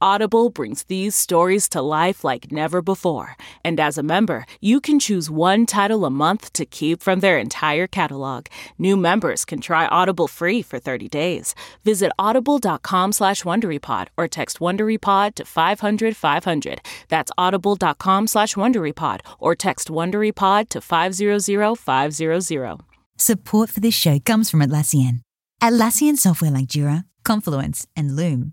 Audible 0.00 0.50
brings 0.50 0.84
these 0.84 1.14
stories 1.14 1.68
to 1.68 1.80
life 1.82 2.24
like 2.24 2.52
never 2.52 2.82
before. 2.82 3.36
And 3.64 3.80
as 3.80 3.98
a 3.98 4.02
member, 4.02 4.46
you 4.60 4.80
can 4.80 4.98
choose 4.98 5.30
one 5.30 5.66
title 5.66 6.04
a 6.04 6.10
month 6.10 6.52
to 6.54 6.64
keep 6.64 7.02
from 7.02 7.20
their 7.20 7.38
entire 7.38 7.86
catalog. 7.86 8.46
New 8.78 8.96
members 8.96 9.44
can 9.44 9.60
try 9.60 9.86
Audible 9.86 10.28
free 10.28 10.62
for 10.62 10.78
30 10.78 11.08
days. 11.08 11.54
Visit 11.84 12.12
audible.com 12.18 13.12
slash 13.12 13.42
WonderyPod 13.42 14.08
or 14.16 14.28
text 14.28 14.60
WonderyPod 14.60 15.34
to 15.36 15.44
500 15.44 16.16
500. 16.16 16.80
That's 17.08 17.32
audible.com 17.38 18.26
slash 18.26 18.54
WonderyPod 18.54 19.20
or 19.38 19.54
text 19.54 19.88
WonderyPod 19.88 20.68
to 20.70 20.80
500 20.80 21.78
500. 21.78 22.80
Support 23.20 23.70
for 23.70 23.80
this 23.80 23.94
show 23.94 24.18
comes 24.20 24.50
from 24.50 24.60
Atlassian. 24.60 25.20
Atlassian 25.60 26.16
software 26.16 26.52
like 26.52 26.66
Jira, 26.66 27.04
Confluence, 27.24 27.86
and 27.96 28.14
Loom 28.14 28.52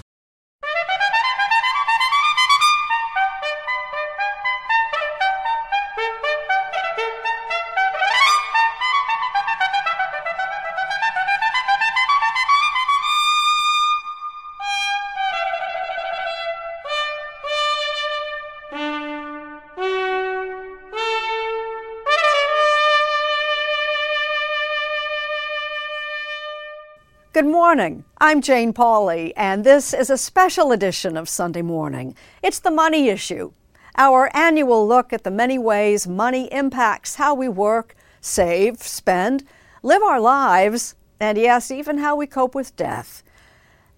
morning. 27.71 28.03
I'm 28.17 28.41
Jane 28.41 28.73
Pauley, 28.73 29.31
and 29.37 29.63
this 29.63 29.93
is 29.93 30.09
a 30.09 30.17
special 30.17 30.73
edition 30.73 31.15
of 31.15 31.29
Sunday 31.29 31.61
Morning. 31.61 32.17
It's 32.43 32.59
the 32.59 32.69
money 32.69 33.07
issue, 33.07 33.53
our 33.95 34.29
annual 34.35 34.85
look 34.85 35.13
at 35.13 35.23
the 35.23 35.31
many 35.31 35.57
ways 35.57 36.05
money 36.05 36.51
impacts 36.51 37.15
how 37.15 37.33
we 37.33 37.47
work, 37.47 37.95
save, 38.19 38.83
spend, 38.83 39.45
live 39.83 40.03
our 40.03 40.19
lives, 40.19 40.95
and 41.17 41.37
yes, 41.37 41.71
even 41.71 41.99
how 41.99 42.17
we 42.17 42.27
cope 42.27 42.53
with 42.53 42.75
death. 42.75 43.23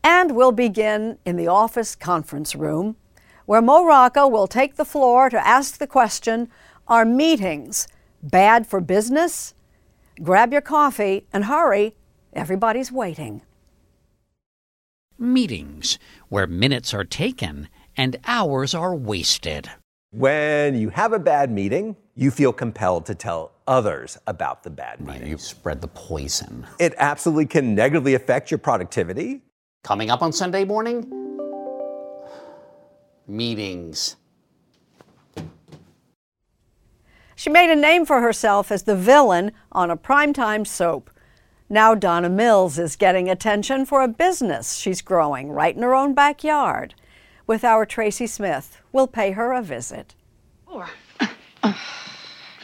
And 0.03 0.35
we'll 0.35 0.51
begin 0.51 1.17
in 1.25 1.35
the 1.35 1.47
office 1.47 1.95
conference 1.95 2.53
room, 2.53 2.95
where 3.47 3.59
Mo 3.59 3.84
Rocca 3.84 4.28
will 4.28 4.45
take 4.45 4.75
the 4.75 4.85
floor 4.85 5.31
to 5.31 5.47
ask 5.47 5.79
the 5.79 5.88
question 5.88 6.47
Are 6.88 7.05
meetings 7.05 7.88
bad 8.22 8.67
for 8.67 8.79
business? 8.81 9.55
Grab 10.22 10.51
your 10.51 10.61
coffee 10.61 11.25
and 11.34 11.45
hurry 11.45 11.95
Everybody's 12.35 12.91
waiting. 12.91 13.41
Meetings, 15.23 16.00
where 16.28 16.45
minutes 16.45 16.94
are 16.94 17.06
taken 17.06 17.69
and 17.95 18.17
hours 18.28 18.75
are 18.75 18.94
wasted. 18.94 19.72
When 20.11 20.75
you 20.75 20.89
have 20.89 21.13
a 21.13 21.17
bad 21.17 21.50
meeting, 21.50 21.95
you 22.13 22.29
feel 22.29 22.51
compelled 22.51 23.06
to 23.06 23.16
tell 23.16 23.53
others 23.66 24.17
about 24.28 24.63
the 24.63 24.69
bad 24.69 25.00
meeting. 25.00 25.22
Right, 25.22 25.29
you 25.29 25.38
spread 25.38 25.79
the 25.79 25.88
poison. 25.88 26.67
It 26.78 26.94
absolutely 26.97 27.45
can 27.45 27.73
negatively 27.73 28.16
affect 28.16 28.51
your 28.51 28.57
productivity. 28.57 29.44
Coming 29.81 30.09
up 30.09 30.22
on 30.22 30.34
Sunday 30.34 30.66
morning, 30.66 31.09
meetings. 33.25 34.17
She 37.38 37.50
made 37.50 37.72
a 37.72 37.78
name 37.78 38.05
for 38.05 38.19
herself 38.19 38.73
as 38.73 38.84
the 38.84 38.97
villain 38.97 39.53
on 39.72 39.90
a 39.90 39.95
primetime 39.95 40.67
soap. 40.67 41.09
Now 41.69 41.96
Donna 41.96 42.29
Mills 42.29 42.78
is 42.78 42.96
getting 42.96 43.29
attention 43.29 43.85
for 43.85 44.01
a 44.01 44.07
business 44.07 44.74
she's 44.75 45.01
growing 45.01 45.50
right 45.51 45.75
in 45.75 45.81
her 45.81 45.96
own 45.96 46.13
backyard. 46.13 46.94
With 47.47 47.63
our 47.63 47.85
Tracy 47.85 48.28
Smith, 48.28 48.81
we'll 48.91 49.07
pay 49.07 49.31
her 49.31 49.53
a 49.53 49.62
visit. 49.62 50.13
Or, 50.68 50.88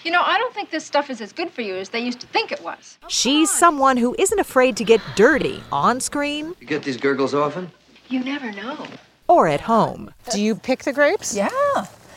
you 0.03 0.11
know, 0.11 0.21
I 0.21 0.37
don't 0.37 0.53
think 0.53 0.69
this 0.69 0.85
stuff 0.85 1.09
is 1.09 1.21
as 1.21 1.31
good 1.33 1.49
for 1.49 1.61
you 1.61 1.75
as 1.75 1.89
they 1.89 1.99
used 1.99 2.19
to 2.21 2.27
think 2.27 2.51
it 2.51 2.61
was. 2.61 2.97
She's 3.07 3.49
someone 3.49 3.97
who 3.97 4.15
isn't 4.19 4.39
afraid 4.39 4.77
to 4.77 4.83
get 4.83 5.01
dirty 5.15 5.63
on 5.71 5.99
screen. 6.01 6.55
You 6.59 6.67
get 6.67 6.83
these 6.83 6.97
gurgles 6.97 7.33
often? 7.33 7.71
You 8.09 8.23
never 8.23 8.51
know. 8.51 8.85
Or 9.27 9.47
at 9.47 9.61
home. 9.61 10.13
Do 10.31 10.41
you 10.41 10.55
pick 10.55 10.83
the 10.83 10.93
grapes? 10.93 11.35
Yeah. 11.35 11.49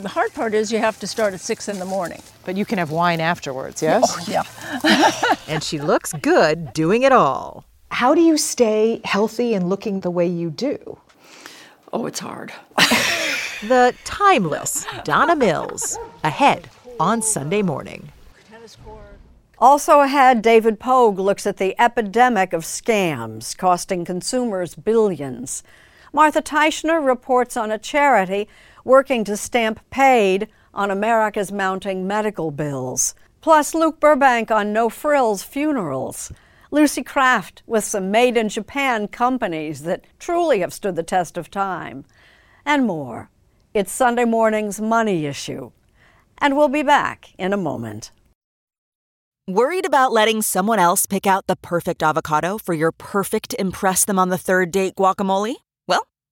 The 0.03 0.09
hard 0.09 0.33
part 0.33 0.53
is 0.53 0.69
you 0.69 0.79
have 0.79 0.99
to 0.99 1.07
start 1.07 1.33
at 1.33 1.39
six 1.39 1.69
in 1.69 1.79
the 1.79 1.85
morning. 1.85 2.21
But 2.43 2.57
you 2.57 2.65
can 2.65 2.77
have 2.77 2.91
wine 2.91 3.21
afterwards, 3.21 3.81
yes? 3.81 4.03
Oh, 4.05 4.25
yeah. 4.27 5.35
and 5.47 5.63
she 5.63 5.79
looks 5.79 6.11
good 6.11 6.73
doing 6.73 7.03
it 7.03 7.13
all. 7.13 7.63
How 7.89 8.13
do 8.13 8.19
you 8.19 8.37
stay 8.37 8.99
healthy 9.05 9.53
and 9.53 9.69
looking 9.69 10.01
the 10.01 10.11
way 10.11 10.27
you 10.27 10.49
do? 10.49 10.99
Oh, 11.93 12.05
it's 12.05 12.19
hard. 12.19 12.51
the 13.65 13.95
timeless 14.03 14.85
Donna 15.05 15.37
Mills, 15.37 15.97
ahead 16.25 16.69
on 16.99 17.21
Sunday 17.21 17.61
morning. 17.61 18.11
Also 19.57 20.01
ahead, 20.01 20.41
David 20.41 20.81
Pogue 20.81 21.17
looks 21.17 21.47
at 21.47 21.55
the 21.55 21.79
epidemic 21.79 22.51
of 22.51 22.63
scams 22.63 23.57
costing 23.57 24.03
consumers 24.03 24.75
billions. 24.75 25.63
Martha 26.11 26.41
Teichner 26.41 27.03
reports 27.03 27.55
on 27.55 27.71
a 27.71 27.79
charity 27.79 28.49
working 28.83 29.23
to 29.23 29.37
stamp 29.37 29.79
paid 29.89 30.47
on 30.73 30.91
America's 30.91 31.51
mounting 31.51 32.07
medical 32.07 32.51
bills. 32.51 33.15
Plus, 33.41 33.73
Luke 33.73 33.99
Burbank 33.99 34.51
on 34.51 34.73
No 34.73 34.89
Frills 34.89 35.43
funerals. 35.43 36.31
Lucy 36.71 37.03
Craft 37.03 37.61
with 37.67 37.83
some 37.83 38.09
made 38.09 38.35
in 38.35 38.49
Japan 38.49 39.07
companies 39.07 39.83
that 39.83 40.05
truly 40.17 40.59
have 40.59 40.73
stood 40.73 40.95
the 40.95 41.03
test 41.03 41.37
of 41.37 41.51
time. 41.51 42.05
And 42.65 42.87
more. 42.87 43.29
It's 43.73 43.91
Sunday 43.91 44.25
morning's 44.25 44.79
money 44.79 45.25
issue. 45.25 45.71
And 46.37 46.57
we'll 46.57 46.69
be 46.69 46.83
back 46.83 47.33
in 47.37 47.53
a 47.53 47.57
moment. 47.57 48.11
Worried 49.47 49.85
about 49.85 50.13
letting 50.13 50.41
someone 50.41 50.79
else 50.79 51.05
pick 51.05 51.27
out 51.27 51.47
the 51.47 51.57
perfect 51.57 52.01
avocado 52.01 52.57
for 52.57 52.73
your 52.73 52.93
perfect 52.93 53.53
Impress 53.59 54.05
Them 54.05 54.17
on 54.17 54.29
the 54.29 54.37
Third 54.37 54.71
Date 54.71 54.95
guacamole? 54.95 55.55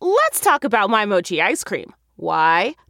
Let's 0.00 0.38
talk 0.38 0.62
about 0.62 0.90
my 0.90 1.04
mochi 1.06 1.42
ice 1.42 1.64
cream. 1.64 1.92
Why? 2.16 2.76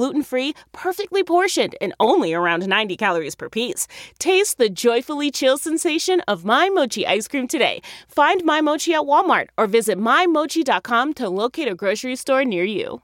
gluten 0.00 0.22
free, 0.22 0.54
perfectly 0.72 1.22
portioned, 1.22 1.74
and 1.78 1.92
only 2.00 2.32
around 2.32 2.66
90 2.66 2.96
calories 2.96 3.34
per 3.34 3.50
piece. 3.50 3.86
Taste 4.18 4.56
the 4.56 4.70
joyfully 4.70 5.30
chill 5.30 5.58
sensation 5.58 6.22
of 6.26 6.42
My 6.42 6.70
Mochi 6.70 7.06
ice 7.06 7.28
cream 7.28 7.46
today. 7.46 7.82
Find 8.08 8.42
My 8.42 8.62
Mochi 8.62 8.94
at 8.94 9.02
Walmart 9.02 9.48
or 9.58 9.66
visit 9.66 9.98
MyMochi.com 9.98 11.12
to 11.14 11.28
locate 11.28 11.68
a 11.68 11.74
grocery 11.74 12.16
store 12.16 12.46
near 12.46 12.64
you. 12.64 13.02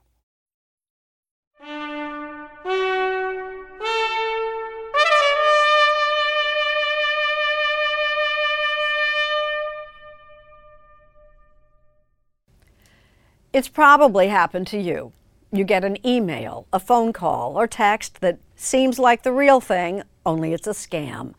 It's 13.53 13.69
probably 13.69 14.29
happened 14.29 14.65
to 14.67 14.79
you. 14.79 15.13
You 15.51 15.63
get 15.63 15.85
an 15.85 16.05
email, 16.05 16.67
a 16.73 16.79
phone 16.79 17.13
call, 17.13 17.57
or 17.57 17.67
text 17.67 18.21
that 18.21 18.39
seems 18.55 18.99
like 18.99 19.23
the 19.23 19.31
real 19.31 19.61
thing, 19.61 20.03
only 20.25 20.53
it's 20.53 20.67
a 20.67 20.71
scam. 20.71 21.33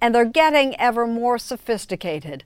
And 0.00 0.14
they're 0.14 0.24
getting 0.24 0.74
ever 0.76 1.06
more 1.06 1.38
sophisticated. 1.38 2.44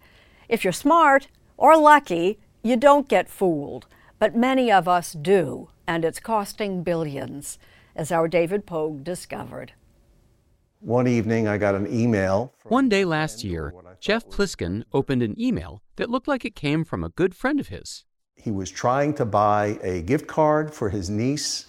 If 0.48 0.64
you're 0.64 0.72
smart 0.72 1.28
or 1.56 1.76
lucky, 1.76 2.38
you 2.62 2.76
don't 2.76 3.08
get 3.08 3.28
fooled. 3.28 3.86
But 4.18 4.34
many 4.34 4.72
of 4.72 4.88
us 4.88 5.12
do, 5.12 5.68
and 5.86 6.04
it's 6.04 6.18
costing 6.18 6.82
billions, 6.82 7.58
as 7.94 8.10
our 8.10 8.26
David 8.28 8.66
Pogue 8.66 9.04
discovered. 9.04 9.72
One 10.80 11.06
evening, 11.06 11.46
I 11.46 11.58
got 11.58 11.74
an 11.74 11.86
email. 11.92 12.54
One 12.64 12.88
day 12.88 13.04
last 13.04 13.44
year, 13.44 13.74
Jeff 14.00 14.26
Pliskin 14.28 14.84
opened 14.92 15.22
an 15.22 15.38
email 15.40 15.82
that 15.96 16.10
looked 16.10 16.28
like 16.28 16.44
it 16.44 16.54
came 16.56 16.84
from 16.84 17.04
a 17.04 17.10
good 17.10 17.34
friend 17.34 17.60
of 17.60 17.68
his. 17.68 18.05
He 18.46 18.52
was 18.52 18.70
trying 18.70 19.12
to 19.14 19.24
buy 19.24 19.76
a 19.82 20.02
gift 20.02 20.28
card 20.28 20.72
for 20.72 20.88
his 20.88 21.10
niece, 21.10 21.66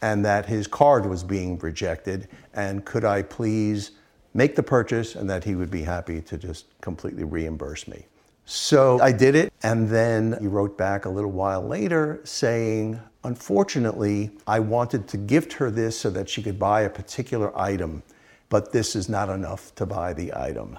and 0.00 0.24
that 0.24 0.46
his 0.46 0.68
card 0.68 1.04
was 1.04 1.24
being 1.24 1.58
rejected. 1.58 2.28
And 2.54 2.84
could 2.84 3.04
I 3.04 3.22
please 3.22 3.90
make 4.32 4.54
the 4.54 4.62
purchase, 4.62 5.16
and 5.16 5.28
that 5.28 5.42
he 5.42 5.56
would 5.56 5.72
be 5.72 5.82
happy 5.82 6.20
to 6.20 6.38
just 6.38 6.66
completely 6.80 7.24
reimburse 7.24 7.88
me. 7.88 8.06
So 8.44 9.00
I 9.00 9.10
did 9.10 9.34
it, 9.34 9.52
and 9.64 9.88
then 9.88 10.36
he 10.40 10.46
wrote 10.46 10.78
back 10.78 11.04
a 11.04 11.08
little 11.08 11.32
while 11.32 11.66
later 11.66 12.20
saying, 12.22 13.00
Unfortunately, 13.24 14.30
I 14.46 14.60
wanted 14.60 15.08
to 15.08 15.16
gift 15.16 15.54
her 15.54 15.68
this 15.68 15.98
so 15.98 16.10
that 16.10 16.28
she 16.28 16.44
could 16.44 16.60
buy 16.60 16.82
a 16.82 16.90
particular 16.90 17.50
item, 17.58 18.04
but 18.50 18.70
this 18.70 18.94
is 18.94 19.08
not 19.08 19.30
enough 19.30 19.74
to 19.74 19.84
buy 19.84 20.12
the 20.12 20.32
item. 20.36 20.78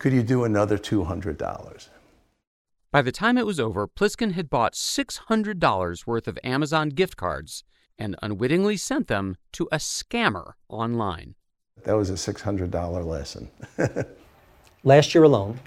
Could 0.00 0.12
you 0.12 0.24
do 0.24 0.42
another 0.42 0.76
$200? 0.76 1.88
By 2.92 3.00
the 3.00 3.10
time 3.10 3.38
it 3.38 3.46
was 3.46 3.58
over, 3.58 3.88
Pliskin 3.88 4.32
had 4.32 4.50
bought 4.50 4.74
$600 4.74 6.06
worth 6.06 6.28
of 6.28 6.38
Amazon 6.44 6.90
gift 6.90 7.16
cards 7.16 7.64
and 7.98 8.16
unwittingly 8.22 8.76
sent 8.76 9.08
them 9.08 9.38
to 9.52 9.66
a 9.72 9.78
scammer 9.78 10.52
online. 10.68 11.34
That 11.84 11.94
was 11.94 12.10
a 12.10 12.14
$600 12.14 13.06
lesson. 13.06 13.50
Last 14.84 15.14
year 15.14 15.24
alone, 15.24 15.58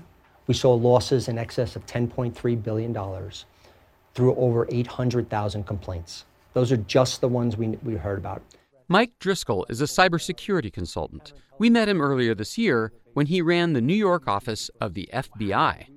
we 0.45 0.53
saw 0.53 0.75
losses 0.75 1.27
in 1.27 1.39
excess 1.39 1.75
of 1.75 1.83
$10.3 1.87 2.63
billion 2.63 2.95
through 4.13 4.35
over 4.35 4.67
800,000 4.69 5.63
complaints. 5.65 6.25
Those 6.53 6.71
are 6.71 6.77
just 6.77 7.21
the 7.21 7.27
ones 7.27 7.57
we, 7.57 7.69
we 7.81 7.95
heard 7.95 8.19
about. 8.19 8.43
Mike 8.87 9.13
Driscoll 9.19 9.65
is 9.67 9.81
a 9.81 9.85
cybersecurity 9.85 10.71
consultant. 10.71 11.33
We 11.57 11.71
met 11.71 11.89
him 11.89 12.01
earlier 12.01 12.35
this 12.35 12.55
year 12.55 12.93
when 13.15 13.25
he 13.25 13.41
ran 13.41 13.73
the 13.73 13.81
New 13.81 13.95
York 13.95 14.27
office 14.27 14.69
of 14.79 14.93
the 14.93 15.09
FBI. 15.11 15.87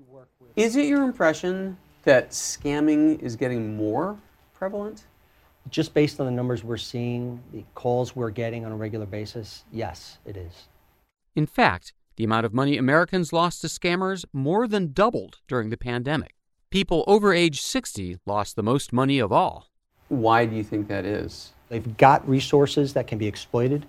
Is 0.58 0.74
it 0.74 0.86
your 0.86 1.04
impression 1.04 1.76
that 2.02 2.30
scamming 2.30 3.22
is 3.22 3.36
getting 3.36 3.76
more 3.76 4.18
prevalent? 4.54 5.04
Just 5.70 5.94
based 5.94 6.18
on 6.18 6.26
the 6.26 6.32
numbers 6.32 6.64
we're 6.64 6.76
seeing, 6.76 7.40
the 7.52 7.62
calls 7.76 8.16
we're 8.16 8.30
getting 8.30 8.66
on 8.66 8.72
a 8.72 8.76
regular 8.76 9.06
basis, 9.06 9.62
yes, 9.70 10.18
it 10.26 10.36
is. 10.36 10.66
In 11.36 11.46
fact, 11.46 11.92
the 12.16 12.24
amount 12.24 12.44
of 12.44 12.52
money 12.52 12.76
Americans 12.76 13.32
lost 13.32 13.60
to 13.60 13.68
scammers 13.68 14.24
more 14.32 14.66
than 14.66 14.92
doubled 14.92 15.38
during 15.46 15.70
the 15.70 15.76
pandemic. 15.76 16.34
People 16.70 17.04
over 17.06 17.32
age 17.32 17.60
60 17.62 18.18
lost 18.26 18.56
the 18.56 18.64
most 18.64 18.92
money 18.92 19.20
of 19.20 19.30
all. 19.30 19.68
Why 20.08 20.44
do 20.44 20.56
you 20.56 20.64
think 20.64 20.88
that 20.88 21.04
is? 21.04 21.52
They've 21.68 21.96
got 21.98 22.28
resources 22.28 22.94
that 22.94 23.06
can 23.06 23.18
be 23.18 23.28
exploited. 23.28 23.86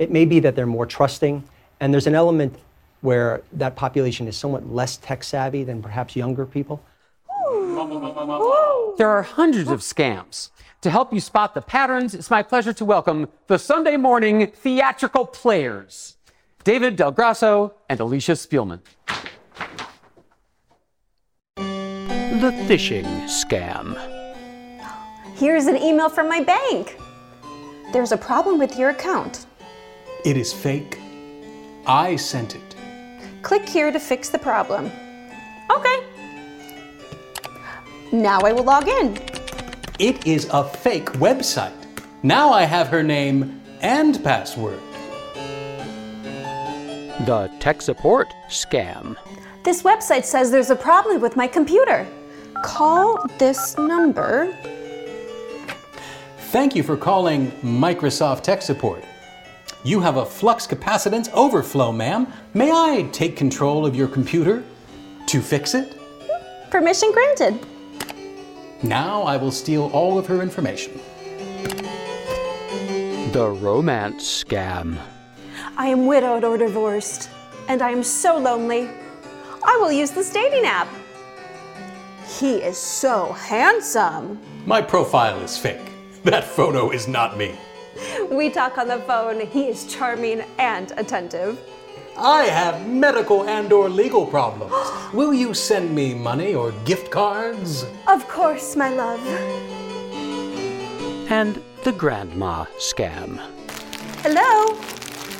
It 0.00 0.10
may 0.10 0.24
be 0.24 0.40
that 0.40 0.56
they're 0.56 0.66
more 0.66 0.84
trusting, 0.84 1.44
and 1.78 1.94
there's 1.94 2.08
an 2.08 2.16
element 2.16 2.58
where 3.00 3.42
that 3.52 3.76
population 3.76 4.26
is 4.28 4.36
somewhat 4.36 4.68
less 4.72 4.96
tech 4.96 5.22
savvy 5.22 5.64
than 5.64 5.82
perhaps 5.82 6.16
younger 6.16 6.46
people. 6.46 6.82
There 8.98 9.08
are 9.08 9.22
hundreds 9.22 9.70
of 9.70 9.80
scams. 9.80 10.50
To 10.82 10.90
help 10.90 11.12
you 11.12 11.20
spot 11.20 11.54
the 11.54 11.60
patterns, 11.60 12.14
it's 12.14 12.30
my 12.30 12.42
pleasure 12.42 12.72
to 12.72 12.84
welcome 12.84 13.28
the 13.46 13.58
Sunday 13.58 13.96
morning 13.96 14.48
theatrical 14.48 15.26
players, 15.26 16.16
David 16.64 16.96
Del 16.96 17.10
Grasso 17.10 17.74
and 17.88 17.98
Alicia 17.98 18.32
Spielman. 18.32 18.80
The 21.56 22.52
phishing 22.68 23.24
scam. 23.24 23.96
Here's 25.34 25.66
an 25.66 25.76
email 25.76 26.08
from 26.08 26.28
my 26.28 26.40
bank. 26.40 26.96
There's 27.92 28.12
a 28.12 28.16
problem 28.16 28.58
with 28.58 28.78
your 28.78 28.90
account. 28.90 29.46
It 30.24 30.36
is 30.36 30.52
fake. 30.52 30.98
I 31.86 32.16
sent 32.16 32.54
it. 32.54 32.67
Click 33.42 33.68
here 33.68 33.90
to 33.90 34.00
fix 34.00 34.28
the 34.28 34.38
problem. 34.38 34.90
Okay. 35.70 36.04
Now 38.12 38.40
I 38.40 38.52
will 38.52 38.64
log 38.64 38.88
in. 38.88 39.18
It 39.98 40.26
is 40.26 40.48
a 40.52 40.64
fake 40.64 41.06
website. 41.14 41.72
Now 42.22 42.52
I 42.52 42.64
have 42.64 42.88
her 42.88 43.02
name 43.02 43.60
and 43.80 44.22
password. 44.24 44.80
The 47.26 47.50
tech 47.60 47.82
support 47.82 48.28
scam. 48.48 49.16
This 49.64 49.82
website 49.82 50.24
says 50.24 50.50
there's 50.50 50.70
a 50.70 50.76
problem 50.76 51.20
with 51.20 51.36
my 51.36 51.46
computer. 51.46 52.06
Call 52.62 53.24
this 53.38 53.76
number. 53.76 54.56
Thank 56.50 56.74
you 56.74 56.82
for 56.82 56.96
calling 56.96 57.50
Microsoft 57.60 58.42
Tech 58.42 58.62
Support. 58.62 59.04
You 59.84 60.00
have 60.00 60.16
a 60.16 60.26
flux 60.26 60.66
capacitance 60.66 61.30
overflow, 61.32 61.92
ma'am. 61.92 62.26
May 62.52 62.70
I 62.70 63.08
take 63.12 63.36
control 63.36 63.86
of 63.86 63.94
your 63.94 64.08
computer 64.08 64.64
to 65.26 65.40
fix 65.40 65.74
it? 65.74 65.96
Permission 66.70 67.12
granted. 67.12 67.64
Now 68.82 69.22
I 69.22 69.36
will 69.36 69.52
steal 69.52 69.90
all 69.92 70.18
of 70.18 70.26
her 70.26 70.42
information. 70.42 71.00
The 73.32 73.56
romance 73.60 74.44
scam. 74.44 74.98
I 75.76 75.86
am 75.86 76.06
widowed 76.06 76.44
or 76.44 76.58
divorced, 76.58 77.30
and 77.68 77.80
I 77.80 77.90
am 77.90 78.02
so 78.02 78.36
lonely. 78.36 78.88
I 79.64 79.76
will 79.76 79.92
use 79.92 80.10
this 80.10 80.32
dating 80.32 80.64
app. 80.64 80.88
He 82.26 82.56
is 82.56 82.76
so 82.76 83.32
handsome. 83.32 84.40
My 84.66 84.82
profile 84.82 85.40
is 85.40 85.56
fake. 85.56 85.92
That 86.24 86.44
photo 86.44 86.90
is 86.90 87.06
not 87.06 87.38
me. 87.38 87.56
We 88.30 88.50
talk 88.50 88.78
on 88.78 88.88
the 88.88 88.98
phone. 89.00 89.40
He 89.46 89.64
is 89.68 89.84
charming 89.86 90.42
and 90.58 90.92
attentive. 90.96 91.58
I 92.16 92.44
have 92.46 92.86
medical 92.88 93.44
and 93.48 93.72
or 93.72 93.88
legal 93.88 94.26
problems. 94.26 94.72
Will 95.12 95.32
you 95.32 95.54
send 95.54 95.94
me 95.94 96.14
money 96.14 96.54
or 96.54 96.72
gift 96.84 97.10
cards? 97.10 97.84
Of 98.06 98.26
course, 98.28 98.74
my 98.76 98.90
love. 98.90 99.20
and 101.30 101.62
the 101.84 101.92
grandma 101.92 102.64
scam. 102.78 103.38
Hello? 104.22 104.76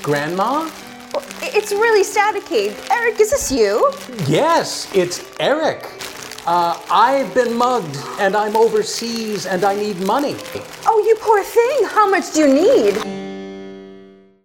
Grandma? 0.03 0.69
Oh, 1.15 1.23
it's 1.43 1.73
really 1.73 2.05
staticky. 2.05 2.75
Eric, 2.91 3.19
is 3.21 3.31
this 3.31 3.51
you? 3.51 3.91
Yes, 4.27 4.89
it's 4.95 5.25
Eric. 5.41 5.83
Uh, 6.47 6.81
I've 6.91 7.35
been 7.35 7.55
mugged 7.55 7.97
and 8.19 8.35
I'm 8.35 8.57
overseas 8.57 9.47
and 9.47 9.65
I 9.65 9.75
need 9.75 9.99
money. 10.01 10.37
Oh, 10.87 11.05
you 11.07 11.15
poor 11.21 11.43
thing. 11.43 11.85
How 11.85 12.09
much 12.09 12.33
do 12.33 12.41
you 12.41 12.55
need? 12.55 12.97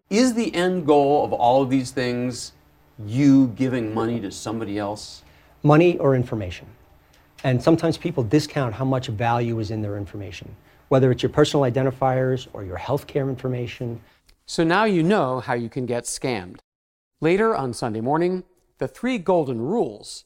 Is 0.10 0.34
the 0.34 0.54
end 0.54 0.86
goal 0.86 1.24
of 1.24 1.34
all 1.34 1.62
of 1.62 1.70
these 1.70 1.92
things 1.92 2.54
you 3.06 3.48
giving 3.56 3.94
money 3.94 4.20
to 4.20 4.32
somebody 4.32 4.78
else? 4.78 5.24
Money 5.64 5.98
or 5.98 6.16
information. 6.16 6.68
And 7.44 7.62
sometimes 7.62 7.98
people 7.98 8.24
discount 8.24 8.74
how 8.74 8.86
much 8.86 9.08
value 9.08 9.60
is 9.60 9.72
in 9.72 9.82
their 9.82 9.98
information, 9.98 10.56
whether 10.90 11.12
it's 11.12 11.24
your 11.24 11.30
personal 11.30 11.70
identifiers 11.70 12.48
or 12.54 12.64
your 12.64 12.78
healthcare 12.78 13.30
information. 13.30 14.02
So 14.46 14.64
now 14.64 14.84
you 14.84 15.04
know 15.04 15.40
how 15.40 15.54
you 15.54 15.70
can 15.70 15.86
get 15.86 16.04
scammed. 16.04 16.60
Later 17.22 17.56
on 17.56 17.74
Sunday 17.74 18.02
morning, 18.02 18.44
the 18.78 18.88
three 18.88 19.18
golden 19.18 19.62
rules 19.62 20.26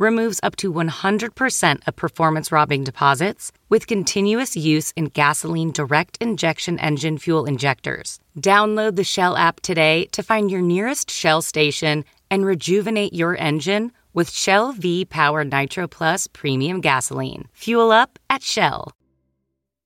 removes 0.00 0.40
up 0.42 0.56
to 0.56 0.72
100% 0.72 1.86
of 1.86 1.94
performance 1.94 2.50
robbing 2.50 2.82
deposits 2.82 3.52
with 3.68 3.86
continuous 3.86 4.56
use 4.56 4.92
in 4.96 5.04
gasoline 5.04 5.70
direct 5.70 6.16
injection 6.20 6.80
engine 6.80 7.18
fuel 7.18 7.44
injectors. 7.44 8.18
Download 8.40 8.96
the 8.96 9.04
Shell 9.04 9.36
app 9.36 9.60
today 9.60 10.06
to 10.06 10.22
find 10.22 10.50
your 10.50 10.62
nearest 10.62 11.10
Shell 11.10 11.42
station 11.42 12.04
and 12.30 12.44
rejuvenate 12.44 13.12
your 13.12 13.36
engine 13.36 13.92
with 14.14 14.30
Shell 14.30 14.72
V 14.72 15.04
Power 15.04 15.44
Nitro 15.44 15.86
Plus 15.86 16.26
Premium 16.26 16.80
Gasoline. 16.80 17.46
Fuel 17.52 17.92
up 17.92 18.18
at 18.28 18.42
Shell. 18.42 18.92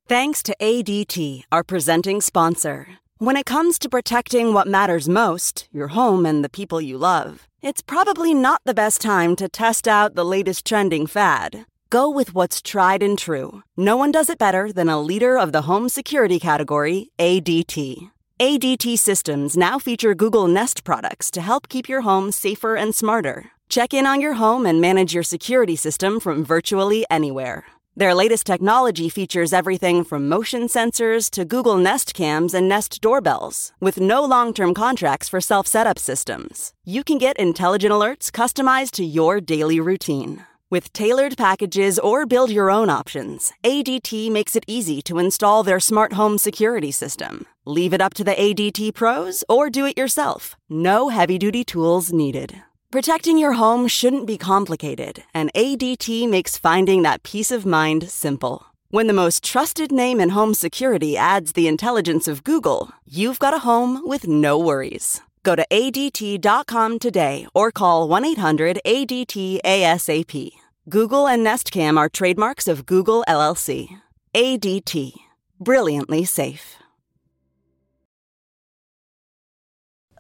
Thanks 0.06 0.42
to 0.44 0.56
ADT, 0.61 1.42
our 1.50 1.64
presenting 1.64 2.21
sponsor. 2.21 2.87
When 3.18 3.37
it 3.37 3.47
comes 3.47 3.78
to 3.78 3.88
protecting 3.88 4.52
what 4.52 4.68
matters 4.68 5.09
most, 5.09 5.66
your 5.73 5.88
home 5.88 6.26
and 6.26 6.44
the 6.44 6.49
people 6.49 6.80
you 6.80 6.99
love, 6.99 7.49
it's 7.64 7.80
probably 7.80 8.35
not 8.35 8.61
the 8.66 8.75
best 8.75 9.00
time 9.00 9.35
to 9.35 9.49
test 9.49 9.88
out 9.88 10.14
the 10.14 10.25
latest 10.25 10.66
trending 10.66 11.06
fad. 11.06 11.64
Go 11.88 12.11
with 12.11 12.35
what's 12.35 12.61
tried 12.61 13.02
and 13.02 13.18
true. 13.18 13.62
No 13.75 13.97
one 13.97 14.12
does 14.12 14.28
it 14.28 14.38
better 14.38 14.71
than 14.71 14.90
a 14.90 15.00
leader 15.00 15.38
of 15.38 15.52
the 15.52 15.62
home 15.62 15.88
security 15.88 16.38
category, 16.38 17.11
ADT. 17.18 18.11
ADT 18.38 18.99
systems 18.99 19.56
now 19.56 19.78
feature 19.78 20.14
Google 20.14 20.47
Nest 20.47 20.85
products 20.85 21.30
to 21.30 21.40
help 21.40 21.71
keep 21.71 21.88
your 21.88 22.02
home 22.02 22.30
safer 22.30 22.75
and 22.75 22.94
smarter. 22.94 23.52
Check 23.71 23.94
in 23.94 24.04
on 24.04 24.21
your 24.21 24.35
home 24.35 24.66
and 24.66 24.78
manage 24.78 25.14
your 25.14 25.23
security 25.23 25.76
system 25.76 26.21
from 26.21 26.44
virtually 26.44 27.06
anywhere. 27.09 27.64
Their 27.97 28.13
latest 28.13 28.45
technology 28.45 29.09
features 29.09 29.53
everything 29.53 30.03
from 30.03 30.29
motion 30.29 30.63
sensors 30.63 31.31
to 31.31 31.45
Google 31.45 31.77
Nest 31.77 32.13
cams 32.13 32.53
and 32.53 32.69
Nest 32.69 33.01
doorbells, 33.01 33.73
with 33.79 34.01
no 34.01 34.25
long 34.25 34.53
term 34.53 34.75
contracts 34.75 35.29
for 35.29 35.41
self 35.41 35.69
setup 35.69 36.01
systems. 36.01 36.73
You 36.85 37.05
can 37.05 37.19
get 37.19 37.37
intelligent 37.37 37.93
alerts 37.93 38.33
customized 38.33 38.93
to 38.93 39.05
your 39.05 39.41
daily 39.41 39.79
routine. 39.79 40.45
With 40.71 40.93
tailored 40.93 41.37
packages 41.37 42.01
or 42.01 42.27
build 42.27 42.51
your 42.51 42.69
own 42.69 42.91
options, 42.91 43.53
ADT 43.63 44.29
makes 44.29 44.57
it 44.57 44.65
easy 44.67 45.01
to 45.03 45.21
install 45.21 45.63
their 45.63 45.79
smart 45.79 46.15
home 46.15 46.37
security 46.37 46.91
system. 46.91 47.47
Leave 47.65 47.95
it 47.95 48.01
up 48.01 48.13
to 48.15 48.25
the 48.25 48.35
ADT 48.35 48.95
pros 48.95 49.45
or 49.49 49.71
do 49.71 49.87
it 49.87 49.97
yourself. 49.97 50.57
No 50.69 51.11
heavy 51.11 51.39
duty 51.39 51.63
tools 51.63 52.13
needed. 52.13 52.61
Protecting 52.95 53.39
your 53.39 53.55
home 53.55 53.89
shouldn't 53.89 54.25
be 54.25 54.39
complicated, 54.39 55.25
and 55.35 55.53
ADT 55.55 56.29
makes 56.29 56.57
finding 56.57 57.03
that 57.03 57.25
peace 57.25 57.51
of 57.51 57.67
mind 57.67 58.09
simple. 58.09 58.67
When 58.91 59.09
the 59.09 59.13
most 59.13 59.43
trusted 59.43 59.91
name 59.91 60.21
in 60.21 60.29
home 60.29 60.55
security 60.55 61.17
adds 61.17 61.55
the 61.55 61.67
intelligence 61.67 62.29
of 62.29 62.45
Google, 62.45 62.91
you've 63.05 63.41
got 63.41 63.53
a 63.53 63.67
home 63.67 64.07
with 64.09 64.29
no 64.29 64.57
worries. 64.57 65.21
Go 65.43 65.57
to 65.57 65.67
ADT.com 65.73 67.01
today 67.01 67.49
or 67.53 67.73
call 67.73 68.07
1 68.07 68.25
800 68.27 68.79
ADT 68.87 69.59
ASAP. 69.65 70.53
Google 70.89 71.27
and 71.27 71.43
Nest 71.43 71.73
Cam 71.73 71.99
are 71.99 72.09
trademarks 72.09 72.69
of 72.69 72.87
Google 72.87 73.25
LLC. 73.27 73.89
ADT. 74.37 75.15
Brilliantly 75.59 76.25
safe. 76.25 76.77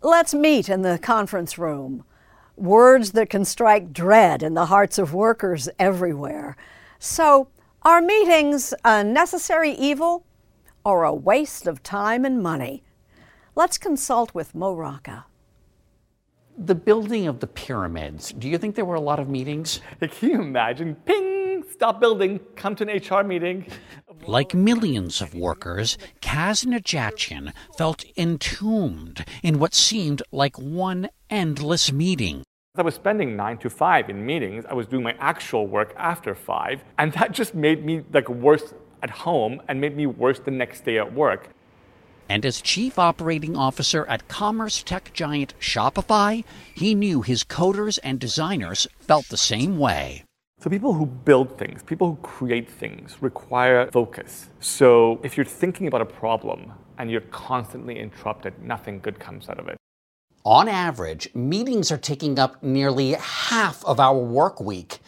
Let's 0.02 0.34
meet 0.34 0.68
in 0.68 0.82
the 0.82 0.98
conference 0.98 1.56
room. 1.56 2.02
Words 2.56 3.12
that 3.12 3.30
can 3.30 3.44
strike 3.44 3.92
dread 3.92 4.42
in 4.42 4.54
the 4.54 4.66
hearts 4.66 4.98
of 4.98 5.12
workers 5.12 5.68
everywhere. 5.78 6.56
So, 6.98 7.48
are 7.82 8.00
meetings 8.00 8.72
a 8.84 9.02
necessary 9.02 9.72
evil 9.72 10.24
or 10.84 11.02
a 11.04 11.12
waste 11.12 11.66
of 11.66 11.82
time 11.82 12.24
and 12.24 12.42
money? 12.42 12.84
Let's 13.56 13.76
consult 13.76 14.34
with 14.34 14.54
Mo 14.54 14.72
Rocca. 14.72 15.26
The 16.56 16.76
building 16.76 17.26
of 17.26 17.40
the 17.40 17.48
pyramids, 17.48 18.32
do 18.32 18.48
you 18.48 18.58
think 18.58 18.76
there 18.76 18.84
were 18.84 18.94
a 18.94 19.00
lot 19.00 19.18
of 19.18 19.28
meetings? 19.28 19.80
Can 20.00 20.30
you 20.30 20.40
imagine? 20.40 20.94
Ping! 21.04 21.64
Stop 21.72 21.98
building, 21.98 22.38
come 22.54 22.76
to 22.76 22.88
an 22.88 23.00
HR 23.00 23.24
meeting. 23.24 23.66
Like 24.26 24.54
millions 24.54 25.20
of 25.20 25.34
workers, 25.34 25.98
Kaz 26.22 26.64
Nejatian 26.64 27.52
felt 27.76 28.04
entombed 28.16 29.24
in 29.42 29.58
what 29.58 29.74
seemed 29.74 30.22
like 30.30 30.56
one 30.56 31.08
endless 31.34 31.90
meeting. 31.90 32.44
I 32.76 32.82
was 32.82 32.94
spending 32.94 33.36
nine 33.36 33.58
to 33.58 33.68
five 33.68 34.08
in 34.08 34.24
meetings. 34.24 34.64
I 34.70 34.74
was 34.74 34.86
doing 34.86 35.02
my 35.02 35.16
actual 35.18 35.66
work 35.66 35.92
after 35.96 36.32
five, 36.34 36.84
and 36.96 37.12
that 37.14 37.32
just 37.32 37.54
made 37.56 37.84
me 37.84 38.04
like 38.12 38.28
worse 38.28 38.72
at 39.02 39.10
home 39.10 39.60
and 39.66 39.80
made 39.80 39.96
me 39.96 40.06
worse 40.06 40.38
the 40.38 40.52
next 40.52 40.84
day 40.84 40.96
at 40.98 41.12
work. 41.12 41.50
And 42.28 42.46
as 42.46 42.62
chief 42.62 42.98
operating 42.98 43.56
officer 43.56 44.06
at 44.06 44.28
commerce 44.28 44.82
tech 44.82 45.12
giant 45.12 45.54
Shopify, 45.60 46.44
he 46.72 46.94
knew 46.94 47.22
his 47.22 47.42
coders 47.42 47.98
and 48.02 48.18
designers 48.18 48.86
felt 49.00 49.28
the 49.28 49.36
same 49.36 49.76
way. 49.78 50.24
So, 50.60 50.70
people 50.70 50.94
who 50.94 51.04
build 51.04 51.58
things, 51.58 51.82
people 51.82 52.08
who 52.08 52.16
create 52.22 52.70
things, 52.70 53.16
require 53.20 53.90
focus. 53.90 54.50
So, 54.60 55.20
if 55.24 55.36
you're 55.36 55.44
thinking 55.44 55.88
about 55.88 56.00
a 56.00 56.06
problem 56.06 56.72
and 56.96 57.10
you're 57.10 57.28
constantly 57.32 57.98
interrupted, 57.98 58.62
nothing 58.62 59.00
good 59.00 59.18
comes 59.18 59.48
out 59.48 59.58
of 59.58 59.68
it. 59.68 59.76
On 60.46 60.68
average, 60.68 61.34
meetings 61.34 61.90
are 61.90 61.96
taking 61.96 62.38
up 62.38 62.62
nearly 62.62 63.12
half 63.12 63.82
of 63.86 63.98
our 63.98 64.18
work 64.18 64.60
week. 64.60 64.98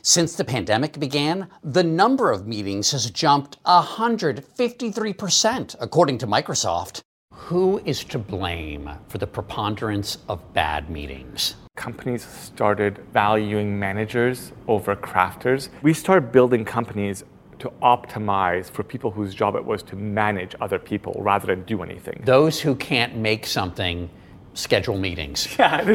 Since 0.00 0.36
the 0.36 0.44
pandemic 0.44 0.98
began, 0.98 1.48
the 1.62 1.84
number 1.84 2.32
of 2.32 2.46
meetings 2.46 2.92
has 2.92 3.10
jumped 3.10 3.62
153%, 3.64 5.76
according 5.80 6.16
to 6.16 6.26
Microsoft. 6.26 7.02
Who 7.34 7.82
is 7.84 8.04
to 8.04 8.18
blame 8.18 8.88
for 9.08 9.18
the 9.18 9.26
preponderance 9.26 10.16
of 10.30 10.54
bad 10.54 10.88
meetings? 10.88 11.56
Companies 11.76 12.24
started 12.24 12.96
valuing 13.12 13.78
managers 13.78 14.52
over 14.66 14.96
crafters. 14.96 15.68
We 15.82 15.92
started 15.92 16.32
building 16.32 16.64
companies 16.64 17.22
to 17.58 17.68
optimize 17.82 18.70
for 18.70 18.82
people 18.82 19.10
whose 19.10 19.34
job 19.34 19.56
it 19.56 19.64
was 19.66 19.82
to 19.82 19.94
manage 19.94 20.54
other 20.62 20.78
people 20.78 21.12
rather 21.18 21.48
than 21.48 21.64
do 21.64 21.82
anything. 21.82 22.22
Those 22.24 22.58
who 22.58 22.74
can't 22.74 23.14
make 23.14 23.44
something 23.44 24.08
schedule 24.56 24.98
meetings. 24.98 25.48
Yeah, 25.58 25.88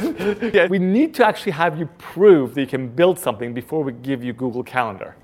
yeah, 0.53 0.67
we 0.67 0.79
need 0.79 1.13
to 1.15 1.25
actually 1.25 1.51
have 1.53 1.77
you 1.77 1.85
prove 1.97 2.55
that 2.55 2.61
you 2.61 2.67
can 2.67 2.87
build 2.87 3.19
something 3.19 3.53
before 3.53 3.83
we 3.83 3.91
give 3.91 4.23
you 4.23 4.33
Google 4.33 4.63
Calendar. 4.63 5.15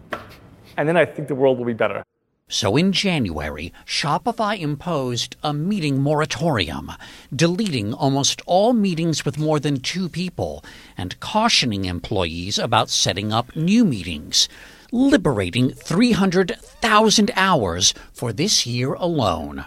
And 0.77 0.87
then 0.87 0.95
I 0.95 1.05
think 1.05 1.27
the 1.27 1.35
world 1.35 1.57
will 1.57 1.65
be 1.65 1.73
better. 1.73 2.03
So 2.49 2.77
in 2.77 2.93
January, 2.93 3.73
Shopify 3.85 4.57
imposed 4.57 5.35
a 5.43 5.53
meeting 5.53 5.99
moratorium, 5.99 6.93
deleting 7.35 7.93
almost 7.93 8.41
all 8.45 8.71
meetings 8.71 9.25
with 9.25 9.37
more 9.37 9.59
than 9.59 9.81
two 9.81 10.07
people 10.07 10.63
and 10.97 11.19
cautioning 11.19 11.83
employees 11.83 12.57
about 12.57 12.89
setting 12.89 13.33
up 13.33 13.53
new 13.55 13.83
meetings, 13.83 14.47
liberating 14.93 15.71
300,000 15.71 17.31
hours 17.35 17.93
for 18.13 18.31
this 18.31 18.65
year 18.65 18.93
alone. 18.93 19.65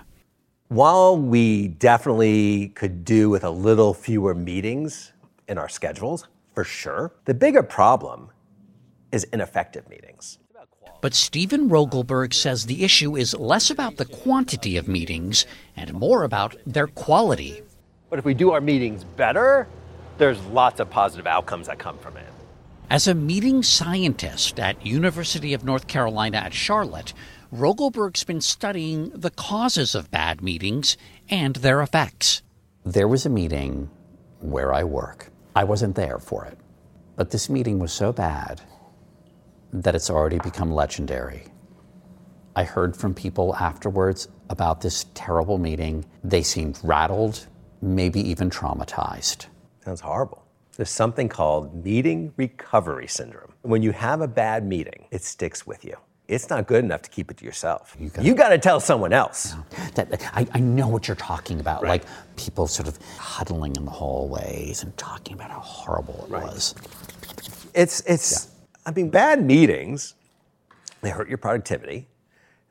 While 0.70 1.16
we 1.16 1.66
definitely 1.66 2.68
could 2.68 3.04
do 3.04 3.28
with 3.28 3.42
a 3.42 3.50
little 3.50 3.92
fewer 3.92 4.36
meetings 4.36 5.10
in 5.48 5.58
our 5.58 5.68
schedules, 5.68 6.28
for 6.54 6.62
sure, 6.62 7.10
the 7.24 7.34
bigger 7.34 7.64
problem 7.64 8.30
is 9.10 9.24
ineffective 9.32 9.88
meetings. 9.88 10.38
But 11.00 11.12
Steven 11.12 11.68
Rogelberg 11.68 12.32
says 12.32 12.66
the 12.66 12.84
issue 12.84 13.16
is 13.16 13.34
less 13.34 13.68
about 13.68 13.96
the 13.96 14.04
quantity 14.04 14.76
of 14.76 14.86
meetings 14.86 15.44
and 15.76 15.92
more 15.92 16.22
about 16.22 16.54
their 16.64 16.86
quality. 16.86 17.62
But 18.08 18.20
if 18.20 18.24
we 18.24 18.32
do 18.32 18.52
our 18.52 18.60
meetings 18.60 19.02
better, 19.02 19.66
there's 20.18 20.40
lots 20.52 20.78
of 20.78 20.88
positive 20.88 21.26
outcomes 21.26 21.66
that 21.66 21.80
come 21.80 21.98
from 21.98 22.16
it. 22.16 22.32
As 22.88 23.08
a 23.08 23.14
meeting 23.14 23.64
scientist 23.64 24.60
at 24.60 24.86
University 24.86 25.52
of 25.52 25.64
North 25.64 25.88
Carolina 25.88 26.36
at 26.36 26.54
Charlotte, 26.54 27.12
Rogelberg's 27.52 28.22
been 28.22 28.40
studying 28.40 29.10
the 29.10 29.30
causes 29.30 29.96
of 29.96 30.12
bad 30.12 30.40
meetings 30.40 30.96
and 31.28 31.56
their 31.56 31.82
effects. 31.82 32.42
There 32.84 33.08
was 33.08 33.26
a 33.26 33.28
meeting 33.28 33.90
where 34.38 34.72
I 34.72 34.84
work. 34.84 35.30
I 35.56 35.64
wasn't 35.64 35.96
there 35.96 36.20
for 36.20 36.44
it. 36.44 36.56
But 37.16 37.32
this 37.32 37.50
meeting 37.50 37.80
was 37.80 37.92
so 37.92 38.12
bad 38.12 38.60
that 39.72 39.96
it's 39.96 40.10
already 40.10 40.38
become 40.38 40.70
legendary. 40.70 41.42
I 42.54 42.62
heard 42.62 42.96
from 42.96 43.14
people 43.14 43.56
afterwards 43.56 44.28
about 44.48 44.80
this 44.80 45.06
terrible 45.14 45.58
meeting. 45.58 46.04
They 46.22 46.44
seemed 46.44 46.78
rattled, 46.84 47.48
maybe 47.82 48.20
even 48.30 48.48
traumatized. 48.48 49.46
Sounds 49.84 50.02
horrible. 50.02 50.46
There's 50.76 50.90
something 50.90 51.28
called 51.28 51.84
meeting 51.84 52.32
recovery 52.36 53.08
syndrome. 53.08 53.54
When 53.62 53.82
you 53.82 53.90
have 53.90 54.20
a 54.20 54.28
bad 54.28 54.64
meeting, 54.64 55.06
it 55.10 55.24
sticks 55.24 55.66
with 55.66 55.84
you. 55.84 55.96
It's 56.30 56.48
not 56.48 56.68
good 56.68 56.84
enough 56.84 57.02
to 57.02 57.10
keep 57.10 57.30
it 57.30 57.38
to 57.38 57.44
yourself. 57.44 57.96
You 57.98 58.34
got 58.34 58.50
to 58.50 58.58
tell 58.58 58.78
someone 58.78 59.12
else. 59.12 59.54
That, 59.96 60.22
I, 60.32 60.46
I 60.52 60.60
know 60.60 60.86
what 60.86 61.08
you're 61.08 61.16
talking 61.16 61.58
about. 61.58 61.82
Like 61.82 62.04
people 62.36 62.68
sort 62.68 62.88
of 62.88 62.98
huddling 63.18 63.74
in 63.74 63.84
the 63.84 63.90
hallways 63.90 64.84
and 64.84 64.96
talking 64.96 65.34
about 65.34 65.50
how 65.50 65.58
horrible 65.58 66.24
it 66.24 66.30
was. 66.30 66.76
It's 67.74 68.00
it's 68.06 68.48
I 68.86 68.92
mean 68.92 69.10
bad 69.10 69.44
meetings 69.44 70.14
they 71.02 71.10
hurt 71.10 71.28
your 71.28 71.38
productivity. 71.38 72.08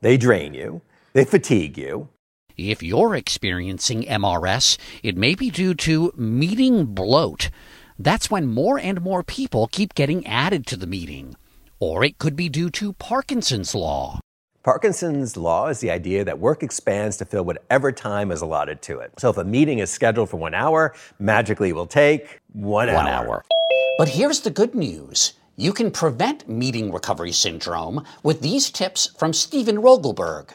They 0.00 0.16
drain 0.16 0.54
you. 0.54 0.80
They 1.12 1.24
fatigue 1.24 1.76
you. 1.76 2.08
If 2.56 2.82
you're 2.82 3.14
experiencing 3.14 4.04
MRS, 4.04 4.78
it 5.02 5.16
may 5.16 5.34
be 5.34 5.50
due 5.50 5.74
to 5.74 6.12
meeting 6.16 6.86
bloat. 6.86 7.50
That's 7.98 8.30
when 8.30 8.46
more 8.46 8.78
and 8.78 9.02
more 9.02 9.22
people 9.22 9.66
keep 9.66 9.94
getting 9.94 10.26
added 10.26 10.66
to 10.68 10.76
the 10.76 10.86
meeting. 10.86 11.36
Or 11.80 12.04
it 12.04 12.18
could 12.18 12.36
be 12.36 12.50
due 12.50 12.68
to 12.70 12.92
Parkinson's 12.92 13.74
law. 13.74 14.20
Parkinson's 14.62 15.38
law 15.38 15.68
is 15.68 15.80
the 15.80 15.90
idea 15.90 16.22
that 16.24 16.38
work 16.38 16.62
expands 16.62 17.16
to 17.16 17.24
fill 17.24 17.44
whatever 17.46 17.90
time 17.90 18.30
is 18.30 18.42
allotted 18.42 18.82
to 18.82 18.98
it. 18.98 19.12
So 19.18 19.30
if 19.30 19.38
a 19.38 19.44
meeting 19.44 19.78
is 19.78 19.90
scheduled 19.90 20.28
for 20.28 20.36
one 20.36 20.52
hour, 20.52 20.94
magically 21.18 21.70
it 21.70 21.74
will 21.74 21.86
take 21.86 22.40
one, 22.52 22.92
One 22.92 23.06
hour. 23.08 23.26
hour. 23.26 23.44
But 23.96 24.10
here's 24.10 24.40
the 24.40 24.50
good 24.50 24.74
news. 24.74 25.32
You 25.56 25.72
can 25.72 25.90
prevent 25.90 26.46
meeting 26.46 26.92
recovery 26.92 27.32
syndrome 27.32 28.04
with 28.22 28.42
these 28.42 28.70
tips 28.70 29.10
from 29.18 29.32
Steven 29.32 29.78
Rogelberg. 29.78 30.50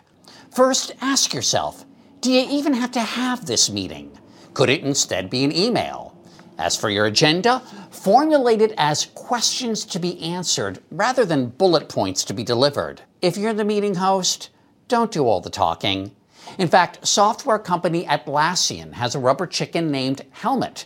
First, 0.54 0.94
ask 1.02 1.34
yourself 1.34 1.86
do 2.22 2.32
you 2.32 2.46
even 2.50 2.74
have 2.74 2.92
to 2.92 3.02
have 3.02 3.46
this 3.46 3.70
meeting? 3.70 4.18
Could 4.54 4.70
it 4.70 4.84
instead 4.84 5.30
be 5.30 5.44
an 5.44 5.52
email? 5.56 6.15
As 6.58 6.76
for 6.76 6.90
your 6.90 7.06
agenda, 7.06 7.60
formulate 7.92 8.62
it 8.62 8.74
as 8.78 9.08
questions 9.14 9.84
to 9.86 10.00
be 10.00 10.22
answered 10.22 10.80
rather 10.90 11.26
than 11.26 11.50
bullet 11.50 11.90
points 11.90 12.24
to 12.26 12.34
be 12.34 12.44
delivered. 12.44 13.02
If 13.22 13.38
you're 13.38 13.54
the 13.54 13.66
meeting 13.66 13.96
host, 13.96 14.50
don't 14.88 15.12
do 15.12 15.26
all 15.26 15.42
the 15.42 15.50
talking. 15.50 16.12
In 16.58 16.68
fact, 16.68 17.06
software 17.06 17.60
company 17.60 18.06
Atlassian 18.06 18.94
has 18.94 19.16
a 19.16 19.20
rubber 19.20 19.48
chicken 19.48 19.92
named 19.92 20.22
Helmet. 20.32 20.86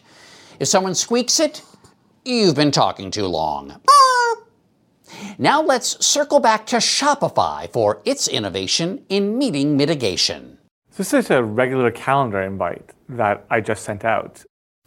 If 0.60 0.68
someone 0.68 0.96
squeaks 0.96 1.40
it, 1.40 1.62
you've 2.26 2.56
been 2.56 2.72
talking 2.72 3.12
too 3.12 3.28
long. 3.28 3.80
Now 5.38 5.62
let's 5.62 6.04
circle 6.06 6.40
back 6.40 6.66
to 6.68 6.78
Shopify 6.78 7.72
for 7.72 8.02
its 8.06 8.28
innovation 8.28 9.06
in 9.10 9.38
meeting 9.38 9.78
mitigation. 9.78 10.58
This 10.98 11.14
is 11.14 11.30
a 11.30 11.44
regular 11.44 11.92
calendar 11.92 12.42
invite 12.42 12.92
that 13.08 13.46
I 13.50 13.62
just 13.62 13.84
sent 13.84 14.04
out. 14.04 14.44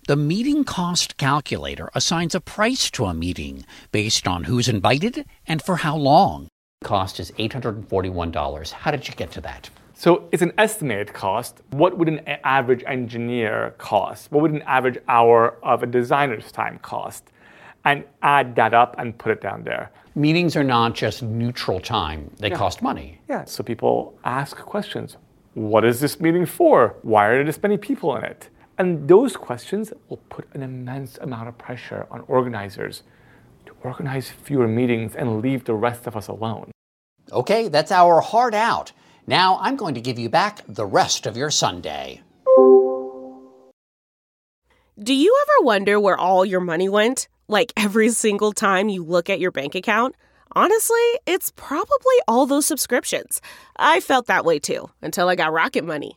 The 0.09 0.17
meeting 0.17 0.65
cost 0.65 1.17
calculator 1.17 1.89
assigns 1.95 2.35
a 2.35 2.41
price 2.41 2.91
to 2.91 3.05
a 3.05 3.15
meeting 3.15 3.65
based 3.93 4.27
on 4.27 4.45
who's 4.45 4.67
invited 4.69 5.25
and 5.47 5.63
for 5.63 5.77
how 5.77 5.97
long. 5.97 6.49
Cost 6.83 7.21
is 7.21 7.31
$841. 7.39 8.73
How 8.73 8.91
did 8.91 9.07
you 9.07 9.15
get 9.15 9.31
to 9.33 9.41
that? 9.43 9.71
So 9.95 10.29
it's 10.33 10.43
an 10.43 10.55
estimated 10.59 11.13
cost. 11.13 11.61
What 11.71 11.99
would 11.99 12.09
an 12.09 12.19
average 12.43 12.83
engineer 12.85 13.77
cost? 13.79 14.33
What 14.33 14.43
would 14.43 14.51
an 14.51 14.63
average 14.63 14.99
hour 15.07 15.57
of 15.63 15.85
a 15.85 15.87
designer's 15.87 16.51
time 16.51 16.81
cost? 16.83 17.31
And 17.85 18.03
add 18.23 18.57
that 18.57 18.75
up 18.75 18.97
and 18.99 19.17
put 19.17 19.31
it 19.31 19.41
down 19.41 19.63
there. 19.63 19.93
Meetings 20.17 20.57
are 20.57 20.65
not 20.65 20.95
just 20.95 21.23
neutral 21.23 21.79
time, 21.79 22.33
they 22.41 22.49
Yeah. 22.51 22.57
cost 22.57 22.83
money. 22.83 23.21
Yeah, 23.29 23.45
so 23.45 23.63
people 23.63 24.15
ask 24.25 24.57
questions. 24.57 25.17
What 25.55 25.85
is 25.85 26.01
this 26.01 26.19
meeting 26.21 26.47
for? 26.47 26.97
Why 27.03 27.27
are 27.27 27.35
there 27.37 27.45
this 27.45 27.63
many 27.63 27.77
people 27.77 28.17
in 28.17 28.25
it? 28.25 28.49
And 28.83 29.07
those 29.07 29.37
questions 29.37 29.93
will 30.09 30.17
put 30.29 30.53
an 30.55 30.61
immense 30.61 31.17
amount 31.19 31.47
of 31.47 31.57
pressure 31.57 32.09
on 32.11 32.25
organizers 32.27 33.05
to 33.65 33.73
organize 33.85 34.29
fewer 34.29 34.67
meetings 34.67 35.15
and 35.15 35.41
leave 35.41 35.67
the 35.67 35.75
rest 35.75 36.09
of 36.09 36.17
us 36.17 36.27
alone. 36.27 36.73
Okay, 37.31 37.69
that's 37.69 37.93
our 37.93 38.21
heart 38.21 38.55
out. 38.55 38.91
Now 39.25 39.57
I'm 39.61 39.77
going 39.77 39.95
to 39.95 40.01
give 40.01 40.19
you 40.19 40.29
back 40.29 40.63
the 40.67 40.85
rest 40.85 41.27
of 41.27 41.37
your 41.37 41.49
Sunday. 41.49 42.23
Do 45.01 45.15
you 45.15 45.33
ever 45.43 45.65
wonder 45.65 46.01
where 46.01 46.19
all 46.19 46.45
your 46.45 46.59
money 46.59 46.89
went? 46.89 47.29
Like 47.47 47.73
every 47.77 48.09
single 48.09 48.53
time 48.53 48.89
you 48.89 49.05
look 49.05 49.31
at 49.31 49.39
your 49.39 49.53
bank 49.53 49.77
account? 49.77 50.17
Honestly, 50.57 51.07
it's 51.25 51.53
probably 51.55 52.17
all 52.27 52.47
those 52.47 52.67
subscriptions. 52.67 53.41
I 53.77 54.01
felt 54.01 54.27
that 54.27 54.45
way 54.45 54.59
too 54.59 54.91
until 55.01 55.29
I 55.29 55.37
got 55.37 55.53
Rocket 55.53 55.85
Money. 55.85 56.17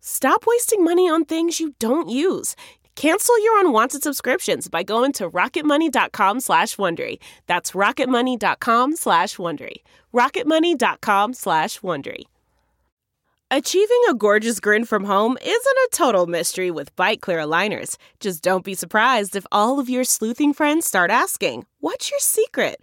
Stop 0.00 0.44
wasting 0.46 0.84
money 0.84 1.08
on 1.08 1.24
things 1.24 1.60
you 1.60 1.74
don't 1.78 2.08
use. 2.08 2.56
Cancel 2.96 3.40
your 3.44 3.60
unwanted 3.60 4.02
subscriptions 4.02 4.68
by 4.68 4.82
going 4.82 5.12
to 5.12 5.30
rocketmoney.com 5.30 6.40
slash 6.40 6.76
Wondery. 6.76 7.18
That's 7.46 7.70
rocketmoney.com 7.70 8.96
slash 8.96 9.36
Wondery. 9.36 9.82
rocketmoney.com 10.12 11.34
slash 11.34 11.78
Wondery. 11.80 12.24
Achieving 13.50 14.02
a 14.10 14.14
gorgeous 14.14 14.60
grin 14.60 14.84
from 14.84 15.04
home 15.04 15.38
isn't 15.40 15.50
a 15.54 15.88
total 15.92 16.26
mystery 16.26 16.70
with 16.70 16.94
Byte 16.96 17.20
Clear 17.20 17.38
aligners. 17.38 17.96
Just 18.20 18.42
don't 18.42 18.64
be 18.64 18.74
surprised 18.74 19.34
if 19.36 19.46
all 19.50 19.78
of 19.80 19.88
your 19.88 20.04
sleuthing 20.04 20.52
friends 20.52 20.84
start 20.84 21.10
asking, 21.10 21.64
What's 21.80 22.10
your 22.10 22.20
secret? 22.20 22.82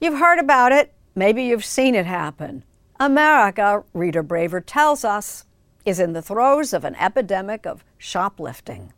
You've 0.00 0.18
heard 0.18 0.38
about 0.38 0.72
it. 0.72 0.94
Maybe 1.14 1.44
you've 1.44 1.64
seen 1.64 1.94
it 1.94 2.06
happen. 2.06 2.64
America, 2.98 3.84
Rita 3.92 4.22
Braver 4.22 4.62
tells 4.62 5.04
us, 5.04 5.44
is 5.84 6.00
in 6.00 6.14
the 6.14 6.22
throes 6.22 6.72
of 6.72 6.84
an 6.84 6.94
epidemic 6.94 7.66
of 7.66 7.84
shoplifting. 7.98 8.94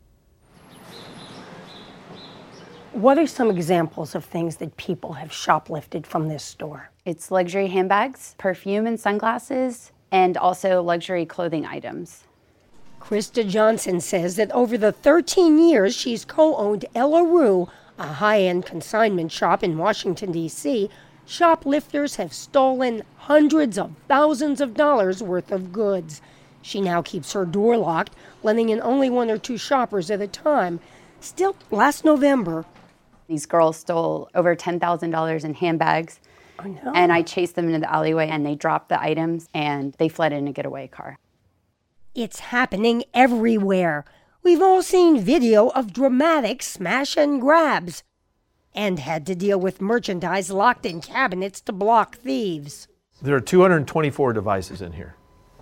What 2.93 3.17
are 3.17 3.27
some 3.27 3.49
examples 3.49 4.15
of 4.15 4.23
things 4.23 4.57
that 4.57 4.77
people 4.77 5.13
have 5.13 5.29
shoplifted 5.29 6.05
from 6.05 6.29
this 6.29 6.43
store? 6.43 6.89
It's 7.03 7.31
luxury 7.31 7.67
handbags, 7.67 8.35
perfume 8.37 8.87
and 8.87 8.97
sunglasses, 8.97 9.91
and 10.11 10.37
also 10.37 10.81
luxury 10.81 11.25
clothing 11.25 11.65
items. 11.65 12.23
Krista 13.01 13.45
Johnson 13.45 13.99
says 13.99 14.37
that 14.37 14.51
over 14.51 14.77
the 14.77 14.93
13 14.93 15.59
years 15.59 15.93
she's 15.93 16.23
co 16.23 16.55
owned 16.55 16.85
Ella 16.95 17.25
Rue, 17.25 17.67
a 17.97 18.13
high 18.13 18.41
end 18.41 18.65
consignment 18.65 19.31
shop 19.31 19.63
in 19.63 19.77
Washington, 19.77 20.31
D.C., 20.31 20.89
shoplifters 21.25 22.17
have 22.17 22.33
stolen 22.33 23.03
hundreds 23.17 23.77
of 23.77 23.95
thousands 24.07 24.59
of 24.61 24.73
dollars 24.73 25.23
worth 25.23 25.51
of 25.51 25.71
goods. 25.71 26.21
She 26.61 26.81
now 26.81 27.01
keeps 27.01 27.33
her 27.33 27.45
door 27.45 27.77
locked, 27.77 28.13
letting 28.41 28.69
in 28.69 28.81
only 28.81 29.09
one 29.09 29.29
or 29.29 29.37
two 29.37 29.57
shoppers 29.57 30.09
at 30.11 30.21
a 30.21 30.27
time. 30.27 30.79
Still, 31.19 31.55
last 31.71 32.03
November, 32.03 32.65
These 33.27 33.45
girls 33.45 33.77
stole 33.77 34.29
over 34.35 34.55
$10,000 34.55 35.45
in 35.45 35.53
handbags, 35.53 36.19
Oh, 36.59 36.67
no. 36.67 36.91
And 36.93 37.11
I 37.11 37.21
chased 37.21 37.55
them 37.55 37.67
into 37.67 37.79
the 37.79 37.91
alleyway 37.91 38.27
and 38.29 38.45
they 38.45 38.55
dropped 38.55 38.89
the 38.89 39.01
items 39.01 39.49
and 39.53 39.93
they 39.93 40.07
fled 40.07 40.33
in 40.33 40.47
a 40.47 40.51
getaway 40.51 40.87
car. 40.87 41.17
It's 42.15 42.39
happening 42.39 43.03
everywhere. 43.13 44.05
We've 44.43 44.61
all 44.61 44.83
seen 44.83 45.21
video 45.21 45.69
of 45.69 45.93
dramatic 45.93 46.61
smash 46.61 47.15
and 47.15 47.39
grabs 47.39 48.03
and 48.75 48.99
had 48.99 49.25
to 49.27 49.35
deal 49.35 49.57
with 49.57 49.79
merchandise 49.79 50.51
locked 50.51 50.85
in 50.85 50.99
cabinets 50.99 51.61
to 51.61 51.71
block 51.71 52.17
thieves. 52.17 52.89
There 53.21 53.37
are 53.37 53.39
224 53.39 54.33
devices 54.33 54.81
in 54.81 54.91
here. 54.91 55.15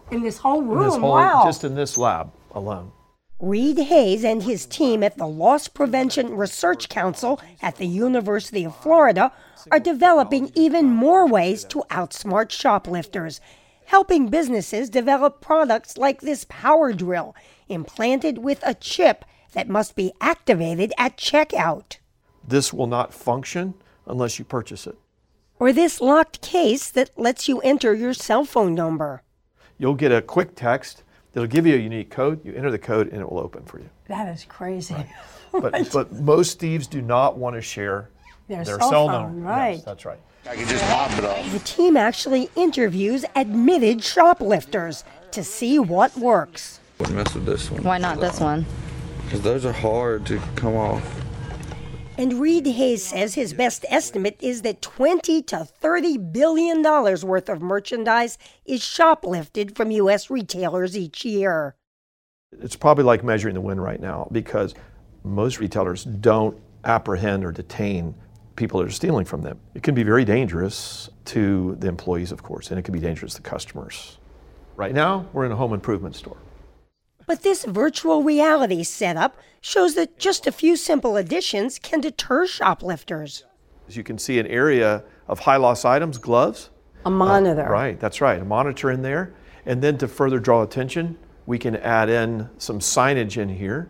In 0.10 0.24
this 0.24 0.39
whole 0.39 0.63
room, 0.63 0.84
this 0.86 0.96
whole, 0.96 1.12
wow. 1.12 1.44
Just 1.46 1.63
in 1.63 1.76
this 1.76 1.96
lab 1.96 2.34
alone. 2.56 2.91
Reed 3.39 3.78
Hayes 3.78 4.24
and 4.24 4.41
his 4.41 4.65
team 4.65 5.04
at 5.04 5.17
the 5.17 5.28
Loss 5.28 5.67
Prevention 5.70 6.36
Research 6.36 6.89
Council 6.89 7.39
at 7.62 7.78
the 7.78 7.88
University 7.88 8.63
of 8.63 8.76
Florida 8.76 9.32
are 9.72 9.80
developing 9.80 10.52
even 10.56 10.88
more 10.88 11.28
ways 11.28 11.63
to 11.65 11.84
outsmart 11.91 12.50
shoplifters, 12.50 13.41
helping 13.91 14.30
businesses 14.30 14.89
develop 14.89 15.41
products 15.41 15.97
like 15.97 16.21
this 16.21 16.45
power 16.47 16.93
drill 16.93 17.36
implanted 17.67 18.38
with 18.38 18.58
a 18.65 18.73
chip 18.73 19.25
that 19.51 19.67
must 19.67 19.97
be 19.97 20.13
activated 20.21 20.93
at 20.97 21.17
checkout. 21.17 21.97
This 22.47 22.71
will 22.71 22.88
not 22.88 23.13
function 23.13 23.73
unless 24.08 24.39
you 24.39 24.45
purchase 24.45 24.88
it. 24.88 24.97
Or 25.60 25.73
this 25.73 25.99
locked 25.99 26.39
case 26.41 26.89
that 26.89 27.10
lets 27.17 27.49
you 27.49 27.60
enter 27.60 27.93
your 27.93 28.13
cell 28.13 28.45
phone 28.45 28.73
number. 28.73 29.23
You'll 29.77 29.95
get 29.95 30.13
a 30.13 30.21
quick 30.21 30.56
text 30.56 31.04
that'll 31.34 31.47
give 31.47 31.67
you 31.67 31.75
a 31.75 31.80
unique 31.80 32.10
code. 32.10 32.45
You 32.45 32.54
enter 32.54 32.71
the 32.71 32.80
code 32.80 33.10
and 33.12 33.21
it 33.21 33.30
will 33.30 33.39
open 33.41 33.65
for 33.65 33.80
you. 33.80 33.89
That 34.08 34.34
is 34.34 34.45
crazy. 34.45 34.95
But, 35.51 35.91
but 35.91 36.13
most 36.13 36.60
thieves 36.60 36.88
do 36.88 37.01
not 37.01 37.38
want 37.38 37.58
to 37.58 37.62
share 37.62 38.10
Their 38.47 38.63
their, 38.63 38.80
cell 38.80 38.89
cell, 38.89 39.08
phone, 39.10 39.21
number. 39.34 39.49
right. 39.49 39.75
Yes, 39.75 39.84
that's 39.84 40.06
right. 40.06 40.21
I 40.49 40.56
can 40.56 40.67
just 40.67 40.84
pop 40.86 41.12
it 41.17 41.25
off. 41.25 41.51
The 41.51 41.60
team 41.60 41.95
actually 41.95 42.49
interviews 42.56 43.25
admitted 43.36 44.04
shoplifters 44.04 45.04
to 45.32 45.43
see 45.43 45.77
what 45.77 46.17
works. 46.17 46.80
Wouldn't 46.97 47.15
mess 47.15 47.34
with 47.34 47.45
this 47.45 47.69
one. 47.69 47.84
Why 47.84 47.97
not 47.97 48.19
this 48.19 48.39
one? 48.39 48.65
Because 49.25 49.41
those 49.41 49.65
are 49.65 49.71
hard 49.71 50.25
to 50.25 50.39
come 50.56 50.75
off. 50.75 51.21
And 52.17 52.34
Reed 52.34 52.65
Hayes 52.65 53.06
says 53.06 53.36
his 53.36 53.54
best 53.54 53.86
estimate 53.89 54.38
is 54.41 54.63
that 54.63 54.82
20 54.82 55.41
to 55.43 55.63
30 55.65 56.17
billion 56.17 56.82
dollars 56.82 57.23
worth 57.23 57.47
of 57.47 57.62
merchandise 57.62 58.38
is 58.65 58.82
shoplifted 58.82 59.75
from 59.75 59.91
US 59.91 60.30
retailers 60.30 60.97
each 60.97 61.23
year. 61.23 61.75
It's 62.51 62.75
probably 62.75 63.06
like 63.06 63.23
measuring 63.23 63.54
the 63.54 63.62
wind 63.62 63.82
right 63.82 63.99
now 63.99 64.27
because 64.32 64.75
most 65.23 65.60
retailers 65.60 66.04
don't 66.04 66.60
apprehend 66.84 67.45
or 67.45 67.51
detain 67.51 68.15
people 68.62 68.80
that 68.80 68.88
are 68.88 68.91
stealing 68.91 69.26
from 69.26 69.41
them. 69.41 69.60
It 69.74 69.82
can 69.82 69.95
be 69.95 70.04
very 70.04 70.24
dangerous 70.24 71.10
to 71.26 71.76
the 71.80 71.88
employees, 71.88 72.32
of 72.32 72.43
course, 72.43 72.69
and 72.69 72.78
it 72.78 72.84
can 72.84 72.93
be 72.93 73.00
dangerous 73.00 73.34
to 73.34 73.41
customers. 73.41 74.19
Right 74.76 74.93
now, 74.93 75.26
we're 75.34 75.45
in 75.45 75.52
a 75.52 75.56
home 75.56 75.74
improvement 75.74 76.15
store. 76.15 76.38
But 77.26 77.41
this 77.41 77.65
virtual 77.65 78.21
reality 78.21 78.84
setup 78.84 79.36
shows 79.62 79.95
that 79.95 80.19
just 80.19 80.45
a 80.45 80.52
few 80.52 80.76
simple 80.76 81.17
additions 81.17 81.80
can 81.80 82.02
deter 82.02 82.45
shoplifters. 82.45 83.45
As 83.88 83.97
you 83.97 84.04
can 84.04 84.19
see, 84.19 84.38
an 84.38 84.45
area 84.45 85.04
of 85.28 85.39
high 85.39 85.58
loss 85.58 85.84
items, 85.84 86.19
gloves. 86.19 86.69
A 87.04 87.10
monitor. 87.10 87.65
Uh, 87.65 87.71
right, 87.71 88.00
that's 88.00 88.21
right, 88.21 88.39
a 88.39 88.45
monitor 88.45 88.91
in 88.91 89.02
there. 89.02 89.34
And 89.65 89.82
then 89.82 89.97
to 89.97 90.08
further 90.08 90.39
draw 90.39 90.62
attention, 90.62 91.17
we 91.47 91.58
can 91.58 91.78
add 91.78 92.10
in 92.10 92.47
some 92.60 92.78
signage 92.78 93.38
in 93.38 93.50
here. 93.50 93.89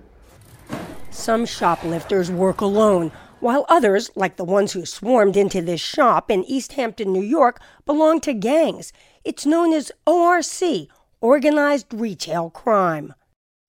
Some 1.10 1.46
shoplifters 1.46 2.32
work 2.32 2.62
alone, 2.62 3.12
while 3.42 3.66
others, 3.68 4.10
like 4.16 4.38
the 4.38 4.46
ones 4.46 4.72
who 4.72 4.86
swarmed 4.86 5.36
into 5.36 5.62
this 5.62 5.82
shop 5.82 6.32
in 6.32 6.44
East 6.46 6.74
Hampton, 6.74 7.12
New 7.12 7.24
York, 7.24 7.60
belong 7.86 8.22
to 8.22 8.34
gangs. 8.34 8.94
It's 9.24 9.46
known 9.46 9.74
as 9.74 9.92
ORC, 10.06 10.88
Organized 11.20 11.94
Retail 11.94 12.50
Crime. 12.52 13.14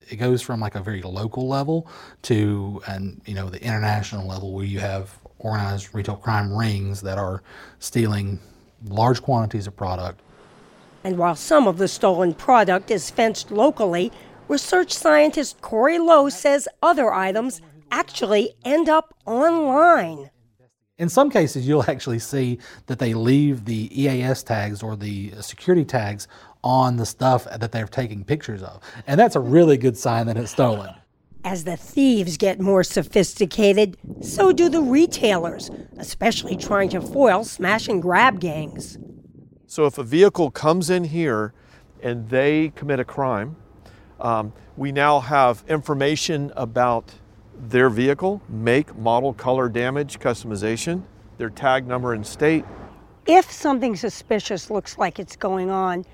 It 0.08 0.16
goes 0.16 0.42
from 0.42 0.60
like 0.60 0.74
a 0.74 0.80
very 0.80 1.02
local 1.02 1.48
level 1.48 1.88
to 2.22 2.82
and 2.86 3.22
you 3.24 3.34
know 3.34 3.48
the 3.48 3.62
international 3.62 4.26
level 4.26 4.52
where 4.52 4.64
you 4.64 4.80
have 4.80 5.16
organized 5.38 5.94
retail 5.94 6.16
crime 6.16 6.52
rings 6.52 7.00
that 7.02 7.18
are 7.18 7.42
stealing 7.78 8.38
large 8.88 9.22
quantities 9.22 9.66
of 9.66 9.76
product. 9.76 10.20
And 11.04 11.18
while 11.18 11.36
some 11.36 11.66
of 11.66 11.78
the 11.78 11.88
stolen 11.88 12.34
product 12.34 12.90
is 12.90 13.10
fenced 13.10 13.50
locally, 13.50 14.12
research 14.48 14.92
scientist 14.92 15.60
Corey 15.60 15.98
Lowe 15.98 16.28
says 16.28 16.68
other 16.82 17.12
items 17.12 17.60
actually 17.92 18.54
end 18.64 18.88
up 18.88 19.14
online. 19.26 20.30
In 20.98 21.08
some 21.08 21.30
cases, 21.30 21.68
you'll 21.68 21.88
actually 21.88 22.18
see 22.18 22.58
that 22.86 22.98
they 22.98 23.14
leave 23.14 23.64
the 23.64 23.88
EAS 24.00 24.42
tags 24.42 24.82
or 24.82 24.96
the 24.96 25.32
security 25.40 25.84
tags 25.84 26.26
on 26.64 26.96
the 26.96 27.06
stuff 27.06 27.44
that 27.44 27.70
they're 27.70 27.86
taking 27.86 28.24
pictures 28.24 28.62
of. 28.62 28.80
And 29.06 29.20
that's 29.20 29.36
a 29.36 29.40
really 29.40 29.76
good 29.76 29.96
sign 29.96 30.26
that 30.26 30.36
it's 30.36 30.50
stolen. 30.50 30.94
As 31.44 31.64
the 31.64 31.76
thieves 31.76 32.36
get 32.36 32.60
more 32.60 32.84
sophisticated, 32.84 33.96
so 34.20 34.52
do 34.52 34.68
the 34.68 34.80
retailers, 34.80 35.70
especially 35.98 36.56
trying 36.56 36.88
to 36.90 37.00
foil 37.00 37.44
smash 37.44 37.88
and 37.88 38.00
grab 38.00 38.38
gangs. 38.38 38.96
So 39.66 39.86
if 39.86 39.98
a 39.98 40.04
vehicle 40.04 40.50
comes 40.50 40.88
in 40.88 41.04
here 41.04 41.52
and 42.00 42.28
they 42.28 42.72
commit 42.76 43.00
a 43.00 43.04
crime, 43.04 43.56
um, 44.20 44.52
we 44.76 44.92
now 44.92 45.18
have 45.18 45.64
information 45.66 46.52
about 46.54 47.12
their 47.68 47.88
vehicle, 47.88 48.42
make, 48.48 48.96
model, 48.96 49.32
color, 49.32 49.68
damage, 49.68 50.18
customization, 50.18 51.02
their 51.38 51.50
tag 51.50 51.86
number 51.86 52.14
and 52.14 52.26
state. 52.26 52.64
If 53.26 53.50
something 53.50 53.96
suspicious 53.96 54.70
looks 54.70 54.98
like 54.98 55.18
it's 55.18 55.36
going 55.36 55.70
on, 55.70 56.04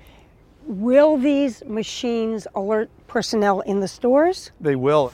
will 0.65 1.17
these 1.17 1.63
machines 1.65 2.47
alert 2.55 2.89
personnel 3.07 3.61
in 3.61 3.79
the 3.79 3.87
stores? 3.87 4.51
They 4.61 4.75
will. 4.75 5.11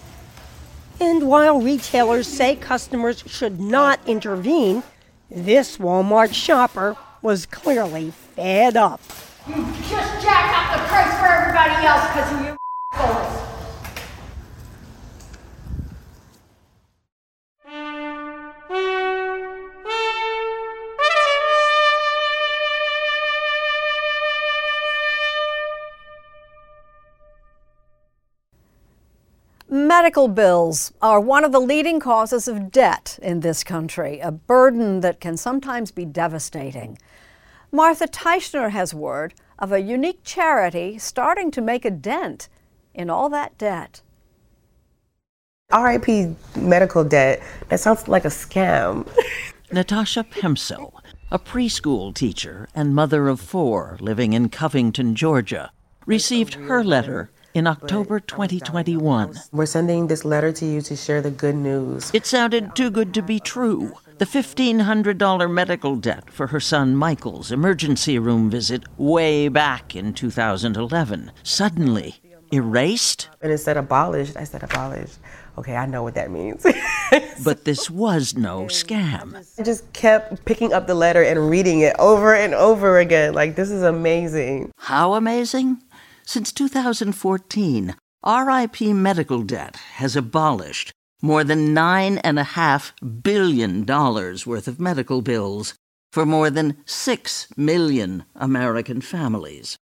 And 1.00 1.28
while 1.28 1.62
retailers 1.62 2.28
say 2.28 2.56
customers 2.56 3.24
should 3.28 3.60
not 3.60 4.00
intervene, 4.08 4.84
this 5.30 5.78
Walmart 5.78 6.34
shopper 6.34 6.96
was 7.22 7.46
clearly 7.46 8.12
fed 8.12 8.78
up. 8.78 9.02
You 9.48 9.56
just 9.90 10.24
jacked 10.24 10.56
up 10.56 10.78
the 10.78 10.88
price 10.88 11.20
for 11.20 11.26
everybody 11.26 11.86
else 11.86 12.08
because 12.08 12.34
of 12.34 12.46
you 12.46 12.58
assholes. 12.92 13.42
Medical 29.98 30.28
bills 30.28 30.92
are 31.02 31.22
one 31.22 31.46
of 31.46 31.54
the 31.54 31.60
leading 31.62 32.02
causes 32.02 32.50
of 32.50 32.70
debt 32.70 33.18
in 33.22 33.40
this 33.40 33.64
country, 33.64 34.20
a 34.20 34.30
burden 34.30 35.00
that 35.00 35.22
can 35.22 35.38
sometimes 35.38 35.90
be 35.90 36.04
devastating. 36.04 36.98
Martha 37.72 38.06
Teichner 38.06 38.72
has 38.72 38.94
word 38.94 39.34
of 39.58 39.72
a 39.72 39.80
unique 39.80 40.20
charity 40.26 40.98
starting 40.98 41.50
to 41.50 41.62
make 41.62 41.86
a 41.86 41.90
dent 41.90 42.50
in 42.94 43.10
all 43.10 43.30
that 43.30 43.58
debt. 43.58 44.02
RIP 45.74 46.36
medical 46.58 47.06
debt, 47.06 47.42
that 47.70 47.80
sounds 47.80 48.10
like 48.10 48.26
a 48.26 48.36
scam. 48.44 49.08
Natasha 49.72 50.26
Pemsel, 50.26 50.92
a 51.32 51.40
preschool 51.40 52.14
teacher 52.14 52.68
and 52.76 52.94
mother 52.94 53.30
of 53.30 53.40
four 53.40 53.98
living 54.02 54.34
in 54.34 54.50
Covington, 54.50 55.16
Georgia, 55.16 55.72
received 56.06 56.56
her 56.56 56.84
letter 56.84 57.32
in 57.56 57.66
October 57.68 58.20
2021. 58.20 59.34
We're 59.54 59.66
sending 59.66 60.08
this 60.08 60.26
letter 60.26 60.52
to 60.52 60.66
you 60.66 60.82
to 60.82 60.96
share 60.96 61.22
the 61.22 61.32
good 61.32 61.56
news. 61.56 62.12
It 62.14 62.26
sounded 62.26 62.76
too 62.76 62.92
good 62.92 63.14
to 63.14 63.22
be 63.22 63.40
true. 63.40 63.94
The 64.18 64.26
$1,500 64.26 65.50
medical 65.52 65.96
debt 65.96 66.30
for 66.30 66.48
her 66.48 66.60
son 66.60 66.96
Michael's 66.96 67.52
emergency 67.52 68.20
room 68.20 68.50
visit 68.50 68.84
way 68.98 69.48
back 69.48 69.96
in 69.96 70.14
2011 70.14 71.32
suddenly 71.44 72.16
erased. 72.52 73.30
And 73.42 73.58
said 73.60 73.78
abolished. 73.78 74.36
I 74.36 74.44
said 74.44 74.62
abolished. 74.62 75.20
Okay, 75.58 75.76
I 75.76 75.86
know 75.86 76.04
what 76.04 76.16
that 76.16 76.32
means. 76.32 76.66
but 77.46 77.64
this 77.64 77.90
was 77.90 78.36
no 78.36 78.66
scam. 78.66 79.42
I 79.58 79.64
just 79.64 79.92
kept 79.94 80.44
picking 80.44 80.74
up 80.74 80.88
the 80.88 80.96
letter 80.96 81.24
and 81.24 81.50
reading 81.50 81.80
it 81.80 81.96
over 81.98 82.36
and 82.36 82.54
over 82.54 83.00
again. 83.00 83.34
Like, 83.34 83.56
this 83.56 83.72
is 83.72 83.82
amazing. 83.82 84.72
How 84.78 85.14
amazing? 85.14 85.82
Since 86.28 86.52
2014, 86.54 87.96
RIP 88.26 88.82
medical 88.82 89.44
debt 89.44 89.76
has 89.98 90.16
abolished 90.16 90.92
more 91.22 91.44
than 91.44 91.76
$9.5 91.76 93.22
billion 93.22 93.86
worth 93.86 94.68
of 94.68 94.80
medical 94.80 95.22
bills 95.22 95.76
for 96.12 96.26
more 96.26 96.50
than 96.50 96.78
6 96.86 97.48
million 97.56 98.26
American 98.36 99.02
families. 99.02 99.78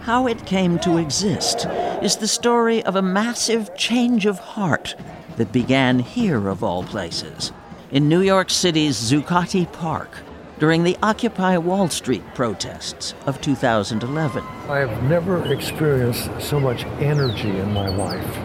How 0.00 0.26
it 0.26 0.46
came 0.46 0.78
to 0.78 0.96
exist 0.96 1.66
is 2.02 2.16
the 2.16 2.28
story 2.28 2.82
of 2.82 2.96
a 2.96 3.02
massive 3.02 3.76
change 3.76 4.24
of 4.24 4.38
heart 4.38 4.94
that 5.36 5.52
began 5.52 5.98
here, 5.98 6.48
of 6.48 6.64
all 6.64 6.82
places, 6.82 7.52
in 7.90 8.08
New 8.08 8.22
York 8.22 8.48
City's 8.48 8.96
Zuccotti 8.96 9.70
Park, 9.70 10.10
during 10.58 10.84
the 10.84 10.96
Occupy 11.02 11.58
Wall 11.58 11.88
Street 11.88 12.22
protests 12.34 13.14
of 13.26 13.40
2011. 13.40 14.42
I 14.68 14.78
have 14.78 15.02
never 15.02 15.52
experienced 15.52 16.30
so 16.40 16.58
much 16.58 16.84
energy 17.00 17.58
in 17.58 17.72
my 17.72 17.88
life. 17.88 18.38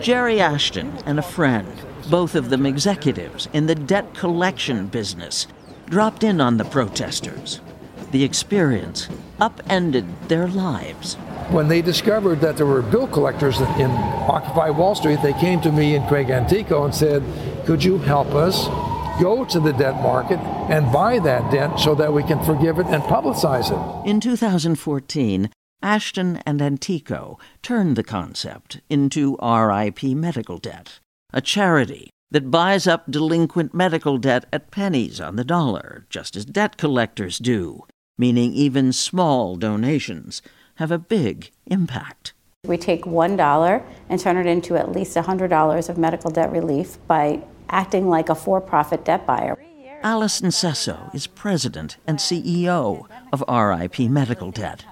Jerry 0.00 0.40
Ashton 0.40 0.96
and 1.04 1.18
a 1.18 1.22
friend, 1.22 1.68
both 2.08 2.34
of 2.34 2.48
them 2.48 2.64
executives 2.64 3.48
in 3.52 3.66
the 3.66 3.74
debt 3.74 4.14
collection 4.14 4.86
business, 4.86 5.46
dropped 5.86 6.24
in 6.24 6.40
on 6.40 6.56
the 6.56 6.64
protesters. 6.64 7.60
The 8.10 8.24
experience 8.24 9.08
upended 9.38 10.28
their 10.28 10.48
lives. 10.48 11.14
When 11.50 11.68
they 11.68 11.82
discovered 11.82 12.40
that 12.40 12.56
there 12.56 12.66
were 12.66 12.82
bill 12.82 13.06
collectors 13.06 13.60
in 13.60 13.90
Occupy 13.90 14.70
Wall 14.70 14.94
Street, 14.94 15.20
they 15.22 15.32
came 15.34 15.60
to 15.60 15.72
me 15.72 15.96
and 15.96 16.06
Craig 16.08 16.30
Antico 16.30 16.84
and 16.84 16.94
said, 16.94 17.22
Could 17.66 17.84
you 17.84 17.98
help 17.98 18.28
us 18.28 18.66
go 19.20 19.44
to 19.44 19.60
the 19.60 19.72
debt 19.72 19.96
market 19.96 20.38
and 20.70 20.90
buy 20.92 21.18
that 21.18 21.52
debt 21.52 21.78
so 21.78 21.94
that 21.94 22.12
we 22.12 22.22
can 22.22 22.42
forgive 22.42 22.78
it 22.78 22.86
and 22.86 23.02
publicize 23.02 23.70
it? 23.70 24.08
In 24.08 24.18
2014, 24.18 25.50
Ashton 25.82 26.38
and 26.46 26.60
Antico 26.60 27.38
turned 27.62 27.96
the 27.96 28.02
concept 28.02 28.80
into 28.88 29.36
RIP 29.36 30.02
Medical 30.02 30.58
Debt, 30.58 31.00
a 31.32 31.40
charity 31.40 32.10
that 32.30 32.50
buys 32.50 32.86
up 32.86 33.10
delinquent 33.10 33.74
medical 33.74 34.18
debt 34.18 34.46
at 34.52 34.70
pennies 34.70 35.20
on 35.20 35.36
the 35.36 35.44
dollar, 35.44 36.06
just 36.10 36.36
as 36.36 36.44
debt 36.44 36.76
collectors 36.76 37.38
do, 37.38 37.82
meaning 38.18 38.52
even 38.52 38.92
small 38.92 39.56
donations 39.56 40.42
have 40.76 40.90
a 40.90 40.98
big 40.98 41.50
impact. 41.66 42.32
We 42.66 42.76
take 42.76 43.04
$1 43.04 43.84
and 44.08 44.20
turn 44.20 44.36
it 44.36 44.46
into 44.46 44.76
at 44.76 44.92
least 44.92 45.16
$100 45.16 45.88
of 45.88 45.98
medical 45.98 46.30
debt 46.30 46.52
relief 46.52 46.98
by 47.06 47.42
acting 47.70 48.08
like 48.08 48.28
a 48.28 48.34
for 48.34 48.60
profit 48.60 49.04
debt 49.04 49.26
buyer. 49.26 49.58
Allison 50.02 50.50
Sesso 50.50 51.10
is 51.12 51.26
president 51.26 51.98
and 52.06 52.18
CEO 52.18 53.06
of 53.32 53.44
RIP 53.48 53.98
Medical 54.10 54.50
Debt. 54.50 54.84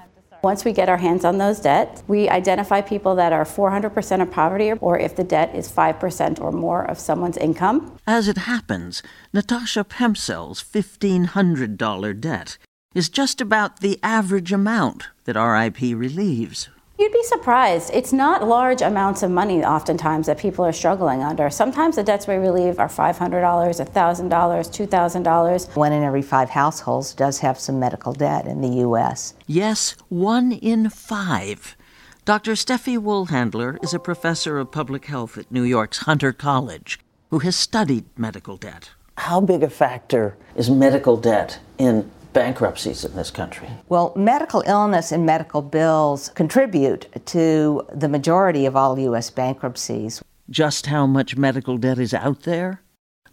Once 0.42 0.64
we 0.64 0.72
get 0.72 0.88
our 0.88 0.98
hands 0.98 1.24
on 1.24 1.38
those 1.38 1.58
debts, 1.58 2.04
we 2.06 2.28
identify 2.28 2.80
people 2.80 3.16
that 3.16 3.32
are 3.32 3.44
400% 3.44 4.22
of 4.22 4.30
poverty 4.30 4.72
or 4.72 4.96
if 4.98 5.16
the 5.16 5.24
debt 5.24 5.52
is 5.54 5.70
5% 5.70 6.40
or 6.40 6.52
more 6.52 6.84
of 6.84 6.98
someone's 6.98 7.36
income. 7.36 7.96
As 8.06 8.28
it 8.28 8.38
happens, 8.38 9.02
Natasha 9.32 9.82
Pemsel's 9.82 10.62
$1,500 10.62 12.20
debt 12.20 12.58
is 12.94 13.08
just 13.08 13.40
about 13.40 13.80
the 13.80 13.98
average 14.02 14.52
amount 14.52 15.08
that 15.24 15.36
RIP 15.36 15.80
relieves. 15.80 16.68
You'd 16.98 17.12
be 17.12 17.22
surprised. 17.22 17.92
It's 17.94 18.12
not 18.12 18.48
large 18.48 18.82
amounts 18.82 19.22
of 19.22 19.30
money 19.30 19.64
oftentimes 19.64 20.26
that 20.26 20.36
people 20.36 20.64
are 20.64 20.72
struggling 20.72 21.22
under. 21.22 21.48
Sometimes 21.48 21.94
the 21.94 22.02
debts 22.02 22.26
we 22.26 22.34
relieve 22.34 22.80
are 22.80 22.88
$500, 22.88 23.16
$1,000, 23.30 24.28
$2,000. 24.28 25.76
One 25.76 25.92
in 25.92 26.02
every 26.02 26.22
five 26.22 26.50
households 26.50 27.14
does 27.14 27.38
have 27.38 27.56
some 27.56 27.78
medical 27.78 28.12
debt 28.12 28.46
in 28.46 28.62
the 28.62 28.80
U.S. 28.80 29.34
Yes, 29.46 29.94
one 30.08 30.50
in 30.50 30.90
five. 30.90 31.76
Dr. 32.24 32.52
Steffi 32.52 32.98
Woolhandler 32.98 33.82
is 33.82 33.94
a 33.94 34.00
professor 34.00 34.58
of 34.58 34.72
public 34.72 35.04
health 35.04 35.38
at 35.38 35.52
New 35.52 35.62
York's 35.62 35.98
Hunter 35.98 36.32
College 36.32 36.98
who 37.30 37.38
has 37.38 37.54
studied 37.54 38.06
medical 38.16 38.56
debt. 38.56 38.90
How 39.18 39.40
big 39.40 39.62
a 39.62 39.70
factor 39.70 40.36
is 40.56 40.68
medical 40.68 41.16
debt 41.16 41.60
in 41.78 42.10
bankruptcies 42.38 43.04
in 43.04 43.16
this 43.16 43.32
country? 43.32 43.68
Well, 43.88 44.12
medical 44.14 44.62
illness 44.64 45.10
and 45.10 45.26
medical 45.26 45.60
bills 45.60 46.28
contribute 46.36 47.08
to 47.26 47.84
the 47.92 48.08
majority 48.08 48.64
of 48.64 48.76
all 48.76 48.96
U.S. 48.96 49.28
bankruptcies. 49.28 50.22
Just 50.48 50.86
how 50.86 51.04
much 51.04 51.36
medical 51.36 51.78
debt 51.78 51.98
is 51.98 52.14
out 52.14 52.42
there? 52.42 52.80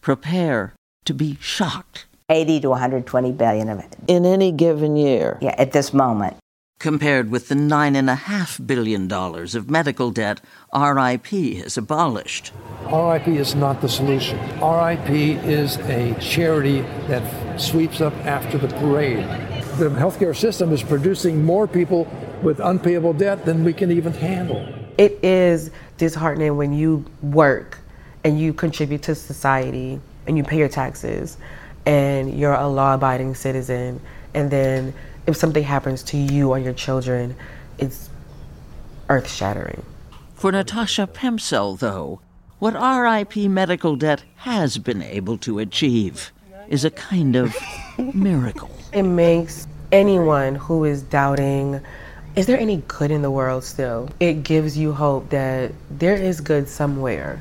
Prepare 0.02 0.74
to 1.06 1.14
be 1.14 1.38
shocked. 1.40 2.08
80 2.30 2.62
to 2.62 2.70
120 2.72 3.32
billion 3.34 3.70
of 3.70 3.78
it. 3.78 3.96
In 4.08 4.26
any 4.26 4.52
given 4.52 4.96
year? 4.96 5.38
Yeah, 5.40 5.54
at 5.60 5.72
this 5.72 5.94
moment. 5.94 6.38
Compared 6.86 7.32
with 7.32 7.48
the 7.48 7.56
$9.5 7.56 8.68
billion 8.68 9.12
of 9.12 9.72
medical 9.72 10.12
debt 10.12 10.40
RIP 10.72 11.26
has 11.26 11.80
abolished. 11.80 12.52
RIP 12.94 13.28
is 13.28 13.56
not 13.56 13.82
the 13.82 13.90
solution. 13.90 14.38
RIP 14.62 15.10
is 15.10 15.78
a 15.78 16.16
charity 16.22 16.82
that 17.08 17.60
sweeps 17.60 18.02
up 18.02 18.14
after 18.18 18.60
the 18.60 18.68
parade. 18.68 19.24
The 19.80 19.90
healthcare 19.98 20.36
system 20.36 20.72
is 20.72 20.84
producing 20.84 21.44
more 21.44 21.68
people 21.68 22.08
with 22.44 22.60
unpayable 22.60 23.14
debt 23.14 23.46
than 23.46 23.64
we 23.64 23.74
can 23.74 23.90
even 23.90 24.14
handle. 24.14 24.72
It 25.00 25.18
is 25.24 25.72
disheartening 25.98 26.56
when 26.56 26.72
you 26.72 27.04
work 27.24 27.80
and 28.24 28.40
you 28.40 28.54
contribute 28.54 29.02
to 29.02 29.16
society 29.16 30.00
and 30.28 30.38
you 30.38 30.44
pay 30.44 30.60
your 30.60 30.70
taxes 30.70 31.38
and 31.88 32.38
you're 32.38 32.54
a 32.54 32.68
law 32.68 32.94
abiding 32.94 33.34
citizen 33.34 34.00
and 34.36 34.52
then 34.52 34.94
if 35.28 35.36
something 35.36 35.64
happens 35.64 36.04
to 36.04 36.18
you 36.18 36.52
or 36.52 36.60
your 36.60 36.74
children, 36.74 37.36
it's 37.78 38.10
earth 39.10 39.30
shattering. 39.30 39.84
For 40.34 40.52
Natasha 40.52 41.08
Pemsel, 41.08 41.80
though, 41.80 42.20
what 42.60 42.74
RIP 42.74 43.36
medical 43.50 43.96
debt 43.96 44.24
has 44.38 44.78
been 44.78 45.02
able 45.02 45.38
to 45.40 45.60
achieve 45.60 46.32
is 46.68 46.86
a 46.86 46.92
kind 46.92 47.36
of 47.36 47.56
miracle. 48.14 48.70
It 48.94 49.04
makes 49.04 49.68
anyone 49.92 50.56
who 50.56 50.84
is 50.84 51.02
doubting, 51.02 51.82
is 52.36 52.48
there 52.48 52.60
any 52.60 52.78
good 52.88 53.12
in 53.12 53.22
the 53.22 53.32
world 53.32 53.64
still? 53.64 54.10
It 54.20 54.44
gives 54.44 54.78
you 54.78 54.94
hope 54.94 55.30
that 55.30 55.72
there 55.90 56.16
is 56.16 56.42
good 56.42 56.68
somewhere. 56.68 57.40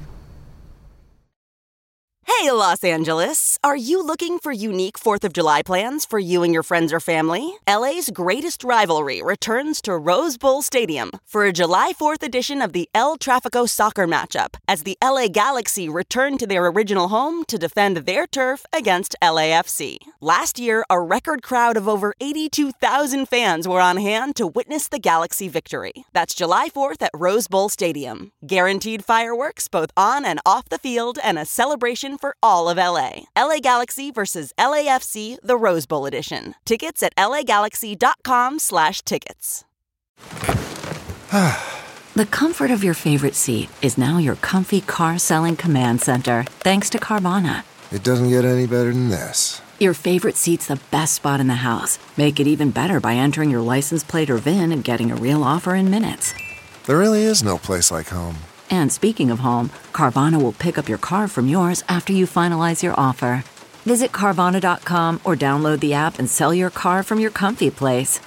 Hey, 2.27 2.51
Los 2.51 2.83
Angeles! 2.85 3.59
Are 3.63 3.77
you 3.77 4.03
looking 4.03 4.39
for 4.39 4.51
unique 4.51 4.99
4th 4.99 5.25
of 5.25 5.35
July 5.35 5.61
plans 5.61 6.07
for 6.07 6.19
you 6.19 6.43
and 6.43 6.55
your 6.55 6.63
friends 6.63 6.91
or 6.91 6.99
family? 6.99 7.55
LA's 7.69 8.09
greatest 8.09 8.65
rivalry 8.65 9.21
returns 9.21 9.83
to 9.83 9.95
Rose 9.97 10.39
Bowl 10.39 10.63
Stadium 10.63 11.11
for 11.27 11.45
a 11.45 11.53
July 11.53 11.93
4th 11.93 12.23
edition 12.23 12.63
of 12.63 12.73
the 12.73 12.89
El 12.95 13.19
Trafico 13.19 13.69
soccer 13.69 14.07
matchup 14.07 14.55
as 14.67 14.85
the 14.85 14.97
LA 15.03 15.29
Galaxy 15.29 15.87
return 15.87 16.39
to 16.39 16.47
their 16.47 16.67
original 16.67 17.09
home 17.09 17.45
to 17.45 17.59
defend 17.59 17.99
their 17.99 18.27
turf 18.27 18.65
against 18.73 19.15
LAFC. 19.23 19.99
Last 20.21 20.59
year, 20.59 20.83
a 20.89 21.01
record 21.01 21.43
crowd 21.43 21.77
of 21.77 21.87
over 21.87 22.15
82,000 22.21 23.27
fans 23.27 23.69
were 23.69 23.81
on 23.81 23.99
hand 23.99 24.35
to 24.37 24.47
witness 24.47 24.89
the 24.89 24.99
Galaxy 24.99 25.49
victory. 25.49 25.93
That's 26.15 26.35
July 26.35 26.71
4th 26.71 27.03
at 27.03 27.11
Rose 27.15 27.49
Bowl 27.49 27.69
Stadium. 27.69 28.33
Guaranteed 28.47 29.05
fireworks 29.05 29.69
both 29.69 29.91
on 29.95 30.25
and 30.25 30.41
off 30.47 30.71
the 30.71 30.79
field 30.79 31.19
and 31.23 31.39
a 31.39 31.45
celebration 31.45 32.14
for 32.19 32.37
all 32.43 32.69
of 32.69 32.77
LA. 32.77 33.25
LA 33.37 33.59
Galaxy 33.61 34.11
versus 34.11 34.53
LAFC, 34.59 35.39
the 35.43 35.57
Rose 35.57 35.87
Bowl 35.87 36.07
edition. 36.07 36.55
Tickets 36.65 37.03
at 37.03 37.15
lagalaxy.com 37.17 38.59
slash 38.59 39.03
tickets. 39.03 39.65
The 42.15 42.27
comfort 42.27 42.71
of 42.71 42.85
your 42.85 42.95
favorite 42.95 43.35
seat 43.35 43.69
is 43.83 43.99
now 43.99 44.19
your 44.19 44.37
comfy 44.37 44.81
car 44.81 45.19
selling 45.19 45.57
command 45.57 46.01
center, 46.01 46.45
thanks 46.61 46.89
to 46.91 46.99
Carvana. 46.99 47.65
It 47.91 48.05
doesn't 48.05 48.29
get 48.29 48.45
any 48.45 48.69
better 48.69 48.93
than 48.93 49.09
this. 49.09 49.61
Your 49.81 49.95
favorite 49.95 50.37
seat's 50.37 50.69
the 50.69 50.81
best 50.93 51.15
spot 51.15 51.41
in 51.41 51.49
the 51.49 51.67
house. 51.67 51.99
Make 52.17 52.39
it 52.39 52.47
even 52.47 52.71
better 52.71 53.01
by 53.01 53.15
entering 53.17 53.51
your 53.51 53.63
license 53.63 54.05
plate 54.05 54.31
or 54.31 54.37
VIN 54.37 54.71
and 54.71 54.85
getting 54.85 55.11
a 55.11 55.17
real 55.17 55.43
offer 55.43 55.75
in 55.75 55.91
minutes. 55.91 56.33
There 56.87 56.99
really 56.99 57.23
is 57.23 57.43
no 57.43 57.59
place 57.59 57.91
like 57.91 58.11
home. 58.11 58.37
And 58.71 58.93
speaking 58.93 59.31
of 59.31 59.41
home, 59.41 59.71
Carvana 59.93 60.41
will 60.41 60.53
pick 60.53 60.79
up 60.79 60.89
your 60.89 60.99
car 60.99 61.29
from 61.29 61.49
yours 61.49 61.83
after 61.89 62.13
you 62.13 62.27
finalize 62.27 62.83
your 62.83 62.95
offer. 62.99 63.45
Visit 63.85 64.13
Carvana.com 64.13 65.21
or 65.25 65.37
download 65.37 65.81
the 65.81 65.95
app 65.95 66.19
and 66.19 66.29
sell 66.29 66.55
your 66.55 66.71
car 66.71 67.03
from 67.03 67.19
your 67.19 67.31
comfy 67.31 67.71
place. 67.71 68.21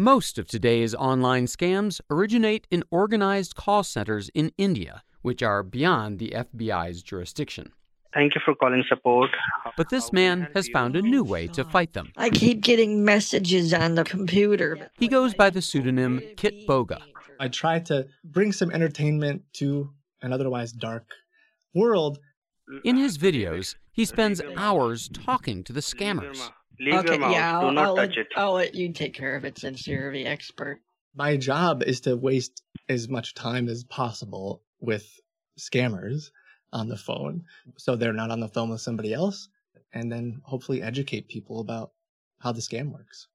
Most 0.00 0.38
of 0.38 0.46
today's 0.46 0.94
online 0.94 1.44
scams 1.44 2.00
originate 2.08 2.66
in 2.70 2.84
organized 2.90 3.54
call 3.54 3.84
centers 3.84 4.30
in 4.30 4.50
India, 4.56 5.02
which 5.20 5.42
are 5.42 5.62
beyond 5.62 6.18
the 6.18 6.30
FBI's 6.30 7.02
jurisdiction. 7.02 7.72
Thank 8.12 8.34
you 8.34 8.40
for 8.44 8.54
calling 8.54 8.84
support. 8.88 9.30
But 9.76 9.88
this 9.88 10.12
man 10.12 10.48
has 10.54 10.68
found 10.68 10.96
a 10.96 11.02
new 11.02 11.22
way 11.22 11.46
to 11.48 11.64
fight 11.64 11.92
them. 11.92 12.12
I 12.16 12.30
keep 12.30 12.60
getting 12.60 13.04
messages 13.04 13.72
on 13.72 13.94
the 13.94 14.04
computer. 14.04 14.90
He 14.98 15.06
goes 15.06 15.34
by 15.34 15.50
the 15.50 15.62
pseudonym 15.62 16.20
Kitboga. 16.36 17.00
I 17.38 17.48
try 17.48 17.78
to 17.80 18.06
bring 18.24 18.52
some 18.52 18.70
entertainment 18.70 19.42
to 19.54 19.90
an 20.22 20.32
otherwise 20.32 20.72
dark 20.72 21.06
world. 21.74 22.18
In 22.84 22.96
his 22.96 23.16
videos, 23.16 23.76
he 23.92 24.04
spends 24.04 24.42
hours 24.56 25.08
talking 25.08 25.64
to 25.64 25.72
the 25.72 25.80
scammers. 25.80 26.50
Leave 26.78 26.94
okay, 26.94 27.12
your 27.12 27.18
mouth. 27.18 27.32
yeah, 27.32 27.60
Do 27.60 27.66
I'll, 27.66 27.72
not 27.72 27.84
I'll 27.84 27.96
touch 27.96 28.16
let, 28.16 28.18
it. 28.18 28.26
I'll 28.36 28.52
let 28.54 28.74
you 28.74 28.92
take 28.92 29.14
care 29.14 29.36
of 29.36 29.44
it 29.44 29.58
since 29.58 29.86
you're 29.86 30.12
the 30.12 30.26
expert. 30.26 30.80
My 31.14 31.36
job 31.36 31.82
is 31.82 32.00
to 32.02 32.16
waste 32.16 32.62
as 32.88 33.08
much 33.08 33.34
time 33.34 33.68
as 33.68 33.84
possible 33.84 34.62
with 34.80 35.20
scammers 35.58 36.30
on 36.72 36.88
the 36.88 36.96
phone 36.96 37.44
so 37.76 37.96
they're 37.96 38.12
not 38.12 38.30
on 38.30 38.40
the 38.40 38.48
phone 38.48 38.70
with 38.70 38.80
somebody 38.80 39.12
else 39.12 39.48
and 39.92 40.10
then 40.10 40.40
hopefully 40.44 40.82
educate 40.82 41.28
people 41.28 41.60
about 41.60 41.92
how 42.40 42.52
the 42.52 42.60
scam 42.60 42.92
works. 42.92 43.28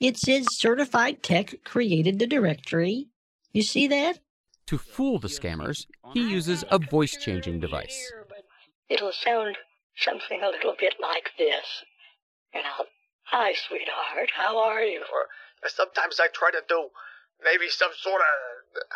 It 0.00 0.16
says 0.18 0.46
certified 0.50 1.22
tech 1.22 1.54
created 1.64 2.18
the 2.18 2.26
directory. 2.26 3.08
You 3.52 3.62
see 3.62 3.86
that? 3.88 4.18
To 4.66 4.78
fool 4.78 5.18
the 5.18 5.28
scammers, 5.28 5.86
he 6.12 6.28
uses 6.28 6.64
a 6.70 6.78
voice 6.78 7.16
changing 7.16 7.60
device. 7.60 8.12
It'll 8.88 9.12
sound 9.12 9.56
something 9.96 10.42
a 10.42 10.48
little 10.48 10.74
bit 10.78 10.96
like 11.00 11.30
this. 11.38 11.84
And 12.52 12.64
I'll, 12.66 12.86
hi, 13.24 13.54
sweetheart, 13.54 14.30
how 14.36 14.58
are 14.58 14.82
you? 14.82 15.00
Or 15.00 15.28
sometimes 15.68 16.18
I 16.20 16.28
try 16.28 16.50
to 16.50 16.62
do 16.68 16.88
maybe 17.42 17.68
some 17.68 17.92
sort 17.96 18.20
of 18.20 18.26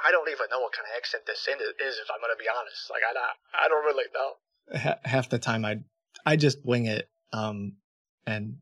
I 0.05 0.11
don't 0.11 0.29
even 0.29 0.47
know 0.51 0.61
what 0.61 0.73
kind 0.73 0.87
of 0.87 0.97
accent 0.97 1.25
this 1.27 1.41
is 1.41 1.99
if 1.99 2.09
I'm 2.11 2.21
gonna 2.21 2.39
be 2.39 2.47
honest. 2.49 2.91
Like 2.91 3.03
I 3.09 3.13
not, 3.13 3.37
I 3.55 3.69
don't 3.69 3.85
really 3.85 4.05
know. 4.15 4.95
half 5.05 5.29
the 5.29 5.39
time 5.39 5.65
I 5.65 5.81
I 6.25 6.37
just 6.37 6.65
wing 6.65 6.87
it 6.87 7.09
um 7.33 7.77
and 8.27 8.57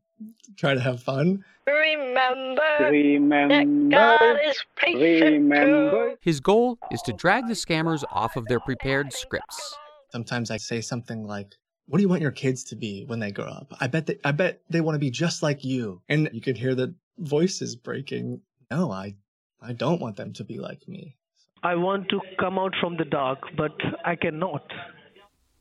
try 0.57 0.73
to 0.73 0.79
have 0.79 1.01
fun. 1.01 1.43
Remember, 1.67 2.89
Remember, 2.89 3.55
that 3.55 3.89
God 3.89 4.37
is 4.45 4.63
patient 4.75 5.51
too. 5.53 6.17
His 6.21 6.39
goal 6.39 6.77
is 6.91 7.01
to 7.03 7.13
drag 7.13 7.47
the 7.47 7.53
scammers 7.53 8.03
off 8.11 8.35
of 8.35 8.47
their 8.47 8.59
prepared 8.59 9.13
scripts. 9.13 9.77
Sometimes 10.11 10.49
I 10.49 10.57
say 10.57 10.81
something 10.81 11.23
like, 11.23 11.55
"What 11.87 11.99
do 11.99 12.01
you 12.01 12.09
want 12.09 12.21
your 12.21 12.31
kids 12.31 12.63
to 12.65 12.75
be 12.75 13.05
when 13.05 13.19
they 13.19 13.31
grow 13.31 13.45
up?" 13.45 13.75
I 13.79 13.87
bet 13.87 14.07
they, 14.07 14.17
I 14.23 14.31
bet 14.31 14.61
they 14.69 14.81
want 14.81 14.95
to 14.95 14.99
be 14.99 15.11
just 15.11 15.43
like 15.43 15.63
you. 15.63 16.01
And 16.09 16.29
you 16.33 16.41
can 16.41 16.55
hear 16.55 16.73
the 16.73 16.95
voices 17.17 17.75
breaking. 17.75 18.41
No, 18.71 18.91
I 18.91 19.15
I 19.61 19.73
don't 19.73 20.01
want 20.01 20.15
them 20.15 20.33
to 20.33 20.43
be 20.43 20.57
like 20.57 20.87
me. 20.87 21.15
I 21.61 21.75
want 21.75 22.07
to 22.09 22.21
come 22.39 22.57
out 22.57 22.73
from 22.79 22.95
the 22.95 23.05
dark, 23.05 23.39
but 23.57 23.75
I 24.05 24.15
cannot. 24.15 24.71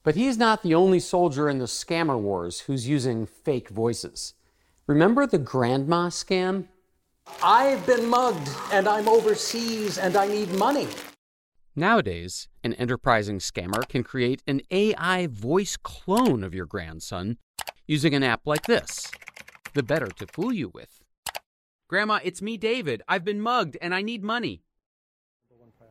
But 0.05 0.15
he's 0.15 0.39
not 0.39 0.63
the 0.63 0.75
only 0.75 1.01
soldier 1.01 1.49
in 1.49 1.59
the 1.59 1.65
scammer 1.65 2.19
wars 2.19 2.61
who's 2.61 2.89
using 2.89 3.27
fake 3.27 3.69
voices. 3.69 4.35
Remember 4.87 5.27
the 5.27 5.39
grandma 5.39 6.09
scam? 6.09 6.69
I've 7.43 7.85
been 7.85 8.09
mugged 8.09 8.49
and 8.73 8.89
I'm 8.89 9.09
overseas 9.09 9.99
and 9.99 10.17
I 10.17 10.29
need 10.29 10.51
money. 10.53 10.89
Nowadays, 11.75 12.49
an 12.65 12.75
enterprising 12.75 13.39
scammer 13.39 13.87
can 13.89 14.03
create 14.03 14.43
an 14.47 14.63
AI 14.71 15.27
voice 15.27 15.77
clone 15.77 16.43
of 16.43 16.55
your 16.55 16.67
grandson 16.67 17.39
using 17.87 18.15
an 18.15 18.23
app 18.23 18.47
like 18.47 18.63
this 18.63 19.11
the 19.75 19.83
better 19.83 20.09
to 20.09 20.27
fool 20.27 20.53
you 20.53 20.71
with. 20.75 21.05
Grandma, 21.89 22.21
it's 22.23 22.43
me, 22.43 22.59
David. 22.59 23.01
I've 23.09 23.25
been 23.25 23.41
mugged 23.41 23.79
and 23.81 23.95
I 23.95 24.03
need 24.03 24.23
money. 24.23 24.61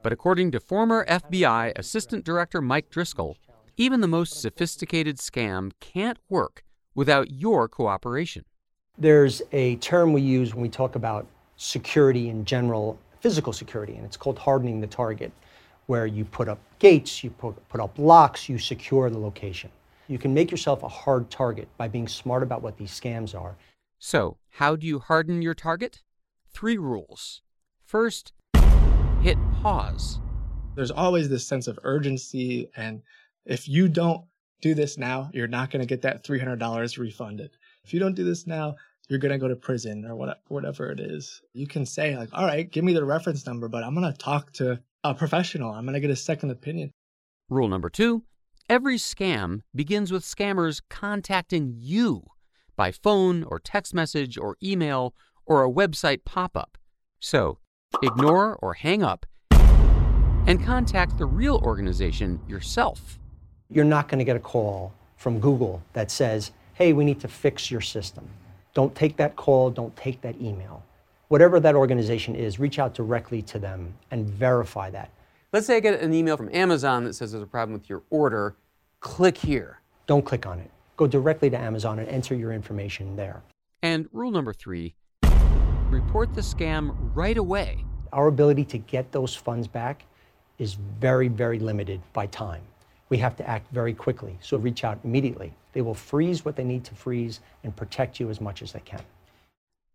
But 0.03 0.13
according 0.13 0.51
to 0.51 0.59
former 0.59 1.03
FBI 1.07 1.73
Assistant 1.75 2.23
Director 2.23 2.61
Mike 2.61 2.91
Driscoll, 2.91 3.35
even 3.77 4.01
the 4.01 4.07
most 4.07 4.39
sophisticated 4.39 5.17
scam 5.17 5.71
can't 5.79 6.19
work 6.29 6.63
without 6.93 7.31
your 7.31 7.67
cooperation. 7.67 8.45
There's 8.99 9.41
a 9.51 9.77
term 9.77 10.13
we 10.13 10.21
use 10.21 10.53
when 10.53 10.61
we 10.61 10.69
talk 10.69 10.93
about 10.93 11.25
security 11.55 12.29
in 12.29 12.45
general, 12.45 12.99
physical 13.19 13.51
security, 13.51 13.95
and 13.95 14.05
it's 14.05 14.17
called 14.17 14.37
hardening 14.37 14.79
the 14.79 14.87
target, 14.87 15.31
where 15.87 16.05
you 16.05 16.25
put 16.25 16.47
up 16.47 16.59
gates, 16.77 17.23
you 17.23 17.31
put, 17.31 17.55
put 17.69 17.81
up 17.81 17.97
locks, 17.97 18.47
you 18.47 18.59
secure 18.59 19.09
the 19.09 19.17
location. 19.17 19.71
You 20.07 20.19
can 20.19 20.31
make 20.31 20.51
yourself 20.51 20.83
a 20.83 20.87
hard 20.87 21.31
target 21.31 21.67
by 21.75 21.87
being 21.87 22.07
smart 22.07 22.43
about 22.43 22.61
what 22.61 22.77
these 22.77 22.91
scams 22.91 23.33
are. 23.33 23.55
So, 23.99 24.37
how 24.49 24.75
do 24.75 24.85
you 24.85 24.99
harden 24.99 25.41
your 25.41 25.55
target? 25.55 26.03
Three 26.53 26.77
rules. 26.77 27.41
First, 27.83 28.31
hit 29.21 29.37
pause. 29.61 30.19
There's 30.75 30.91
always 30.91 31.29
this 31.29 31.47
sense 31.47 31.67
of 31.67 31.79
urgency, 31.83 32.69
and 32.75 33.01
if 33.45 33.67
you 33.67 33.87
don't 33.87 34.25
do 34.61 34.75
this 34.75 34.97
now, 34.97 35.31
you're 35.33 35.47
not 35.47 35.71
going 35.71 35.81
to 35.81 35.87
get 35.87 36.03
that 36.03 36.23
$300 36.23 36.97
refunded. 36.97 37.51
If 37.83 37.93
you 37.93 37.99
don't 37.99 38.15
do 38.15 38.23
this 38.23 38.45
now, 38.45 38.75
you're 39.09 39.19
going 39.19 39.31
to 39.31 39.39
go 39.39 39.47
to 39.47 39.55
prison 39.55 40.05
or 40.05 40.15
what, 40.15 40.41
whatever 40.47 40.91
it 40.91 40.99
is. 40.99 41.41
You 41.53 41.65
can 41.65 41.85
say, 41.85 42.15
like, 42.15 42.29
all 42.33 42.45
right, 42.45 42.69
give 42.69 42.83
me 42.83 42.93
the 42.93 43.05
reference 43.05 43.45
number, 43.47 43.67
but 43.67 43.83
I'm 43.83 43.95
going 43.95 44.11
to 44.11 44.17
talk 44.17 44.51
to 44.53 44.79
a 45.03 45.15
professional. 45.15 45.71
I'm 45.71 45.85
going 45.85 45.93
to 45.95 45.99
get 45.99 46.11
a 46.11 46.15
second 46.15 46.51
opinion. 46.51 46.91
Rule 47.49 47.69
number 47.69 47.89
two 47.89 48.23
every 48.69 48.97
scam 48.97 49.61
begins 49.73 50.11
with 50.11 50.23
scammers 50.23 50.81
contacting 50.89 51.73
you 51.77 52.23
by 52.77 52.91
phone 52.91 53.43
or 53.43 53.59
text 53.59 53.93
message 53.93 54.37
or 54.37 54.55
email 54.63 55.13
or 55.45 55.65
a 55.65 55.69
website 55.69 56.23
pop 56.23 56.55
up. 56.55 56.77
So 57.19 57.57
ignore 58.01 58.55
or 58.61 58.75
hang 58.75 59.03
up 59.03 59.25
and 59.51 60.63
contact 60.63 61.17
the 61.17 61.25
real 61.25 61.57
organization 61.57 62.39
yourself. 62.47 63.19
You're 63.69 63.83
not 63.83 64.07
going 64.07 64.19
to 64.19 64.25
get 64.25 64.37
a 64.37 64.39
call 64.39 64.93
from 65.17 65.39
Google 65.39 65.81
that 65.93 66.09
says, 66.09 66.51
hey, 66.75 66.93
we 66.93 67.03
need 67.03 67.19
to 67.19 67.27
fix 67.27 67.69
your 67.69 67.81
system. 67.81 68.29
Don't 68.73 68.93
take 68.95 69.17
that 69.17 69.35
call, 69.35 69.71
don't 69.71 69.95
take 69.97 70.21
that 70.21 70.39
email. 70.39 70.85
Whatever 71.29 71.59
that 71.59 71.75
organization 71.75 72.35
is, 72.35 72.59
reach 72.59 72.79
out 72.79 72.93
directly 72.93 73.41
to 73.41 73.59
them 73.59 73.93
and 74.11 74.29
verify 74.29 74.89
that. 74.91 75.09
Let's 75.51 75.65
say 75.65 75.77
I 75.77 75.79
get 75.79 75.99
an 75.99 76.13
email 76.13 76.37
from 76.37 76.49
Amazon 76.53 77.03
that 77.05 77.13
says 77.13 77.31
there's 77.31 77.43
a 77.43 77.47
problem 77.47 77.73
with 77.73 77.89
your 77.89 78.03
order. 78.09 78.55
Click 78.99 79.37
here. 79.37 79.81
Don't 80.05 80.23
click 80.23 80.45
on 80.45 80.59
it. 80.59 80.71
Go 80.97 81.07
directly 81.07 81.49
to 81.51 81.57
Amazon 81.57 81.99
and 81.99 82.07
enter 82.09 82.35
your 82.35 82.51
information 82.51 83.15
there. 83.15 83.41
And 83.81 84.09
rule 84.11 84.31
number 84.31 84.53
three 84.53 84.95
report 85.89 86.33
the 86.33 86.41
scam 86.41 86.93
right 87.15 87.37
away. 87.37 87.85
Our 88.11 88.27
ability 88.27 88.65
to 88.65 88.77
get 88.77 89.11
those 89.11 89.33
funds 89.33 89.67
back 89.67 90.03
is 90.57 90.73
very, 90.73 91.27
very 91.29 91.59
limited 91.59 92.01
by 92.13 92.25
time. 92.27 92.61
We 93.09 93.17
have 93.19 93.37
to 93.37 93.47
act 93.47 93.71
very 93.71 93.93
quickly, 93.93 94.37
so 94.41 94.57
reach 94.57 94.83
out 94.83 94.99
immediately. 95.03 95.53
They 95.71 95.81
will 95.81 95.93
freeze 95.93 96.43
what 96.43 96.55
they 96.55 96.63
need 96.65 96.83
to 96.85 96.95
freeze 96.95 97.39
and 97.63 97.73
protect 97.73 98.19
you 98.19 98.29
as 98.29 98.41
much 98.41 98.61
as 98.61 98.73
they 98.73 98.81
can. 98.81 99.01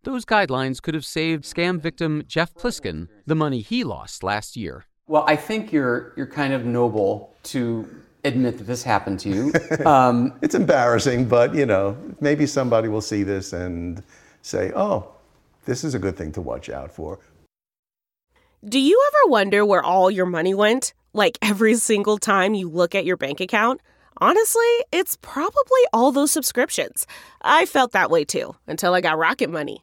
Those 0.05 0.25
guidelines 0.25 0.81
could 0.81 0.95
have 0.95 1.05
saved 1.05 1.45
scam 1.45 1.79
victim 1.79 2.23
Jeff 2.27 2.55
Pliskin 2.55 3.09
the 3.27 3.35
money 3.35 3.61
he 3.61 3.85
lost 3.85 4.23
last 4.23 4.57
year. 4.57 4.87
Well, 5.07 5.25
I 5.27 5.37
think 5.37 5.73
you're 5.73 6.13
you're 6.17 6.27
kind 6.27 6.53
of 6.53 6.65
noble 6.65 7.35
to 7.45 7.89
admit 8.25 8.59
that 8.59 8.65
this 8.65 8.83
happened 8.83 9.21
to 9.21 9.29
you. 9.29 9.53
Um, 9.87 10.35
it's 10.43 10.55
embarrassing, 10.55 11.27
but 11.27 11.55
you 11.55 11.67
know, 11.67 11.97
maybe 12.21 12.47
somebody 12.47 12.89
will 12.89 13.01
see 13.01 13.23
this 13.23 13.53
and 13.53 14.03
say, 14.43 14.71
"Oh, 14.77 15.11
this 15.65 15.83
is 15.83 15.95
a 15.95 15.99
good 15.99 16.17
thing 16.17 16.31
to 16.33 16.41
watch 16.41 16.69
out 16.69 16.93
for." 16.93 17.19
Do 18.65 18.79
you 18.79 19.03
ever 19.09 19.31
wonder 19.31 19.65
where 19.65 19.83
all 19.83 20.11
your 20.11 20.27
money 20.27 20.55
went? 20.55 20.95
Like 21.13 21.37
every 21.43 21.75
single 21.75 22.17
time 22.19 22.55
you 22.55 22.69
look 22.69 22.95
at 22.95 23.05
your 23.05 23.17
bank 23.17 23.41
account? 23.41 23.81
Honestly, 24.19 24.73
it's 24.93 25.17
probably 25.21 25.81
all 25.93 26.13
those 26.13 26.31
subscriptions. 26.31 27.07
I 27.43 27.67
felt 27.67 27.93
that 27.93 28.11
way 28.11 28.25
too 28.25 28.55
until 28.69 28.95
I 28.95 29.01
got 29.01 29.19
Rocket 29.19 29.51
Money. 29.51 29.83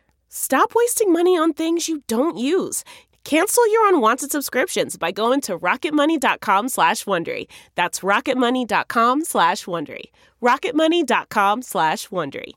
Stop 0.33 0.71
wasting 0.73 1.11
money 1.11 1.37
on 1.37 1.51
things 1.51 1.89
you 1.89 2.03
don't 2.07 2.37
use. 2.37 2.85
Cancel 3.25 3.69
your 3.69 3.89
unwanted 3.89 4.31
subscriptions 4.31 4.95
by 4.95 5.11
going 5.11 5.41
to 5.41 5.59
rocketmoney.com 5.59 6.69
slash 6.69 7.03
Wondery. 7.03 7.47
That's 7.75 7.99
rocketmoney.com 7.99 9.25
slash 9.25 9.65
Wondery. 9.65 10.05
rocketmoney.com 10.41 11.63
slash 11.63 12.07
Wondery. 12.07 12.53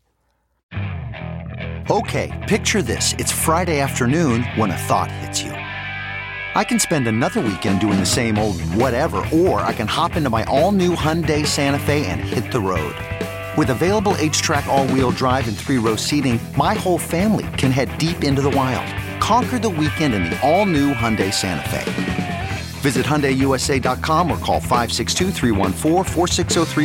Okay, 1.90 2.44
picture 2.48 2.80
this. 2.80 3.12
It's 3.14 3.32
Friday 3.32 3.80
afternoon 3.80 4.44
when 4.54 4.70
a 4.70 4.76
thought 4.76 5.10
hits 5.10 5.42
you. 5.42 5.50
I 5.50 6.62
can 6.62 6.78
spend 6.78 7.08
another 7.08 7.40
weekend 7.40 7.80
doing 7.80 7.98
the 7.98 8.06
same 8.06 8.38
old 8.38 8.60
whatever, 8.62 9.16
or 9.32 9.60
I 9.62 9.72
can 9.72 9.88
hop 9.88 10.14
into 10.14 10.30
my 10.30 10.44
all-new 10.44 10.94
Hyundai 10.94 11.44
Santa 11.44 11.80
Fe 11.80 12.06
and 12.06 12.20
hit 12.20 12.52
the 12.52 12.60
road. 12.60 12.94
With 13.56 13.70
available 13.70 14.14
H-Track 14.18 14.66
all-wheel 14.66 15.12
drive 15.12 15.46
and 15.46 15.56
three-row 15.56 15.94
seating, 15.94 16.40
my 16.58 16.74
whole 16.74 16.98
family 16.98 17.46
can 17.56 17.70
head 17.70 17.96
deep 17.98 18.24
into 18.24 18.42
the 18.42 18.50
wild. 18.50 18.92
Conquer 19.20 19.60
the 19.60 19.68
weekend 19.70 20.12
in 20.12 20.24
the 20.24 20.36
all-new 20.42 20.92
Hyundai 20.92 21.32
Santa 21.32 21.68
Fe. 21.70 22.48
Visit 22.80 23.06
HyundaiUSA.com 23.06 24.28
or 24.28 24.38
call 24.38 24.58
562 24.58 25.30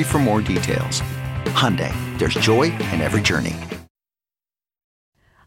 for 0.03 0.19
more 0.19 0.41
details. 0.41 1.01
Hyundai, 1.55 1.91
there's 2.19 2.35
joy 2.35 2.65
in 2.65 3.01
every 3.01 3.21
journey. 3.21 3.55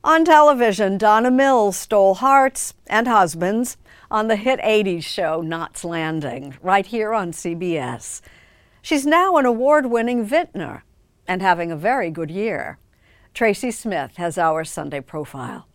On 0.02 0.24
television, 0.24 0.98
Donna 0.98 1.30
Mills 1.30 1.76
stole 1.76 2.14
hearts 2.14 2.74
and 2.88 3.06
husbands 3.06 3.76
on 4.10 4.26
the 4.26 4.34
hit 4.34 4.58
80s 4.58 5.04
show 5.04 5.40
Knots 5.40 5.84
Landing, 5.84 6.56
right 6.60 6.84
here 6.84 7.14
on 7.14 7.30
CBS. 7.30 8.20
She's 8.82 9.06
now 9.06 9.36
an 9.36 9.46
award 9.46 9.86
winning 9.86 10.24
vintner 10.24 10.82
and 11.33 11.41
having 11.41 11.72
a 11.72 11.76
very 11.76 12.11
good 12.11 12.30
year. 12.30 12.78
Tracy 13.33 13.70
Smith 13.70 14.18
has 14.18 14.37
our 14.37 14.64
Sunday 14.64 15.01
profile. 15.01 15.66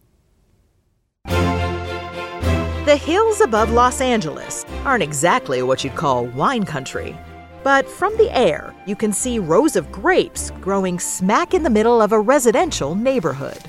The 2.85 2.95
hills 2.95 3.41
above 3.41 3.71
Los 3.71 3.99
Angeles 3.99 4.65
aren't 4.85 5.01
exactly 5.01 5.63
what 5.63 5.83
you'd 5.83 5.95
call 5.95 6.27
wine 6.27 6.63
country. 6.63 7.17
But 7.63 7.89
from 7.89 8.15
the 8.17 8.29
air, 8.37 8.71
you 8.85 8.95
can 8.95 9.11
see 9.11 9.39
rows 9.39 9.75
of 9.75 9.91
grapes 9.91 10.51
growing 10.61 10.99
smack 10.99 11.55
in 11.55 11.63
the 11.63 11.71
middle 11.71 12.03
of 12.03 12.11
a 12.11 12.19
residential 12.19 12.93
neighborhood. 12.93 13.59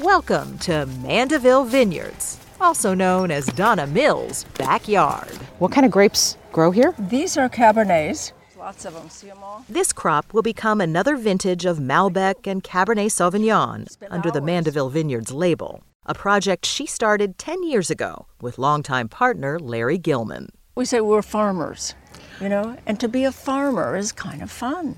Welcome 0.00 0.58
to 0.58 0.84
Mandeville 1.02 1.64
Vineyards, 1.64 2.38
also 2.60 2.92
known 2.92 3.30
as 3.30 3.46
Donna 3.46 3.86
Mills' 3.86 4.44
backyard. 4.58 5.32
What 5.58 5.72
kind 5.72 5.86
of 5.86 5.92
grapes 5.92 6.36
grow 6.52 6.70
here? 6.70 6.94
These 6.98 7.38
are 7.38 7.48
Cabernets. 7.48 8.32
Lots 8.62 8.84
of 8.84 8.94
them. 8.94 9.08
See 9.10 9.26
them 9.26 9.42
all? 9.42 9.64
This 9.68 9.92
crop 9.92 10.32
will 10.32 10.42
become 10.42 10.80
another 10.80 11.16
vintage 11.16 11.64
of 11.64 11.78
Malbec 11.78 12.46
and 12.46 12.62
Cabernet 12.62 13.10
Sauvignon 13.10 13.88
under 14.08 14.30
the 14.30 14.40
Mandeville 14.40 14.88
Vineyards 14.88 15.32
label, 15.32 15.82
a 16.06 16.14
project 16.14 16.64
she 16.64 16.86
started 16.86 17.38
10 17.38 17.64
years 17.64 17.90
ago 17.90 18.26
with 18.40 18.58
longtime 18.58 19.08
partner 19.08 19.58
Larry 19.58 19.98
Gilman. 19.98 20.50
We 20.76 20.84
say 20.84 21.00
we're 21.00 21.22
farmers, 21.22 21.96
you 22.40 22.48
know, 22.48 22.76
and 22.86 23.00
to 23.00 23.08
be 23.08 23.24
a 23.24 23.32
farmer 23.32 23.96
is 23.96 24.12
kind 24.12 24.42
of 24.42 24.50
fun. 24.52 24.96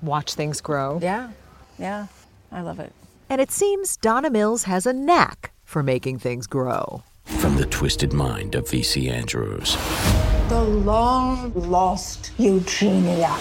Watch 0.00 0.34
things 0.34 0.60
grow. 0.60 1.00
Yeah, 1.02 1.32
yeah, 1.80 2.06
I 2.52 2.60
love 2.60 2.78
it. 2.78 2.92
And 3.28 3.40
it 3.40 3.50
seems 3.50 3.96
Donna 3.96 4.30
Mills 4.30 4.62
has 4.64 4.86
a 4.86 4.92
knack 4.92 5.50
for 5.64 5.82
making 5.82 6.20
things 6.20 6.46
grow. 6.46 7.02
From 7.24 7.56
the 7.56 7.66
twisted 7.66 8.12
mind 8.12 8.54
of 8.54 8.70
V.C. 8.70 9.10
Andrews. 9.10 9.76
The 10.52 10.62
long 10.64 11.50
lost 11.54 12.30
Eugenia. 12.36 13.34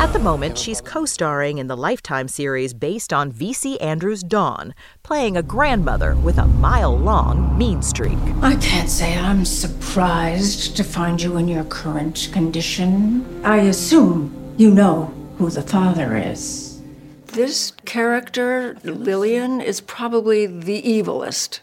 At 0.00 0.12
the 0.12 0.18
moment, 0.18 0.58
she's 0.58 0.80
co 0.80 1.04
starring 1.04 1.58
in 1.58 1.68
the 1.68 1.76
Lifetime 1.76 2.26
series 2.26 2.74
based 2.74 3.12
on 3.12 3.30
V.C. 3.30 3.78
Andrews' 3.78 4.24
Dawn, 4.24 4.74
playing 5.04 5.36
a 5.36 5.44
grandmother 5.44 6.16
with 6.16 6.38
a 6.38 6.48
mile 6.48 6.98
long 6.98 7.56
mean 7.56 7.82
streak. 7.82 8.18
I 8.42 8.56
can't 8.56 8.90
say 8.90 9.16
I'm 9.16 9.44
surprised 9.44 10.76
to 10.76 10.82
find 10.82 11.22
you 11.22 11.36
in 11.36 11.46
your 11.46 11.62
current 11.62 12.30
condition. 12.32 13.44
I 13.44 13.58
assume 13.58 14.52
you 14.56 14.72
know 14.72 15.14
who 15.38 15.50
the 15.50 15.62
father 15.62 16.16
is. 16.16 16.82
This 17.26 17.70
character, 17.84 18.76
Lillian, 18.82 19.60
is 19.60 19.80
probably 19.80 20.46
the 20.46 20.82
evilest 20.82 21.60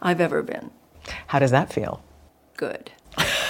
I've 0.00 0.22
ever 0.22 0.42
been. 0.42 0.70
How 1.26 1.38
does 1.38 1.50
that 1.50 1.70
feel? 1.70 2.02
Good. 2.56 2.92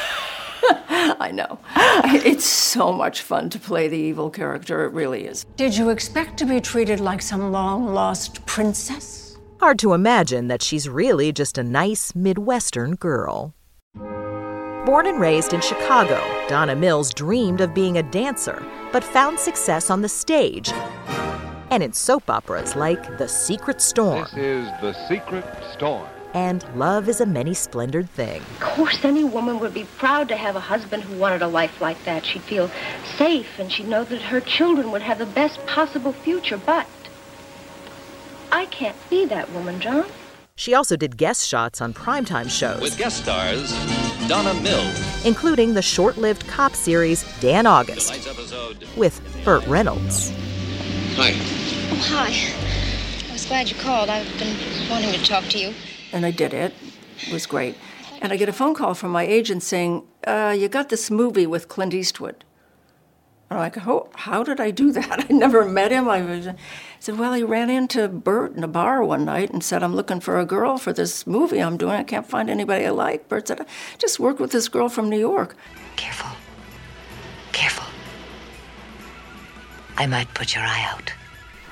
I 0.89 1.31
know. 1.33 1.59
It's 2.27 2.45
so 2.45 2.93
much 2.93 3.23
fun 3.23 3.51
to 3.51 3.59
play 3.59 3.89
the 3.89 3.97
evil 3.97 4.31
character. 4.31 4.85
It 4.85 4.93
really 4.93 5.27
is. 5.27 5.45
Did 5.57 5.77
you 5.77 5.91
expect 5.91 6.39
to 6.39 6.45
be 6.45 6.61
treated 6.61 7.01
like 7.01 7.23
some 7.23 7.53
long 7.53 7.95
lost 7.95 8.45
princess? 8.47 9.39
Hard 9.61 9.79
to 9.79 9.95
imagine 9.95 10.49
that 10.49 10.63
she's 10.63 10.89
really 10.89 11.33
just 11.33 11.57
a 11.59 11.63
nice 11.63 12.15
Midwestern 12.15 12.95
girl. 12.97 13.55
Born 13.95 15.07
and 15.07 15.21
raised 15.21 15.53
in 15.53 15.61
Chicago, 15.61 16.21
Donna 16.49 16.77
Mills 16.77 17.13
dreamed 17.15 17.61
of 17.61 17.75
being 17.75 17.99
a 17.99 18.03
dancer, 18.03 18.65
but 18.93 19.03
found 19.03 19.39
success 19.39 19.91
on 19.91 20.03
the 20.03 20.09
stage 20.09 20.73
and 21.71 21.83
in 21.83 21.93
soap 21.93 22.31
operas 22.31 22.77
like 22.77 23.19
The 23.19 23.29
Secret 23.29 23.81
Storm. 23.81 24.25
This 24.35 24.35
is 24.35 24.69
The 24.81 24.93
Secret 25.09 25.45
Storm 25.73 26.09
and 26.37 26.67
love 26.77 27.09
is 27.09 27.23
a 27.23 27.25
many 27.25 27.55
splendored 27.55 28.11
thing. 28.11 28.43
Of 28.43 28.61
course, 28.61 29.03
any 29.07 29.25
woman 29.25 29.59
would 29.59 29.73
be 29.73 29.85
proud 29.97 30.29
to 30.29 30.37
have 30.37 30.55
a 30.55 30.61
husband 30.61 31.03
who 31.03 31.17
wanted 31.17 31.41
a 31.41 31.49
life 31.49 31.81
like 31.81 32.05
that. 32.05 32.27
She'd 32.27 32.43
feel 32.43 32.71
safe 33.17 33.59
and 33.59 33.73
she'd 33.73 33.89
know 33.89 34.05
that 34.05 34.21
her 34.21 34.43
children 34.43 34.91
would 34.91 35.01
have 35.01 35.17
the 35.17 35.25
best 35.25 35.65
possible 35.65 36.13
future, 36.13 36.59
but 36.59 36.87
I 38.53 38.67
can't 38.67 38.99
be 39.09 39.25
that 39.25 39.51
woman, 39.51 39.81
John. 39.81 40.05
She 40.57 40.75
also 40.75 40.95
did 40.95 41.17
guest 41.17 41.49
shots 41.49 41.81
on 41.81 41.95
primetime 41.95 42.51
shows. 42.51 42.83
With 42.83 42.99
guest 42.99 43.23
stars 43.23 43.73
Donna 44.29 44.53
Mills, 44.61 45.25
including 45.25 45.73
the 45.73 45.81
short 45.81 46.19
lived 46.19 46.47
cop 46.47 46.75
series 46.75 47.25
Dan 47.41 47.67
August 47.67 48.13
with 48.95 49.23
Burt 49.43 49.67
Reynolds. 49.67 50.31
Hi. 51.17 51.33
Oh, 51.33 51.97
hi. 52.03 53.31
I 53.31 53.33
was 53.33 53.47
glad 53.47 53.71
you 53.71 53.77
called. 53.77 54.11
I've 54.11 54.39
been 54.39 54.55
wanting 54.91 55.13
to 55.13 55.25
talk 55.25 55.45
to 55.45 55.59
you 55.59 55.73
and 56.17 56.25
I 56.25 56.31
did 56.31 56.55
it. 56.55 56.73
It 57.27 57.33
was 57.33 57.47
great. 57.47 57.77
And 58.23 58.33
I 58.33 58.37
get 58.37 58.49
a 58.49 58.53
phone 58.53 58.75
call 58.75 58.95
from 58.95 59.11
my 59.11 59.25
agent 59.25 59.63
saying, 59.63 60.03
uh, 60.27 60.57
You 60.59 60.69
got 60.69 60.89
this 60.89 61.11
movie 61.11 61.47
with 61.47 61.69
Clint 61.69 61.93
Eastwood. 61.95 62.45
I'm 63.51 63.59
like, 63.59 63.77
how, 63.77 64.09
how 64.15 64.43
did 64.43 64.59
I 64.59 64.73
do 64.73 64.91
that? 64.93 65.27
I 65.31 65.33
never 65.33 65.65
met 65.65 65.93
him. 65.93 66.09
I 66.09 66.23
was, 66.23 66.49
said, 66.99 67.19
Well, 67.19 67.35
he 67.35 67.43
ran 67.43 67.69
into 67.69 68.09
Burt 68.09 68.57
in 68.57 68.65
a 68.65 68.69
bar 68.69 69.05
one 69.05 69.27
night 69.27 69.53
and 69.53 69.63
said, 69.63 69.83
I'm 69.83 69.95
looking 69.95 70.21
for 70.21 70.39
a 70.39 70.47
girl 70.47 70.79
for 70.79 70.93
this 70.93 71.27
movie 71.27 71.61
I'm 71.61 71.77
doing. 71.77 71.93
I 71.93 72.03
can't 72.03 72.27
find 72.27 72.49
anybody 72.49 72.87
I 72.87 72.91
like. 72.91 73.29
Burt 73.29 73.49
said, 73.49 73.67
just 73.99 74.19
work 74.19 74.41
with 74.41 74.53
this 74.53 74.69
girl 74.69 74.89
from 74.89 75.11
New 75.11 75.21
York. 75.21 75.55
Careful. 75.97 76.31
Careful. 77.53 77.87
I 79.99 80.07
might 80.07 80.33
put 80.35 80.55
your 80.55 80.65
eye 80.65 80.87
out. 80.89 81.13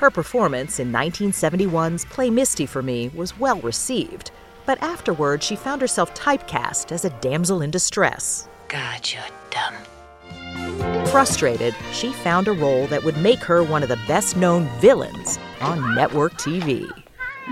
Her 0.04 0.10
performance 0.10 0.80
in 0.80 0.92
1971's 0.92 2.04
Play 2.04 2.28
Misty 2.28 2.66
for 2.66 2.82
Me 2.82 3.08
was 3.14 3.38
well 3.38 3.58
received, 3.62 4.32
but 4.66 4.76
afterward 4.82 5.42
she 5.42 5.56
found 5.56 5.80
herself 5.80 6.12
typecast 6.12 6.92
as 6.92 7.06
a 7.06 7.10
damsel 7.22 7.62
in 7.62 7.70
distress. 7.70 8.46
God, 8.68 9.10
you're 9.10 9.22
dumb. 9.48 11.06
Frustrated, 11.06 11.74
she 11.94 12.12
found 12.12 12.48
a 12.48 12.52
role 12.52 12.86
that 12.88 13.02
would 13.02 13.16
make 13.16 13.38
her 13.38 13.62
one 13.62 13.82
of 13.82 13.88
the 13.88 13.98
best 14.06 14.36
known 14.36 14.68
villains 14.78 15.38
on 15.62 15.94
network 15.94 16.34
TV. 16.34 16.86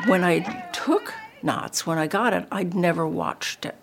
When 0.05 0.23
I 0.23 0.41
took 0.75 1.15
Knots, 1.43 1.87
when 1.87 1.97
I 1.97 2.07
got 2.07 2.35
it, 2.35 2.47
I'd 2.53 2.75
never 2.75 3.07
watched 3.07 3.65
it. 3.65 3.77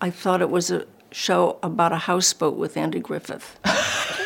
I 0.00 0.10
thought 0.10 0.42
it 0.42 0.50
was 0.50 0.72
a 0.72 0.86
show 1.12 1.60
about 1.62 1.92
a 1.92 1.98
houseboat 1.98 2.56
with 2.56 2.76
Andy 2.76 2.98
Griffith. 2.98 3.60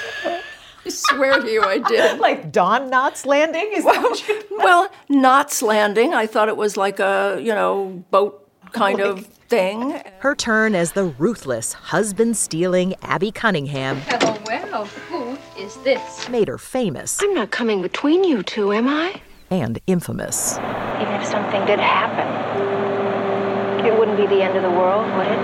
I 1.11 1.17
swear 1.17 1.41
to 1.41 1.51
you, 1.51 1.63
I 1.63 1.79
did. 1.79 2.21
like 2.21 2.53
Don 2.53 2.91
Knotts 2.91 3.27
Landing? 3.27 3.71
Is 3.73 3.85
well, 3.85 4.17
well, 4.51 4.91
Knots 5.09 5.63
Landing. 5.63 6.15
I 6.15 6.27
thought 6.27 6.49
it 6.49 6.57
was 6.57 6.77
like 6.77 6.99
a, 7.01 7.39
you 7.41 7.55
know, 7.55 8.05
boat 8.11 8.49
kind 8.73 8.99
like, 8.99 9.07
of 9.07 9.27
thing. 9.27 10.01
Her 10.21 10.35
turn 10.35 10.75
as 10.75 10.93
the 10.93 11.05
ruthless, 11.05 11.73
husband 11.73 12.37
stealing 12.37 12.95
Abby 13.03 13.31
Cunningham. 13.31 14.01
Oh, 14.11 14.39
well, 14.47 14.87
who 14.87 15.37
is 15.61 15.77
this? 15.79 16.29
Made 16.29 16.49
her 16.49 16.59
famous. 16.59 17.21
I'm 17.23 17.35
not 17.35 17.51
coming 17.51 17.83
between 17.83 18.25
you 18.25 18.43
two, 18.43 18.73
am 18.73 18.89
I? 18.89 19.21
And 19.51 19.79
infamous. 19.87 20.57
Even 20.57 21.13
if 21.15 21.27
something 21.27 21.65
did 21.67 21.79
happen, 21.79 22.27
it 23.85 23.99
wouldn't 23.99 24.17
be 24.17 24.27
the 24.27 24.43
end 24.43 24.57
of 24.57 24.63
the 24.63 24.71
world, 24.71 25.05
would 25.17 25.27
it? 25.27 25.39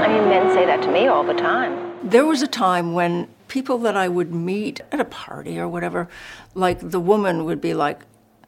I 0.00 0.06
mean, 0.08 0.28
men 0.28 0.54
say 0.54 0.64
that 0.66 0.82
to 0.82 0.92
me 0.92 1.08
all 1.08 1.24
the 1.24 1.34
time. 1.34 1.90
There 2.02 2.24
was 2.24 2.42
a 2.42 2.46
time 2.46 2.94
when 2.94 3.28
people 3.50 3.76
that 3.78 3.96
I 3.96 4.08
would 4.08 4.32
meet 4.32 4.80
at 4.92 5.00
a 5.00 5.04
party 5.04 5.58
or 5.58 5.68
whatever, 5.68 6.08
like 6.54 6.78
the 6.80 7.00
woman 7.00 7.44
would 7.44 7.60
be 7.60 7.74
like, 7.74 8.00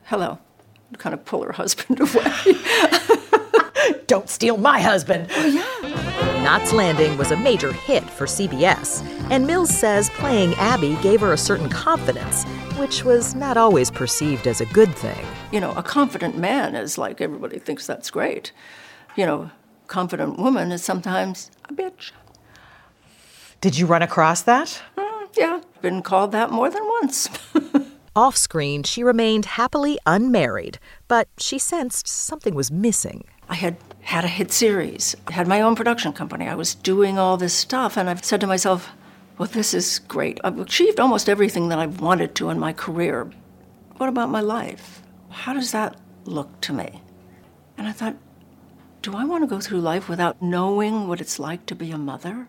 hello, 0.05 0.39
kind 0.97 1.13
of 1.13 1.25
pull 1.27 1.43
her 1.43 1.53
husband 1.63 2.01
away. 2.01 2.57
Don't 4.07 4.31
steal 4.31 4.57
my 4.57 4.81
husband. 4.81 5.29
Oh, 5.35 5.47
yeah. 5.47 6.43
Knots 6.45 6.73
Landing 6.73 7.17
was 7.19 7.31
a 7.31 7.37
major 7.37 7.73
hit 7.73 8.09
for 8.09 8.27
CBS, 8.27 9.03
and 9.31 9.47
Mills 9.47 9.71
says 9.71 10.09
playing 10.11 10.55
Abby 10.55 10.97
gave 11.03 11.21
her 11.21 11.33
a 11.33 11.39
certain 11.39 11.69
confidence, 11.69 12.45
which 12.79 13.05
was 13.05 13.35
not 13.35 13.57
always 13.57 13.91
perceived 13.91 14.47
as 14.47 14.61
a 14.61 14.67
good 14.67 14.95
thing. 14.95 15.25
You 15.51 15.61
know, 15.61 15.73
a 15.73 15.83
confident 15.83 16.37
man 16.37 16.75
is 16.75 16.99
like 16.99 17.21
everybody 17.21 17.59
thinks 17.59 17.87
that's 17.87 18.11
great. 18.11 18.53
You 19.17 19.27
know, 19.27 19.51
confident 19.89 20.39
woman 20.39 20.73
is 20.73 20.83
sometimes 20.83 21.51
a 21.69 21.73
bitch. 21.73 22.13
Did 23.63 23.79
you 23.79 23.87
run 23.87 24.03
across 24.03 24.43
that? 24.43 24.83
Yeah, 25.35 25.61
been 25.81 26.03
called 26.03 26.33
that 26.33 26.51
more 26.51 26.71
than 26.71 26.85
once. 27.01 27.29
Off 28.17 28.37
screen, 28.37 28.83
she 28.83 29.03
remained 29.03 29.47
happily 29.47 29.99
unmarried, 30.05 30.79
but 31.09 31.29
she 31.39 31.59
sensed 31.59 32.07
something 32.07 32.55
was 32.55 32.71
missing. 32.71 33.25
I 33.49 33.55
had 33.55 33.77
had 34.03 34.25
a 34.25 34.29
hit 34.29 34.53
series, 34.53 35.17
I 35.29 35.33
had 35.33 35.47
my 35.47 35.61
own 35.61 35.75
production 35.75 36.13
company, 36.13 36.49
I 36.49 36.55
was 36.55 36.75
doing 36.75 37.19
all 37.19 37.37
this 37.37 37.55
stuff, 37.55 37.97
and 37.97 38.11
I've 38.11 38.25
said 38.25 38.41
to 38.43 38.47
myself, 38.47 38.91
well, 39.39 39.49
this 39.49 39.73
is 39.73 39.99
great. 40.01 40.41
I've 40.45 40.59
achieved 40.59 41.01
almost 41.01 41.29
everything 41.29 41.69
that 41.71 41.79
I've 41.79 42.01
wanted 42.01 42.35
to 42.37 42.51
in 42.51 42.59
my 42.59 42.73
career. 42.73 43.31
What 43.97 44.09
about 44.09 44.29
my 44.29 44.41
life? 44.41 45.03
How 45.31 45.55
does 45.55 45.73
that 45.73 45.97
look 46.25 46.61
to 46.63 46.73
me? 46.73 47.03
And 47.79 47.87
I 47.87 47.93
thought, 47.93 48.17
do 49.01 49.17
I 49.17 49.25
want 49.25 49.43
to 49.43 49.49
go 49.49 49.61
through 49.61 49.81
life 49.81 50.09
without 50.09 50.43
knowing 50.43 51.09
what 51.09 51.21
it's 51.21 51.39
like 51.39 51.67
to 51.67 51.75
be 51.75 51.91
a 51.91 51.99
mother? 51.99 52.49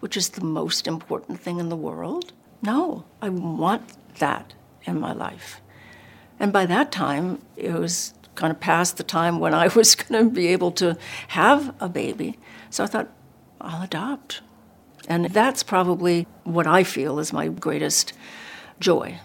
Which 0.00 0.16
is 0.16 0.30
the 0.30 0.44
most 0.44 0.86
important 0.86 1.40
thing 1.40 1.60
in 1.60 1.68
the 1.68 1.76
world? 1.76 2.32
No, 2.62 3.04
I 3.22 3.28
want 3.28 4.16
that 4.18 4.54
in 4.84 5.00
my 5.00 5.12
life. 5.12 5.60
And 6.38 6.52
by 6.52 6.66
that 6.66 6.90
time, 6.90 7.40
it 7.56 7.72
was 7.72 8.14
kind 8.34 8.50
of 8.50 8.60
past 8.60 8.96
the 8.96 9.02
time 9.02 9.38
when 9.38 9.54
I 9.54 9.68
was 9.76 9.94
going 9.94 10.24
to 10.24 10.30
be 10.30 10.48
able 10.48 10.72
to 10.72 10.96
have 11.28 11.74
a 11.80 11.88
baby. 11.88 12.38
So 12.70 12.84
I 12.84 12.86
thought, 12.86 13.08
I'll 13.60 13.82
adopt. 13.82 14.40
And 15.08 15.26
that's 15.26 15.62
probably 15.62 16.26
what 16.44 16.66
I 16.66 16.84
feel 16.84 17.18
is 17.18 17.32
my 17.32 17.48
greatest 17.48 18.12
joy. 18.78 19.18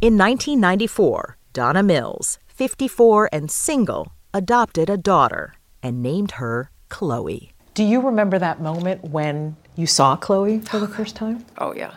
In 0.00 0.16
1994, 0.16 1.36
Donna 1.52 1.82
Mills, 1.82 2.38
54 2.48 3.28
and 3.32 3.50
single, 3.50 4.12
adopted 4.32 4.90
a 4.90 4.96
daughter. 4.96 5.54
and 5.80 6.02
named 6.02 6.32
her 6.32 6.72
Chloe. 6.88 7.52
Do 7.74 7.84
you 7.84 8.00
remember 8.00 8.36
that 8.40 8.60
moment 8.60 9.04
when 9.04 9.56
you 9.78 9.86
saw 9.86 10.16
Chloe 10.16 10.58
for 10.58 10.80
the 10.80 10.88
first 10.96 11.14
time? 11.14 11.46
Oh, 11.56 11.72
yeah. 11.72 11.94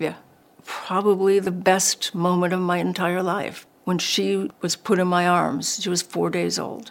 Yeah. 0.00 0.16
Probably 0.64 1.38
the 1.38 1.52
best 1.52 2.12
moment 2.12 2.52
of 2.52 2.58
my 2.58 2.78
entire 2.78 3.22
life. 3.22 3.66
When 3.84 3.98
she 3.98 4.50
was 4.60 4.74
put 4.74 4.98
in 4.98 5.06
my 5.06 5.28
arms, 5.28 5.80
she 5.80 5.88
was 5.88 6.02
four 6.02 6.28
days 6.28 6.58
old. 6.58 6.90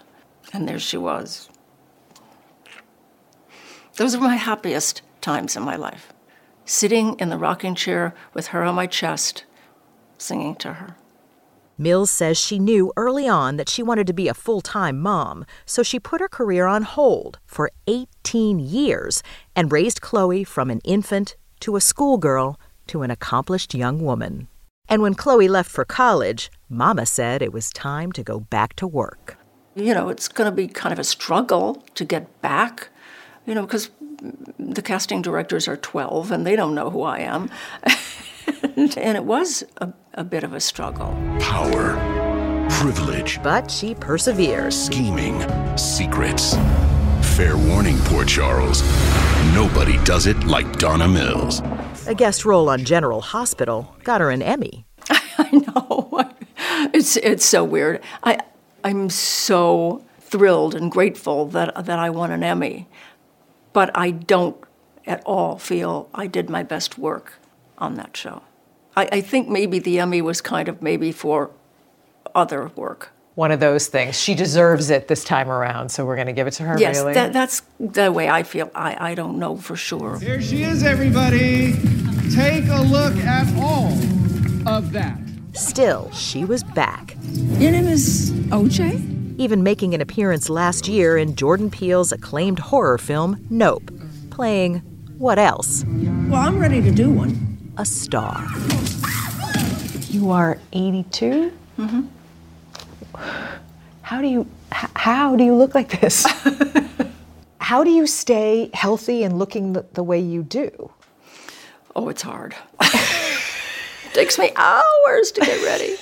And 0.53 0.67
there 0.67 0.79
she 0.79 0.95
was. 0.95 1.49
Those 3.97 4.15
were 4.15 4.23
my 4.23 4.37
happiest 4.37 5.01
times 5.19 5.57
in 5.57 5.63
my 5.63 5.75
life. 5.75 6.13
Sitting 6.63 7.19
in 7.19 7.29
the 7.29 7.37
rocking 7.37 7.75
chair 7.75 8.15
with 8.33 8.47
her 8.47 8.63
on 8.63 8.75
my 8.75 8.87
chest, 8.87 9.43
singing 10.17 10.55
to 10.55 10.73
her. 10.73 10.95
Mills 11.77 12.11
says 12.11 12.37
she 12.37 12.59
knew 12.59 12.93
early 12.95 13.27
on 13.27 13.57
that 13.57 13.69
she 13.69 13.81
wanted 13.81 14.05
to 14.07 14.13
be 14.13 14.27
a 14.27 14.33
full 14.33 14.61
time 14.61 14.99
mom, 14.99 15.45
so 15.65 15.81
she 15.81 15.99
put 15.99 16.21
her 16.21 16.27
career 16.27 16.65
on 16.67 16.83
hold 16.83 17.39
for 17.45 17.71
18 17.87 18.59
years 18.59 19.23
and 19.55 19.71
raised 19.71 20.01
Chloe 20.01 20.43
from 20.43 20.69
an 20.69 20.81
infant 20.83 21.35
to 21.61 21.75
a 21.75 21.81
schoolgirl 21.81 22.59
to 22.87 23.01
an 23.01 23.11
accomplished 23.11 23.73
young 23.73 24.01
woman. 24.03 24.47
And 24.87 25.01
when 25.01 25.15
Chloe 25.15 25.47
left 25.47 25.71
for 25.71 25.85
college, 25.85 26.51
Mama 26.69 27.05
said 27.05 27.41
it 27.41 27.53
was 27.53 27.69
time 27.71 28.11
to 28.11 28.23
go 28.23 28.41
back 28.41 28.75
to 28.75 28.85
work. 28.85 29.37
You 29.75 29.93
know, 29.93 30.09
it's 30.09 30.27
going 30.27 30.49
to 30.49 30.55
be 30.55 30.67
kind 30.67 30.93
of 30.93 30.99
a 30.99 31.03
struggle 31.03 31.83
to 31.95 32.05
get 32.05 32.41
back, 32.41 32.89
you 33.45 33.55
know, 33.55 33.65
because 33.65 33.89
the 34.59 34.81
casting 34.81 35.21
directors 35.21 35.67
are 35.67 35.77
12 35.77 36.31
and 36.31 36.45
they 36.45 36.55
don't 36.55 36.75
know 36.75 36.89
who 36.89 37.01
I 37.01 37.19
am. 37.19 37.49
and 38.77 38.97
it 38.97 39.25
was 39.25 39.63
a, 39.77 39.91
a 40.15 40.23
bit 40.23 40.43
of 40.43 40.53
a 40.53 40.59
struggle. 40.59 41.09
Power, 41.39 41.95
privilege, 42.69 43.39
But 43.43 43.69
she 43.71 43.95
perseveres. 43.95 44.73
scheming, 44.85 45.41
secrets. 45.77 46.55
Fair 47.35 47.57
warning, 47.57 47.97
poor 48.05 48.25
Charles. 48.25 48.83
Nobody 49.53 49.97
does 50.03 50.27
it 50.27 50.43
like 50.43 50.71
Donna 50.77 51.07
Mills. 51.07 51.61
A 52.07 52.13
guest 52.13 52.45
role 52.45 52.69
on 52.69 52.83
General 52.83 53.21
Hospital 53.21 53.95
got 54.03 54.21
her 54.21 54.29
an 54.29 54.41
Emmy. 54.41 54.85
I 55.09 55.49
know. 55.51 56.29
It's 56.93 57.17
it's 57.17 57.45
so 57.45 57.63
weird. 57.63 58.01
I 58.23 58.39
I'm 58.83 59.09
so 59.09 60.03
thrilled 60.19 60.75
and 60.75 60.91
grateful 60.91 61.45
that 61.47 61.85
that 61.85 61.97
I 61.99 62.09
won 62.09 62.31
an 62.31 62.43
Emmy, 62.43 62.87
but 63.71 63.89
I 63.95 64.11
don't 64.11 64.57
at 65.07 65.23
all 65.25 65.57
feel 65.57 66.09
I 66.13 66.27
did 66.27 66.49
my 66.49 66.61
best 66.63 66.97
work 66.97 67.33
on 67.77 67.95
that 67.95 68.15
show. 68.15 68.43
I, 68.95 69.09
I 69.11 69.21
think 69.21 69.49
maybe 69.49 69.79
the 69.79 69.99
Emmy 69.99 70.21
was 70.21 70.41
kind 70.41 70.67
of 70.67 70.81
maybe 70.81 71.11
for 71.11 71.51
other 72.35 72.71
work. 72.75 73.11
One 73.35 73.51
of 73.51 73.59
those 73.59 73.87
things. 73.87 74.19
She 74.19 74.35
deserves 74.35 74.91
it 74.91 75.07
this 75.07 75.23
time 75.23 75.49
around, 75.49 75.89
so 75.89 76.05
we're 76.05 76.15
going 76.15 76.27
to 76.27 76.33
give 76.33 76.45
it 76.45 76.51
to 76.51 76.63
her. 76.63 76.77
yes, 76.77 76.97
really? 76.97 77.13
that, 77.13 77.33
that's 77.33 77.63
the 77.79 78.11
way 78.11 78.29
I 78.29 78.43
feel. 78.43 78.69
I, 78.75 79.11
I 79.11 79.15
don't 79.15 79.39
know 79.39 79.57
for 79.57 79.75
sure. 79.75 80.19
There 80.19 80.39
she 80.39 80.61
is, 80.61 80.83
everybody. 80.83 81.73
Take 82.35 82.67
a 82.67 82.81
look 82.81 83.15
at 83.17 83.47
all 83.57 83.91
of 84.67 84.91
that. 84.91 85.19
Still, 85.53 86.11
she 86.11 86.45
was 86.45 86.63
back. 86.63 87.15
Your 87.23 87.71
name 87.71 87.87
is 87.87 88.31
OJ? 88.49 89.39
Even 89.39 89.63
making 89.63 89.95
an 89.95 90.01
appearance 90.01 90.47
last 90.47 90.87
year 90.87 91.17
in 91.17 91.35
Jordan 91.35 91.71
Peele's 91.71 92.11
acclaimed 92.11 92.59
horror 92.59 92.99
film, 92.99 93.43
Nope, 93.49 93.91
playing 94.29 94.81
what 95.17 95.39
else? 95.39 95.85
Well, 95.85 96.41
I'm 96.41 96.59
ready 96.59 96.81
to 96.81 96.91
do 96.91 97.09
one. 97.09 97.52
A 97.77 97.85
star. 97.85 98.45
You 100.09 100.29
are 100.29 100.59
82? 100.73 101.51
Mm-hmm. 101.79 102.01
How 104.01 104.21
do 104.21 104.27
you 104.27 104.41
h- 104.71 104.89
how 104.95 105.35
do 105.35 105.43
you 105.43 105.55
look 105.55 105.73
like 105.73 105.99
this? 105.99 106.23
how 107.59 107.83
do 107.83 107.89
you 107.89 108.05
stay 108.05 108.69
healthy 108.73 109.23
and 109.23 109.39
looking 109.39 109.73
the, 109.73 109.85
the 109.93 110.03
way 110.03 110.19
you 110.19 110.43
do? 110.43 110.91
Oh, 111.95 112.09
it's 112.09 112.21
hard. 112.21 112.55
it 112.79 114.13
takes 114.13 114.37
me 114.37 114.51
hours 114.55 115.31
to 115.31 115.41
get 115.41 115.63
ready. 115.63 115.95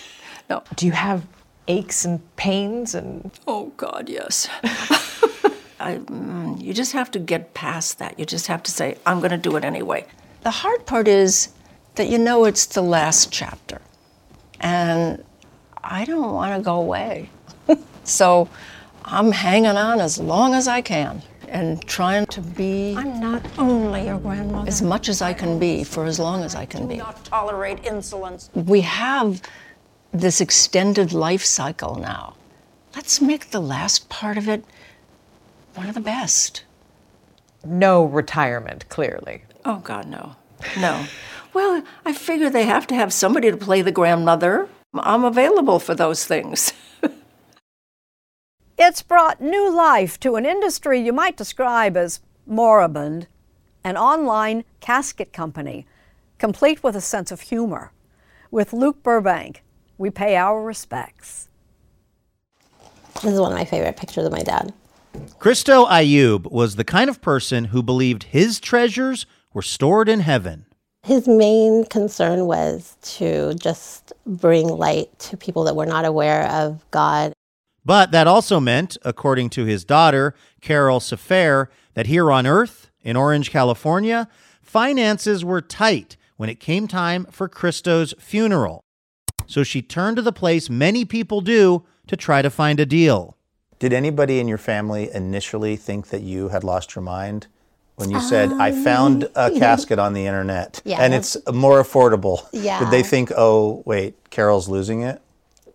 No. 0.50 0.64
Do 0.76 0.86
you 0.86 0.92
have 0.92 1.26
aches 1.70 2.04
and 2.04 2.20
pains 2.36 2.96
and 2.96 3.32
Oh 3.48 3.72
God, 3.78 4.10
yes. 4.10 4.50
I, 5.80 5.96
mm, 5.96 6.62
you 6.62 6.74
just 6.74 6.92
have 6.92 7.10
to 7.12 7.20
get 7.20 7.54
past 7.54 8.00
that. 8.00 8.20
You 8.20 8.26
just 8.26 8.48
have 8.48 8.62
to 8.64 8.72
say, 8.72 8.98
I'm 9.06 9.20
going 9.20 9.32
to 9.32 9.38
do 9.38 9.56
it 9.56 9.64
anyway. 9.64 10.06
The 10.42 10.52
hard 10.52 10.86
part 10.86 11.08
is 11.08 11.50
that 11.96 12.08
you 12.08 12.18
know 12.18 12.46
it's 12.46 12.66
the 12.66 12.82
last 12.82 13.32
chapter. 13.32 13.82
And 14.60 15.24
I 15.84 16.06
don't 16.06 16.34
want 16.34 16.56
to 16.56 16.64
go 16.64 16.76
away. 16.76 17.30
so 18.04 18.48
I'm 19.06 19.32
hanging 19.32 19.78
on 19.78 20.00
as 20.00 20.20
long 20.20 20.54
as 20.54 20.68
I 20.68 20.82
can 20.82 21.22
and 21.48 21.86
trying 21.86 22.26
to 22.28 22.42
be 22.42 22.96
I'm 22.98 23.20
not 23.20 23.46
only 23.60 24.06
your 24.06 24.20
grandmother. 24.20 24.68
as 24.68 24.82
much 24.82 25.10
as 25.10 25.22
I 25.22 25.34
can 25.34 25.60
be 25.60 25.84
for 25.84 26.06
as 26.06 26.18
long 26.18 26.44
as 26.44 26.56
I 26.56 26.66
can 26.66 26.88
be. 26.88 26.98
not 26.98 27.26
tolerate 27.26 27.84
insolence. 27.86 28.50
We 28.54 28.82
have 28.82 29.42
this 30.14 30.40
extended 30.40 31.12
life 31.12 31.44
cycle 31.44 31.96
now. 31.96 32.36
Let's 32.96 33.20
make 33.22 33.52
the 33.52 33.60
last 33.62 34.08
part 34.10 34.38
of 34.38 34.48
it 34.48 34.64
one 35.76 35.88
of 35.88 35.96
the 35.96 36.02
best. 36.02 36.64
no 37.66 38.04
retirement, 38.04 38.88
clearly? 38.90 39.44
Oh, 39.66 39.78
God, 39.78 40.08
no. 40.08 40.36
No. 40.80 41.06
Well, 41.54 41.84
I 42.06 42.14
figure 42.14 42.50
they 42.50 42.66
have 42.66 42.88
to 42.88 42.96
have 42.96 43.12
somebody 43.12 43.52
to 43.52 43.58
play 43.58 43.82
the 43.82 43.92
grandmother. 43.92 44.70
I'm 44.94 45.24
available 45.24 45.80
for 45.80 45.96
those 45.96 46.26
things. 46.26 46.74
It's 48.84 49.04
brought 49.04 49.40
new 49.40 49.72
life 49.72 50.20
to 50.22 50.38
an 50.38 50.46
industry 50.48 51.00
you 51.00 51.14
might 51.14 51.38
describe 51.38 51.96
as 51.96 52.20
moribund, 52.48 53.28
an 53.84 53.96
online 53.96 54.64
casket 54.80 55.32
company, 55.32 55.86
complete 56.40 56.82
with 56.82 56.96
a 56.96 57.02
sense 57.02 57.32
of 57.32 57.42
humor. 57.42 57.92
With 58.50 58.74
Luke 58.74 59.04
Burbank, 59.04 59.64
we 60.00 60.10
pay 60.10 60.36
our 60.36 60.64
respects. 60.64 61.48
This 63.22 63.34
is 63.34 63.40
one 63.40 63.52
of 63.52 63.58
my 63.60 63.66
favorite 63.66 63.98
pictures 63.98 64.26
of 64.26 64.32
my 64.32 64.42
dad. 64.42 64.74
Christo 65.38 65.86
Ayub 65.86 66.52
was 66.52 66.76
the 66.76 66.84
kind 66.84 67.08
of 67.08 67.22
person 67.22 67.66
who 67.66 67.84
believed 67.84 68.24
his 68.24 68.60
treasures 68.60 69.28
were 69.54 69.62
stored 69.62 70.10
in 70.10 70.22
heaven. 70.22 70.66
His 71.04 71.28
main 71.28 71.86
concern 71.86 72.46
was 72.46 72.96
to 73.18 73.56
just 73.56 74.14
bring 74.26 74.68
light 74.68 75.18
to 75.20 75.38
people 75.38 75.64
that 75.64 75.76
were 75.76 75.88
not 75.88 76.06
aware 76.06 76.48
of 76.48 76.86
God. 76.92 77.34
But 77.84 78.12
that 78.12 78.28
also 78.28 78.60
meant, 78.60 78.98
according 79.04 79.50
to 79.52 79.66
his 79.66 79.84
daughter, 79.84 80.36
Carol 80.62 81.00
Sefer, 81.00 81.72
that 81.96 82.06
here 82.06 82.32
on 82.32 82.46
Earth, 82.46 82.92
in 83.02 83.16
Orange, 83.16 83.50
California, 83.50 84.28
finances 84.62 85.44
were 85.44 85.62
tight 85.62 86.18
when 86.38 86.50
it 86.50 86.60
came 86.60 86.88
time 86.88 87.26
for 87.32 87.50
Christo's 87.50 88.14
funeral. 88.20 88.84
So 89.48 89.64
she 89.64 89.82
turned 89.82 90.18
to 90.18 90.22
the 90.22 90.32
place 90.32 90.70
many 90.70 91.04
people 91.04 91.42
do 91.42 91.84
to 92.06 92.16
try 92.16 92.44
to 92.44 92.52
find 92.52 92.80
a 92.80 92.86
deal. 92.86 93.38
Did 93.80 93.92
anybody 93.92 94.40
in 94.40 94.48
your 94.48 94.60
family 94.60 95.10
initially 95.12 95.76
think 95.76 96.10
that 96.10 96.22
you 96.22 96.50
had 96.50 96.64
lost 96.64 96.96
your 96.96 97.02
mind 97.02 97.48
when 97.96 98.10
you 98.10 98.20
said, 98.20 98.52
I 98.54 98.72
found 98.72 99.24
a 99.36 99.46
Um, 99.52 99.60
casket 99.60 100.00
on 100.00 100.14
the 100.14 100.26
internet 100.26 100.82
Yeah. 100.86 101.00
and 101.02 101.14
it's 101.14 101.38
more 101.52 101.82
affordable? 101.82 102.48
Yeah. 102.52 102.80
Did 102.80 102.92
they 102.92 103.04
think, 103.04 103.32
oh, 103.38 103.84
wait, 103.86 104.30
Carol's 104.32 104.68
losing 104.68 105.02
it? 105.02 105.22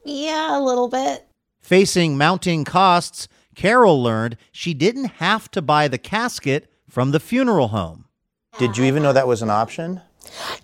Yeah, 0.05 0.59
a 0.59 0.61
little 0.61 0.89
bit. 0.89 1.25
Facing 1.61 2.17
mounting 2.17 2.65
costs, 2.65 3.29
Carol 3.55 4.03
learned 4.03 4.37
she 4.53 4.75
didn't 4.75 5.13
have 5.19 5.51
to 5.53 5.63
buy 5.63 5.89
the 5.89 5.99
casket 5.99 6.71
from 6.89 7.11
the 7.13 7.21
funeral 7.21 7.69
home. 7.69 8.05
Did 8.59 8.77
you 8.77 8.85
even 8.85 9.03
know 9.03 9.13
that 9.13 9.27
was 9.29 9.43
an 9.43 9.51
option? 9.51 10.01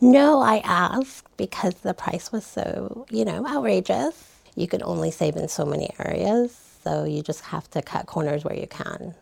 No, 0.00 0.40
I 0.40 0.58
asked 0.64 1.26
because 1.36 1.74
the 1.82 1.94
price 1.94 2.32
was 2.32 2.44
so, 2.44 3.06
you 3.10 3.24
know, 3.24 3.46
outrageous. 3.46 4.14
You 4.54 4.66
can 4.66 4.82
only 4.82 5.10
save 5.10 5.36
in 5.36 5.48
so 5.48 5.64
many 5.64 5.90
areas, 5.98 6.56
so 6.84 7.04
you 7.04 7.22
just 7.22 7.40
have 7.42 7.70
to 7.70 7.82
cut 7.82 8.06
corners 8.06 8.44
where 8.44 8.56
you 8.56 8.66
can. 8.66 9.14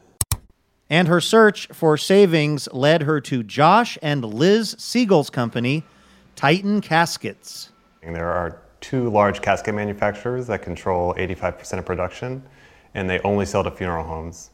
And 0.91 1.07
her 1.07 1.21
search 1.21 1.69
for 1.69 1.97
savings 1.97 2.69
led 2.73 3.03
her 3.03 3.21
to 3.23 3.45
Josh 3.45 3.97
and 4.03 4.25
Liz 4.25 4.75
Siegel's 4.77 5.31
company, 5.31 5.85
Titan 6.35 6.81
Caskets. 6.81 7.71
And 8.03 8.15
There 8.15 8.31
are 8.31 8.61
two 8.81 9.09
large 9.09 9.41
casket 9.41 9.75
manufacturers 9.75 10.49
that 10.49 10.63
control 10.63 11.15
85% 11.15 11.79
of 11.79 11.87
production, 11.87 12.43
and 12.95 13.09
they 13.09 13.21
only 13.21 13.47
sell 13.47 13.63
to 13.63 13.71
funeral 13.71 14.05
homes. 14.05 14.51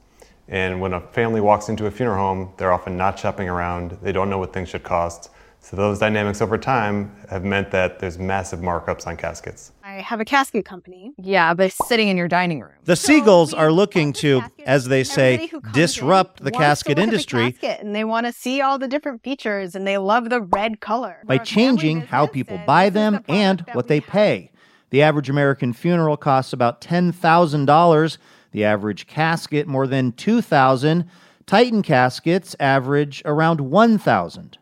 And 0.49 0.79
when 0.81 0.93
a 0.93 1.01
family 1.01 1.41
walks 1.41 1.71
into 1.71 1.87
a 1.87 1.91
funeral 1.91 2.19
home, 2.19 2.53
they're 2.59 2.73
often 2.73 2.99
not 2.99 3.19
shopping 3.19 3.49
around, 3.49 3.97
they 4.03 4.13
don't 4.13 4.29
know 4.29 4.39
what 4.39 4.53
things 4.53 4.69
should 4.69 4.85
cost. 4.85 5.31
So 5.69 5.77
those 5.77 5.99
dynamics 5.99 6.41
over 6.41 6.57
time 6.59 7.11
have 7.29 7.43
meant 7.43 7.73
that 7.73 7.99
there's 7.99 8.21
massive 8.21 8.61
markups 8.61 9.05
on 9.05 9.17
caskets. 9.17 9.73
I 9.83 9.95
have 9.95 10.21
a 10.21 10.25
casket 10.25 10.65
company. 10.65 11.13
Yeah, 11.19 11.55
but 11.55 11.73
sitting 11.73 12.07
in 12.07 12.17
your 12.17 12.29
dining 12.29 12.61
room. 12.61 12.71
The 12.85 12.93
Siegels 12.93 13.53
are 13.53 13.73
looking 13.73 14.13
to, 14.13 14.45
as 14.65 14.85
they 14.85 15.03
say, 15.03 15.51
disrupt 15.73 16.45
the 16.45 16.53
casket 16.53 16.91
look 16.91 16.93
at 16.93 16.97
the 16.99 17.03
industry 17.03 17.51
casket, 17.51 17.85
and 17.85 17.97
they 17.97 18.05
want 18.05 18.27
to 18.27 18.33
see 18.33 18.61
all 18.61 18.79
the 18.79 18.87
different 18.87 19.25
features, 19.25 19.75
and 19.75 19.85
they 19.85 19.99
love 19.99 20.31
the 20.31 20.41
red 20.41 20.79
color. 20.79 21.17
by 21.25 21.39
changing 21.39 22.03
how 22.03 22.29
people 22.29 22.61
buy 22.65 22.89
them 22.89 23.25
and 23.27 23.67
what 23.73 23.89
they 23.89 24.01
pay. 24.01 24.53
The 24.91 25.03
average 25.03 25.29
American 25.29 25.73
funeral 25.73 26.17
costs 26.17 26.53
about 26.53 26.81
$10,000. 26.81 28.13
The 28.13 28.19
The 28.53 28.65
average 28.65 29.09
casket 29.09 29.67
more 29.67 29.89
than 29.89 30.13
2,000. 30.13 31.11
Titan 31.45 31.83
caskets 31.83 32.55
average 32.61 33.21
around 33.25 33.61
1,000. 33.61 34.59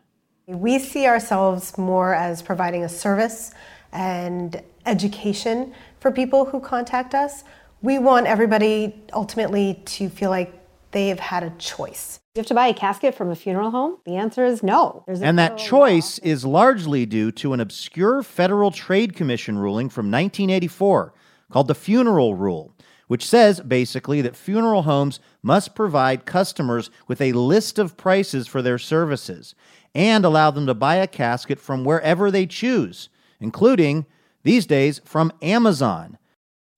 We 0.47 0.77
see 0.79 1.07
ourselves 1.07 1.77
more 1.77 2.13
as 2.13 2.41
providing 2.41 2.83
a 2.83 2.89
service 2.89 3.53
and 3.91 4.61
education 4.85 5.73
for 5.99 6.11
people 6.11 6.45
who 6.45 6.59
contact 6.59 7.15
us. 7.15 7.43
We 7.81 7.97
want 7.97 8.27
everybody 8.27 9.03
ultimately 9.13 9.81
to 9.85 10.09
feel 10.09 10.29
like 10.29 10.53
they've 10.91 11.19
had 11.19 11.43
a 11.43 11.49
choice. 11.57 12.19
You 12.35 12.41
have 12.41 12.47
to 12.47 12.53
buy 12.53 12.67
a 12.67 12.73
casket 12.73 13.15
from 13.15 13.29
a 13.31 13.35
funeral 13.35 13.71
home? 13.71 13.97
The 14.05 14.17
answer 14.17 14.45
is 14.45 14.61
no. 14.61 15.03
There's 15.07 15.21
And 15.21 15.39
that 15.39 15.57
choice 15.57 16.19
is 16.19 16.45
largely 16.45 17.05
due 17.05 17.31
to 17.33 17.53
an 17.53 17.59
obscure 17.59 18.21
Federal 18.21 18.71
Trade 18.71 19.15
Commission 19.15 19.57
ruling 19.57 19.89
from 19.89 20.11
1984 20.11 21.13
called 21.51 21.67
the 21.67 21.75
Funeral 21.75 22.35
Rule, 22.35 22.73
which 23.07 23.25
says 23.25 23.61
basically 23.61 24.21
that 24.21 24.35
funeral 24.35 24.83
homes 24.83 25.19
must 25.41 25.75
provide 25.75 26.25
customers 26.25 26.89
with 27.07 27.21
a 27.21 27.33
list 27.33 27.79
of 27.79 27.97
prices 27.97 28.47
for 28.47 28.61
their 28.61 28.77
services 28.77 29.55
and 29.95 30.25
allow 30.25 30.51
them 30.51 30.67
to 30.67 30.73
buy 30.75 30.95
a 30.95 31.07
casket 31.07 31.59
from 31.59 31.83
wherever 31.85 32.29
they 32.29 32.45
choose, 32.45 33.09
including, 33.39 34.05
these 34.43 34.67
days, 34.67 35.01
from 35.05 35.31
Amazon. 35.41 36.17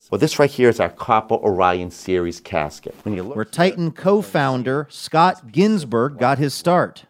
Well, 0.09 0.19
this 0.19 0.39
right 0.39 0.49
here 0.49 0.69
is 0.69 0.79
our 0.79 0.89
Copper 0.89 1.35
Orion 1.35 1.91
Series 1.91 2.39
casket. 2.39 2.95
When 3.03 3.13
you 3.13 3.23
look 3.23 3.35
where 3.35 3.43
Titan 3.43 3.91
co 3.91 4.21
founder 4.21 4.87
Scott 4.89 5.51
Ginsberg 5.51 6.17
got 6.17 6.37
his 6.37 6.53
start. 6.53 7.03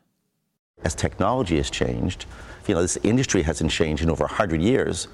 as 0.84 0.96
technology 0.96 1.58
has 1.58 1.70
changed, 1.70 2.26
you 2.68 2.74
know, 2.74 2.82
this 2.82 2.98
industry 3.04 3.44
hasn't 3.44 3.70
changed 3.70 4.02
in 4.02 4.10
over 4.10 4.24
100 4.24 4.62
years, 4.62 5.08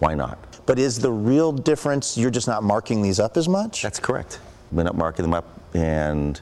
why 0.00 0.14
not? 0.14 0.38
But 0.66 0.80
is 0.80 0.98
the 0.98 1.12
real 1.12 1.52
difference 1.52 2.18
you're 2.18 2.30
just 2.30 2.48
not 2.48 2.64
marking 2.64 3.02
these 3.02 3.20
up 3.20 3.36
as 3.36 3.48
much? 3.48 3.82
That's 3.82 4.00
correct. 4.00 4.40
We're 4.72 4.82
not 4.82 4.96
marking 4.96 5.22
them 5.22 5.34
up, 5.34 5.60
and 5.74 6.40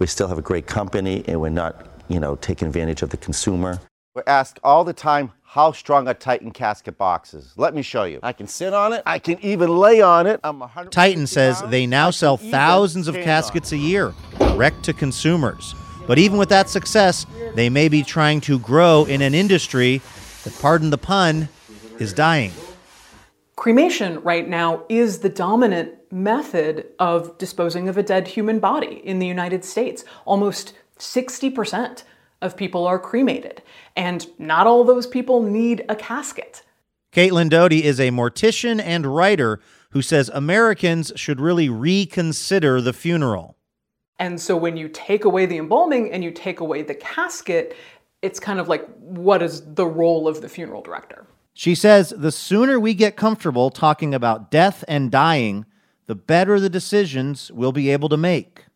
we 0.00 0.08
still 0.08 0.26
have 0.26 0.38
a 0.38 0.42
great 0.42 0.66
company, 0.66 1.22
and 1.28 1.40
we're 1.40 1.50
not, 1.50 1.86
you 2.10 2.20
know, 2.20 2.36
taking 2.36 2.66
advantage 2.68 3.02
of 3.02 3.10
the 3.10 3.16
consumer. 3.16 3.80
We're 4.14 4.24
asked 4.26 4.58
all 4.64 4.84
the 4.84 4.92
time 4.92 5.30
how 5.42 5.70
strong 5.70 6.08
a 6.08 6.14
Titan 6.14 6.50
casket 6.50 6.98
box 6.98 7.32
is. 7.32 7.54
Let 7.56 7.74
me 7.74 7.82
show 7.82 8.04
you. 8.04 8.18
I 8.22 8.32
can 8.32 8.48
sit 8.48 8.74
on 8.74 8.92
it. 8.92 9.02
I 9.06 9.20
can 9.20 9.38
even 9.40 9.70
lay 9.78 10.02
on 10.02 10.26
it. 10.26 10.40
I'm 10.42 10.62
Titan 10.90 11.28
says 11.28 11.62
they 11.68 11.86
now 11.86 12.10
sell 12.10 12.36
thousands 12.36 13.06
of 13.06 13.14
caskets 13.14 13.70
a 13.70 13.76
year, 13.76 14.12
direct 14.38 14.82
to 14.84 14.92
consumers. 14.92 15.74
But 16.08 16.18
even 16.18 16.38
with 16.38 16.48
that 16.48 16.68
success, 16.68 17.24
they 17.54 17.70
may 17.70 17.88
be 17.88 18.02
trying 18.02 18.40
to 18.42 18.58
grow 18.58 19.04
in 19.04 19.22
an 19.22 19.32
industry 19.32 20.02
that, 20.42 20.58
pardon 20.60 20.90
the 20.90 20.98
pun, 20.98 21.48
is 22.00 22.12
dying. 22.12 22.50
Cremation 23.54 24.20
right 24.22 24.48
now 24.48 24.84
is 24.88 25.18
the 25.18 25.28
dominant 25.28 25.92
method 26.10 26.86
of 26.98 27.38
disposing 27.38 27.88
of 27.88 27.96
a 27.96 28.02
dead 28.02 28.26
human 28.26 28.58
body 28.58 29.00
in 29.04 29.20
the 29.20 29.26
United 29.26 29.64
States. 29.64 30.04
Almost 30.24 30.74
60% 31.00 32.04
of 32.42 32.56
people 32.56 32.86
are 32.86 32.98
cremated, 32.98 33.62
and 33.96 34.26
not 34.38 34.66
all 34.66 34.84
those 34.84 35.06
people 35.06 35.42
need 35.42 35.84
a 35.88 35.96
casket. 35.96 36.62
Caitlin 37.12 37.50
Doughty 37.50 37.84
is 37.84 37.98
a 37.98 38.10
mortician 38.10 38.80
and 38.80 39.04
writer 39.04 39.60
who 39.90 40.00
says 40.00 40.30
Americans 40.32 41.12
should 41.16 41.40
really 41.40 41.68
reconsider 41.68 42.80
the 42.80 42.92
funeral. 42.92 43.56
And 44.18 44.40
so 44.40 44.56
when 44.56 44.76
you 44.76 44.88
take 44.88 45.24
away 45.24 45.46
the 45.46 45.56
embalming 45.56 46.12
and 46.12 46.22
you 46.22 46.30
take 46.30 46.60
away 46.60 46.82
the 46.82 46.94
casket, 46.94 47.74
it's 48.22 48.38
kind 48.38 48.60
of 48.60 48.68
like 48.68 48.86
what 48.98 49.42
is 49.42 49.62
the 49.74 49.86
role 49.86 50.28
of 50.28 50.42
the 50.42 50.48
funeral 50.48 50.82
director? 50.82 51.26
She 51.52 51.74
says 51.74 52.14
the 52.16 52.30
sooner 52.30 52.78
we 52.78 52.94
get 52.94 53.16
comfortable 53.16 53.70
talking 53.70 54.14
about 54.14 54.50
death 54.50 54.84
and 54.86 55.10
dying, 55.10 55.66
the 56.06 56.14
better 56.14 56.60
the 56.60 56.70
decisions 56.70 57.50
we'll 57.50 57.72
be 57.72 57.90
able 57.90 58.08
to 58.10 58.16
make. 58.16 58.66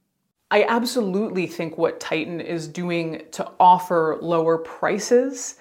I 0.51 0.65
absolutely 0.65 1.47
think 1.47 1.79
what 1.79 2.01
Titan 2.01 2.41
is 2.41 2.69
doing 2.69 3.23
to 3.33 3.51
offer 3.59 4.19
lower 4.21 4.59
prices 4.59 5.57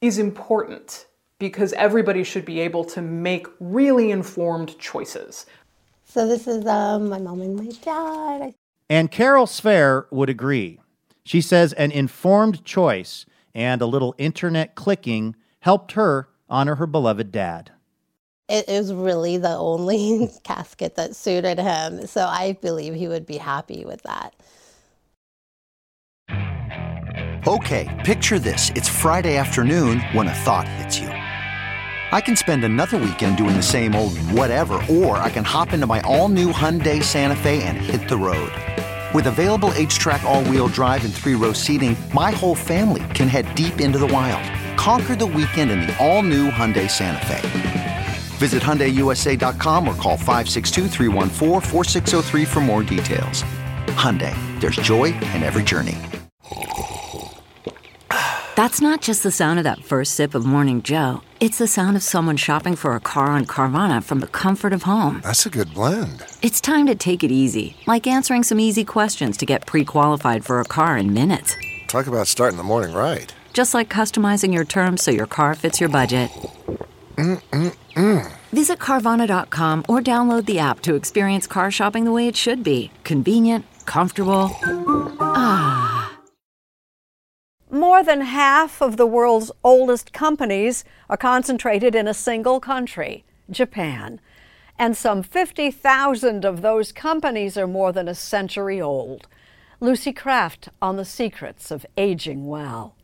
is 0.00 0.18
important 0.18 1.06
because 1.38 1.72
everybody 1.74 2.24
should 2.24 2.44
be 2.44 2.60
able 2.60 2.84
to 2.84 3.02
make 3.02 3.46
really 3.60 4.10
informed 4.10 4.78
choices. 4.78 5.46
So 6.04 6.28
this 6.28 6.46
is 6.46 6.66
um, 6.66 7.08
my 7.08 7.18
mom 7.18 7.40
and 7.40 7.56
my 7.56 7.70
dad. 7.82 8.54
And 8.88 9.10
Carol 9.10 9.46
Sfair 9.46 10.06
would 10.10 10.28
agree. 10.28 10.80
She 11.24 11.40
says 11.40 11.72
an 11.72 11.90
informed 11.90 12.64
choice 12.64 13.24
and 13.54 13.80
a 13.80 13.86
little 13.86 14.14
internet 14.18 14.74
clicking 14.74 15.36
helped 15.60 15.92
her 15.92 16.28
honor 16.48 16.74
her 16.76 16.86
beloved 16.86 17.32
dad. 17.32 17.72
It 18.48 18.68
is 18.68 18.92
really 18.92 19.38
the 19.38 19.56
only 19.56 20.30
casket 20.44 20.96
that 20.96 21.16
suited 21.16 21.58
him, 21.58 22.06
so 22.06 22.26
I 22.26 22.52
believe 22.60 22.94
he 22.94 23.08
would 23.08 23.26
be 23.26 23.38
happy 23.38 23.84
with 23.86 24.02
that. 24.02 24.34
Okay, 27.46 28.02
picture 28.04 28.38
this. 28.38 28.70
It's 28.70 28.88
Friday 28.88 29.36
afternoon 29.36 30.00
when 30.12 30.28
a 30.28 30.34
thought 30.34 30.66
hits 30.66 30.98
you. 30.98 31.08
I 31.08 32.20
can 32.20 32.36
spend 32.36 32.64
another 32.64 32.96
weekend 32.96 33.36
doing 33.36 33.56
the 33.56 33.62
same 33.62 33.94
old 33.94 34.16
whatever, 34.18 34.80
or 34.90 35.18
I 35.18 35.30
can 35.30 35.44
hop 35.44 35.72
into 35.72 35.86
my 35.86 36.00
all 36.02 36.28
new 36.28 36.52
Hyundai 36.52 37.02
Santa 37.02 37.36
Fe 37.36 37.62
and 37.62 37.76
hit 37.76 38.08
the 38.08 38.16
road. 38.16 38.52
With 39.14 39.26
available 39.26 39.70
H 39.74 39.98
track, 39.98 40.22
all 40.24 40.44
wheel 40.44 40.68
drive, 40.68 41.04
and 41.04 41.14
three 41.14 41.34
row 41.34 41.52
seating, 41.52 41.96
my 42.12 42.30
whole 42.30 42.54
family 42.54 43.04
can 43.14 43.28
head 43.28 43.54
deep 43.54 43.80
into 43.80 43.98
the 43.98 44.06
wild. 44.06 44.42
Conquer 44.78 45.16
the 45.16 45.26
weekend 45.26 45.70
in 45.70 45.80
the 45.80 45.96
all 45.98 46.22
new 46.22 46.50
Hyundai 46.50 46.90
Santa 46.90 47.24
Fe. 47.26 47.93
Visit 48.34 48.62
HyundaiUSA.com 48.62 49.86
or 49.88 49.94
call 49.94 50.16
562 50.16 50.88
for 52.44 52.60
more 52.60 52.82
details. 52.82 53.44
Hyundai, 53.94 54.34
there's 54.60 54.76
joy 54.76 55.04
in 55.34 55.42
every 55.42 55.62
journey. 55.62 55.98
That's 58.56 58.80
not 58.80 59.00
just 59.00 59.24
the 59.24 59.32
sound 59.32 59.58
of 59.58 59.64
that 59.64 59.84
first 59.84 60.14
sip 60.14 60.32
of 60.32 60.46
Morning 60.46 60.80
Joe. 60.80 61.22
It's 61.40 61.58
the 61.58 61.66
sound 61.66 61.96
of 61.96 62.04
someone 62.04 62.36
shopping 62.36 62.76
for 62.76 62.94
a 62.94 63.00
car 63.00 63.26
on 63.26 63.46
Carvana 63.46 64.02
from 64.02 64.20
the 64.20 64.28
comfort 64.28 64.72
of 64.72 64.84
home. 64.84 65.22
That's 65.24 65.44
a 65.44 65.50
good 65.50 65.74
blend. 65.74 66.24
It's 66.40 66.60
time 66.60 66.86
to 66.86 66.94
take 66.94 67.24
it 67.24 67.32
easy, 67.32 67.76
like 67.86 68.06
answering 68.06 68.44
some 68.44 68.60
easy 68.60 68.84
questions 68.84 69.36
to 69.38 69.46
get 69.46 69.66
pre 69.66 69.84
qualified 69.84 70.44
for 70.44 70.60
a 70.60 70.64
car 70.64 70.96
in 70.96 71.12
minutes. 71.12 71.56
Talk 71.88 72.06
about 72.06 72.28
starting 72.28 72.56
the 72.56 72.62
morning 72.62 72.94
right. 72.94 73.34
Just 73.52 73.74
like 73.74 73.88
customizing 73.88 74.54
your 74.54 74.64
terms 74.64 75.02
so 75.02 75.10
your 75.10 75.26
car 75.26 75.56
fits 75.56 75.80
your 75.80 75.88
budget. 75.88 76.30
Mm-mm-mm. 77.16 78.32
Visit 78.52 78.78
Carvana.com 78.78 79.84
or 79.88 80.00
download 80.00 80.46
the 80.46 80.58
app 80.58 80.80
to 80.80 80.94
experience 80.94 81.46
car 81.46 81.70
shopping 81.70 82.04
the 82.04 82.12
way 82.12 82.28
it 82.28 82.36
should 82.36 82.62
be 82.62 82.90
convenient, 83.04 83.64
comfortable. 83.84 84.50
Ah. 85.20 86.18
More 87.70 88.04
than 88.04 88.20
half 88.20 88.80
of 88.80 88.96
the 88.96 89.06
world's 89.06 89.50
oldest 89.64 90.12
companies 90.12 90.84
are 91.08 91.16
concentrated 91.16 91.94
in 91.94 92.06
a 92.06 92.14
single 92.14 92.60
country, 92.60 93.24
Japan. 93.50 94.20
And 94.78 94.96
some 94.96 95.22
50,000 95.22 96.44
of 96.44 96.62
those 96.62 96.92
companies 96.92 97.56
are 97.56 97.66
more 97.66 97.92
than 97.92 98.08
a 98.08 98.14
century 98.14 98.80
old. 98.80 99.26
Lucy 99.80 100.12
Craft 100.12 100.68
on 100.80 100.96
the 100.96 101.04
secrets 101.04 101.70
of 101.70 101.84
aging 101.96 102.46
well. 102.46 102.94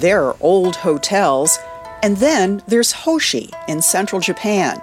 There 0.00 0.24
are 0.24 0.36
old 0.40 0.76
hotels, 0.76 1.58
and 2.02 2.16
then 2.16 2.62
there's 2.66 2.90
Hoshi 2.90 3.50
in 3.68 3.82
central 3.82 4.18
Japan. 4.18 4.80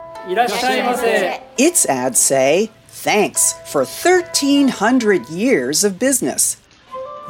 Its 1.57 1.88
ads 1.88 2.20
say, 2.20 2.70
Thanks 2.89 3.53
for 3.65 3.84
1,300 3.86 5.28
years 5.30 5.84
of 5.84 5.97
business. 5.97 6.57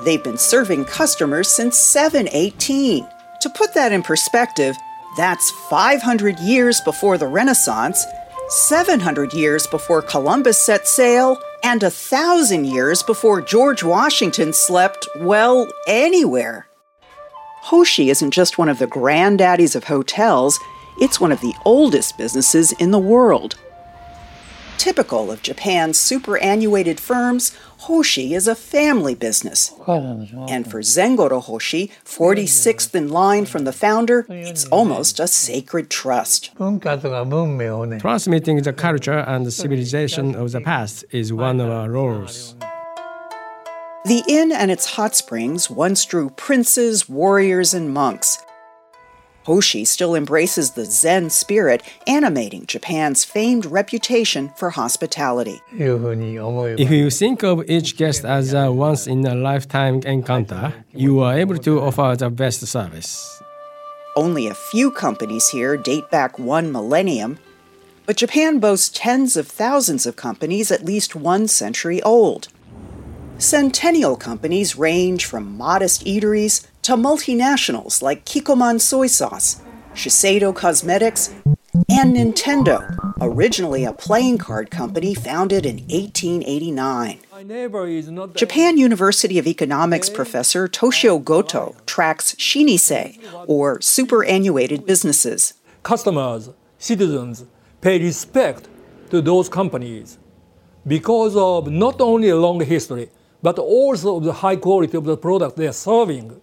They've 0.03 0.23
been 0.23 0.37
serving 0.37 0.83
customers 0.85 1.49
since 1.49 1.77
718. 1.77 3.07
To 3.41 3.49
put 3.51 3.73
that 3.73 3.93
in 3.93 4.03
perspective, 4.03 4.75
that's 5.15 5.49
500 5.69 6.39
years 6.39 6.81
before 6.81 7.17
the 7.17 7.27
Renaissance, 7.27 8.05
700 8.49 9.33
years 9.33 9.65
before 9.65 10.01
Columbus 10.01 10.57
set 10.57 10.89
sail, 10.89 11.37
and 11.63 11.83
a 11.83 11.89
thousand 11.89 12.65
years 12.65 13.01
before 13.01 13.41
George 13.41 13.81
Washington 13.81 14.51
slept, 14.51 15.07
well, 15.19 15.67
anywhere. 15.87 16.66
Hoshi 17.67 18.09
isn't 18.09 18.31
just 18.31 18.57
one 18.57 18.69
of 18.69 18.79
the 18.79 18.87
granddaddies 18.87 19.75
of 19.75 19.83
hotels, 19.83 20.57
it's 21.01 21.19
one 21.19 21.33
of 21.33 21.41
the 21.41 21.53
oldest 21.65 22.17
businesses 22.17 22.71
in 22.71 22.91
the 22.91 22.97
world. 23.13 23.55
Typical 24.77 25.29
of 25.29 25.41
Japan's 25.41 25.99
superannuated 25.99 26.97
firms, 26.97 27.53
Hoshi 27.79 28.33
is 28.33 28.47
a 28.47 28.55
family 28.55 29.15
business. 29.15 29.73
And 29.85 30.71
for 30.71 30.79
Zengoro 30.79 31.41
Hoshi, 31.43 31.91
46th 32.05 32.95
in 32.95 33.09
line 33.09 33.45
from 33.45 33.65
the 33.65 33.73
founder, 33.73 34.25
it's 34.29 34.63
almost 34.67 35.19
a 35.19 35.27
sacred 35.27 35.89
trust. 35.89 36.51
Transmitting 37.99 38.61
the 38.61 38.73
culture 38.77 39.19
and 39.19 39.51
civilization 39.51 40.35
of 40.35 40.53
the 40.53 40.61
past 40.61 41.03
is 41.11 41.33
one 41.33 41.59
of 41.59 41.69
our 41.69 41.91
roles. 41.91 42.55
The 44.07 44.23
inn 44.25 44.53
and 44.53 44.71
its 44.71 44.85
hot 44.95 45.15
springs 45.15 45.69
once 45.69 46.05
drew 46.05 46.29
princes, 46.29 47.09
warriors, 47.09 47.73
and 47.73 47.93
monks. 47.93 48.37
Hoshi 49.43 49.83
still 49.83 50.15
embraces 50.15 50.71
the 50.71 50.85
Zen 50.85 51.29
spirit 51.29 51.83
animating 52.07 52.65
Japan's 52.67 53.25
famed 53.25 53.65
reputation 53.65 54.49
for 54.55 54.69
hospitality. 54.69 55.61
If 55.77 56.89
you 56.89 57.09
think 57.09 57.43
of 57.43 57.69
each 57.69 57.97
guest 57.97 58.23
as 58.23 58.53
a 58.53 58.71
once 58.71 59.07
in 59.07 59.25
a 59.25 59.35
lifetime 59.35 59.99
encounter, 60.05 60.73
you 60.93 61.19
are 61.19 61.37
able 61.37 61.57
to 61.57 61.81
offer 61.81 62.15
the 62.17 62.29
best 62.29 62.65
service. 62.65 63.43
Only 64.15 64.47
a 64.47 64.53
few 64.53 64.89
companies 64.89 65.49
here 65.49 65.75
date 65.75 66.09
back 66.09 66.39
one 66.39 66.71
millennium, 66.71 67.39
but 68.05 68.15
Japan 68.15 68.59
boasts 68.59 68.97
tens 68.97 69.35
of 69.35 69.49
thousands 69.49 70.05
of 70.05 70.15
companies 70.15 70.71
at 70.71 70.85
least 70.85 71.13
one 71.13 71.49
century 71.49 72.01
old. 72.03 72.47
Centennial 73.39 74.15
companies 74.15 74.75
range 74.77 75.25
from 75.25 75.55
modest 75.55 76.03
eateries 76.05 76.65
to 76.81 76.93
multinationals 76.93 78.01
like 78.01 78.25
Kikkoman 78.25 78.81
Soy 78.81 79.05
Sauce, 79.05 79.61
Shiseido 79.93 80.55
Cosmetics, 80.55 81.35
and 81.87 82.15
Nintendo, 82.15 82.97
originally 83.21 83.85
a 83.85 83.93
playing 83.93 84.39
card 84.39 84.71
company 84.71 85.13
founded 85.13 85.67
in 85.67 85.77
1889. 85.87 87.19
Japan 88.33 88.79
University 88.79 89.37
of 89.37 89.45
Economics 89.45 90.09
professor 90.09 90.67
Toshio 90.67 91.23
Goto 91.23 91.75
tracks 91.85 92.33
shinise, 92.35 93.19
or 93.45 93.79
superannuated 93.81 94.87
businesses. 94.87 95.53
Customers, 95.83 96.49
citizens 96.79 97.45
pay 97.81 97.99
respect 97.99 98.67
to 99.11 99.21
those 99.21 99.47
companies 99.47 100.17
because 100.87 101.35
of 101.35 101.69
not 101.71 102.01
only 102.01 102.29
a 102.29 102.35
long 102.35 102.59
history, 102.61 103.09
but 103.41 103.59
also 103.59 104.17
of 104.17 104.23
the 104.23 104.33
high 104.33 104.55
quality 104.55 104.97
of 104.97 105.05
the 105.05 105.17
product 105.17 105.55
they 105.57 105.67
are 105.67 105.73
serving. 105.73 106.39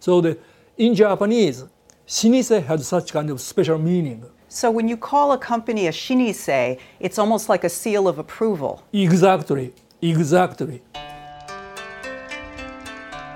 So 0.00 0.20
the, 0.20 0.38
in 0.76 0.94
Japanese, 0.94 1.64
shinise 2.06 2.62
has 2.64 2.86
such 2.86 3.12
kind 3.12 3.30
of 3.30 3.40
special 3.40 3.78
meaning. 3.78 4.24
So 4.48 4.70
when 4.70 4.86
you 4.86 4.96
call 4.96 5.32
a 5.32 5.38
company 5.38 5.86
a 5.86 5.92
shinise, 5.92 6.78
it's 7.00 7.18
almost 7.18 7.48
like 7.48 7.64
a 7.64 7.70
seal 7.70 8.06
of 8.06 8.18
approval. 8.18 8.82
Exactly, 8.92 9.72
exactly. 10.02 10.82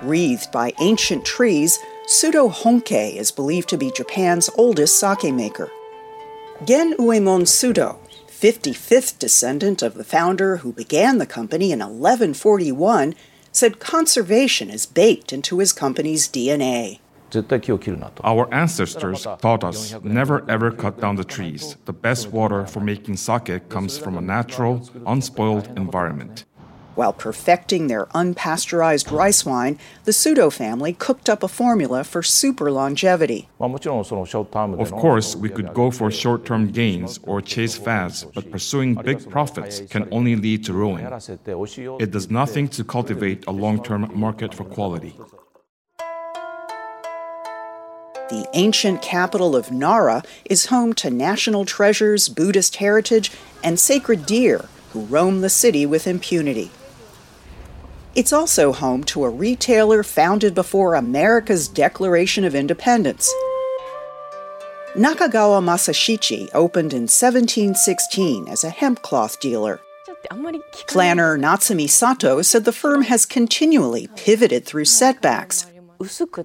Wreathed 0.03 0.53
by 0.53 0.74
ancient 0.81 1.24
trees, 1.24 1.79
Sudo 2.07 2.53
Honke 2.53 3.16
is 3.16 3.33
believed 3.33 3.68
to 3.70 3.79
be 3.79 3.91
Japan's 3.91 4.51
oldest 4.57 5.01
sake 5.01 5.33
maker. 5.33 5.70
Gen 6.64 6.95
Uemon 6.99 7.43
Sudo, 7.43 7.99
55th 8.41 9.18
descendant 9.18 9.80
of 9.82 9.95
the 9.95 10.05
founder 10.05 10.59
who 10.59 10.70
began 10.70 11.16
the 11.16 11.24
company 11.24 11.72
in 11.72 11.78
1141, 11.78 13.14
said 13.51 13.80
conservation 13.80 14.68
is 14.68 14.84
baked 14.84 15.32
into 15.32 15.59
his 15.59 15.72
company's 15.72 16.28
DNA. 16.28 17.01
Our 18.22 18.53
ancestors 18.53 19.26
taught 19.41 19.64
us 19.64 19.95
never 20.03 20.45
ever 20.51 20.70
cut 20.70 21.01
down 21.01 21.16
the 21.16 21.24
trees. 21.24 21.76
The 21.87 21.95
best 21.95 22.28
water 22.28 22.66
for 22.66 22.80
making 22.80 23.16
sake 23.16 23.70
comes 23.70 23.97
from 23.97 24.18
a 24.18 24.20
natural, 24.20 24.87
unspoiled 25.07 25.66
environment. 25.78 26.45
While 26.97 27.12
perfecting 27.12 27.88
their 27.88 28.07
unpasteurized 28.07 29.12
rice 29.12 29.44
wine, 29.44 29.78
the 30.05 30.12
Sudo 30.12 30.51
family 30.51 30.94
cooked 30.94 31.28
up 31.28 31.42
a 31.42 31.49
formula 31.49 32.05
for 32.05 32.22
super 32.22 32.70
longevity. 32.70 33.49
Of 33.61 34.92
course, 34.92 35.36
we 35.36 35.51
could 35.51 35.74
go 35.74 35.90
for 35.90 36.11
short 36.11 36.47
term 36.47 36.70
gains 36.72 37.20
or 37.22 37.42
chase 37.42 37.76
fads, 37.76 38.24
but 38.34 38.51
pursuing 38.51 38.94
big 38.94 39.28
profits 39.28 39.82
can 39.90 40.09
only 40.11 40.36
lead 40.36 40.64
to 40.64 40.72
ruin. 40.72 41.07
It 42.01 42.11
does 42.12 42.30
nothing 42.30 42.66
to 42.68 42.82
cultivate 42.82 43.47
a 43.47 43.53
long 43.53 43.82
term 43.82 44.11
market 44.14 44.55
for 44.55 44.64
quality. 44.64 45.14
The 48.30 48.49
ancient 48.55 49.03
capital 49.03 49.55
of 49.55 49.70
Nara 49.70 50.22
is 50.47 50.66
home 50.66 50.94
to 50.94 51.11
national 51.11 51.66
treasures, 51.66 52.30
Buddhist 52.30 52.76
heritage, 52.76 53.30
and 53.62 53.78
sacred 53.78 54.24
deer 54.24 54.64
who 54.92 55.03
roam 55.03 55.42
the 55.42 55.51
city 55.51 55.84
with 55.84 56.07
impunity. 56.07 56.70
It's 58.16 58.32
also 58.32 58.72
home 58.72 59.04
to 59.04 59.24
a 59.24 59.28
retailer 59.28 60.02
founded 60.02 60.54
before 60.54 60.94
America's 60.94 61.68
Declaration 61.68 62.44
of 62.44 62.54
Independence. 62.54 63.30
Nakagawa 64.94 65.60
Masashichi 65.60 66.48
opened 66.54 66.94
in 66.94 67.02
1716 67.02 68.48
as 68.48 68.64
a 68.64 68.70
hemp 68.70 69.02
cloth 69.02 69.38
dealer. 69.38 69.80
Planner 70.88 71.36
Natsumi 71.36 71.90
Sato 71.90 72.40
said 72.40 72.64
the 72.64 72.72
firm 72.72 73.02
has 73.02 73.26
continually 73.26 74.08
pivoted 74.16 74.64
through 74.64 74.86
setbacks. 74.86 75.66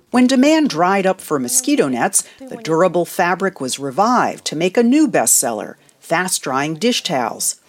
When 0.09 0.27
demand 0.27 0.71
dried 0.71 1.05
up 1.05 1.21
for 1.21 1.39
mosquito 1.39 1.87
nets, 1.87 2.25
the 2.39 2.57
durable 2.57 3.05
fabric 3.05 3.61
was 3.61 3.79
revived 3.79 4.43
to 4.47 4.57
make 4.57 4.75
a 4.75 4.83
new 4.83 5.07
bestseller 5.07 5.75
fast 6.01 6.41
drying 6.41 6.75
dish 6.75 7.03
towels. 7.03 7.60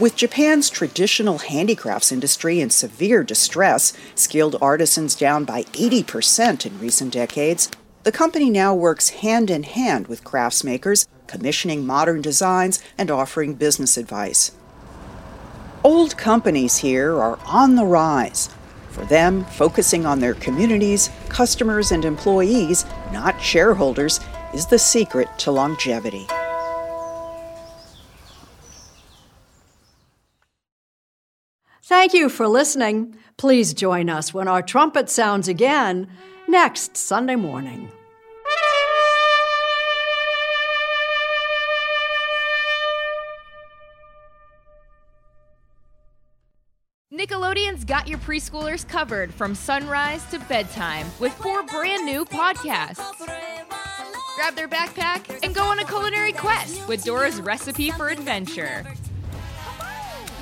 With 0.00 0.14
Japan's 0.14 0.70
traditional 0.70 1.38
handicrafts 1.38 2.12
industry 2.12 2.60
in 2.60 2.70
severe 2.70 3.24
distress, 3.24 3.92
skilled 4.14 4.54
artisans 4.60 5.16
down 5.16 5.44
by 5.44 5.64
80% 5.64 6.64
in 6.64 6.78
recent 6.78 7.12
decades, 7.12 7.68
the 8.04 8.12
company 8.12 8.48
now 8.48 8.76
works 8.76 9.08
hand 9.08 9.50
in 9.50 9.64
hand 9.64 10.06
with 10.06 10.22
craftsmakers, 10.22 11.08
commissioning 11.26 11.84
modern 11.84 12.22
designs 12.22 12.80
and 12.96 13.10
offering 13.10 13.54
business 13.54 13.96
advice. 13.96 14.52
Old 15.82 16.16
companies 16.16 16.76
here 16.76 17.20
are 17.20 17.40
on 17.44 17.74
the 17.74 17.84
rise. 17.84 18.50
For 18.90 19.04
them, 19.04 19.46
focusing 19.46 20.06
on 20.06 20.20
their 20.20 20.34
communities, 20.34 21.10
customers, 21.28 21.90
and 21.90 22.04
employees, 22.04 22.86
not 23.12 23.42
shareholders, 23.42 24.20
is 24.54 24.66
the 24.66 24.78
secret 24.78 25.28
to 25.38 25.50
longevity. 25.50 26.28
Thank 31.88 32.12
you 32.12 32.28
for 32.28 32.46
listening. 32.46 33.16
Please 33.38 33.72
join 33.72 34.10
us 34.10 34.34
when 34.34 34.46
our 34.46 34.60
trumpet 34.60 35.08
sounds 35.08 35.48
again 35.48 36.06
next 36.46 36.98
Sunday 36.98 37.34
morning. 37.34 37.90
Nickelodeon's 47.10 47.86
got 47.86 48.06
your 48.06 48.18
preschoolers 48.18 48.86
covered 48.86 49.32
from 49.32 49.54
sunrise 49.54 50.22
to 50.26 50.38
bedtime 50.40 51.06
with 51.18 51.32
four 51.32 51.62
brand 51.62 52.04
new 52.04 52.26
podcasts. 52.26 53.26
Grab 54.36 54.54
their 54.54 54.68
backpack 54.68 55.40
and 55.42 55.54
go 55.54 55.64
on 55.64 55.78
a 55.78 55.86
culinary 55.86 56.32
quest 56.32 56.86
with 56.86 57.02
Dora's 57.02 57.40
recipe 57.40 57.90
for 57.90 58.10
adventure. 58.10 58.84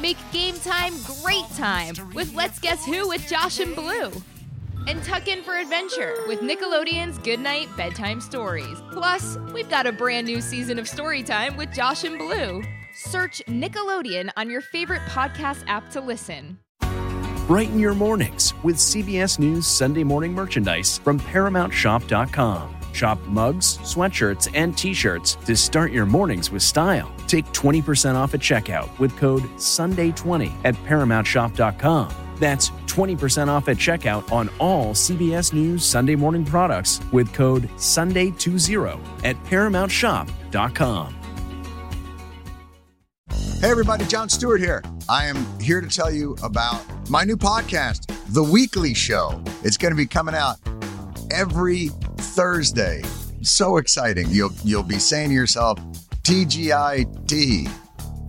Make 0.06 0.30
game 0.30 0.54
time 0.60 0.92
great 1.20 1.48
time 1.56 1.96
with 2.14 2.32
Let's 2.32 2.60
Guess 2.60 2.86
Who 2.86 3.08
with 3.08 3.26
Josh 3.26 3.58
and 3.58 3.74
Blue. 3.74 4.12
And 4.86 5.02
tuck 5.02 5.26
in 5.26 5.42
for 5.42 5.56
adventure 5.56 6.14
with 6.28 6.42
Nickelodeon's 6.42 7.18
Goodnight 7.18 7.76
Bedtime 7.76 8.20
Stories. 8.20 8.80
Plus, 8.92 9.36
we've 9.52 9.68
got 9.68 9.84
a 9.84 9.90
brand 9.90 10.28
new 10.28 10.40
season 10.40 10.78
of 10.78 10.86
Storytime 10.86 11.56
with 11.56 11.72
Josh 11.72 12.04
and 12.04 12.18
Blue. 12.18 12.62
Search 12.94 13.42
Nickelodeon 13.48 14.30
on 14.36 14.48
your 14.48 14.60
favorite 14.60 15.02
podcast 15.08 15.64
app 15.66 15.90
to 15.90 16.00
listen. 16.00 16.60
Brighten 17.48 17.80
your 17.80 17.96
mornings 17.96 18.54
with 18.62 18.76
CBS 18.76 19.40
News 19.40 19.66
Sunday 19.66 20.04
morning 20.04 20.32
merchandise 20.32 20.98
from 20.98 21.18
ParamountShop.com. 21.18 22.75
Shop 22.96 23.18
mugs, 23.26 23.76
sweatshirts, 23.78 24.50
and 24.54 24.76
t 24.76 24.94
shirts 24.94 25.34
to 25.44 25.54
start 25.54 25.92
your 25.92 26.06
mornings 26.06 26.50
with 26.50 26.62
style. 26.62 27.12
Take 27.26 27.44
20% 27.46 28.14
off 28.14 28.32
at 28.32 28.40
checkout 28.40 28.98
with 28.98 29.14
code 29.18 29.42
SUNDAY20 29.58 30.50
at 30.64 30.74
ParamountShop.com. 30.74 32.14
That's 32.36 32.70
20% 32.86 33.48
off 33.48 33.68
at 33.68 33.76
checkout 33.76 34.30
on 34.32 34.48
all 34.58 34.94
CBS 34.94 35.52
News 35.52 35.84
Sunday 35.84 36.16
morning 36.16 36.44
products 36.44 37.00
with 37.12 37.32
code 37.34 37.68
SUNDAY20 37.76 39.24
at 39.24 39.36
ParamountShop.com. 39.44 41.16
Hey, 43.60 43.70
everybody, 43.70 44.04
Jon 44.06 44.28
Stewart 44.28 44.60
here. 44.60 44.82
I 45.08 45.26
am 45.26 45.44
here 45.60 45.80
to 45.80 45.88
tell 45.88 46.10
you 46.10 46.36
about 46.42 46.82
my 47.08 47.24
new 47.24 47.36
podcast, 47.36 48.12
The 48.32 48.42
Weekly 48.42 48.94
Show. 48.94 49.42
It's 49.64 49.76
going 49.76 49.92
to 49.92 49.96
be 49.96 50.06
coming 50.06 50.34
out 50.34 50.56
every 51.30 51.90
Thursday. 52.16 53.02
So 53.42 53.76
exciting. 53.76 54.28
You'll 54.30 54.52
you'll 54.64 54.82
be 54.82 54.98
saying 54.98 55.28
to 55.28 55.34
yourself, 55.34 55.78
TGIT. 56.22 57.68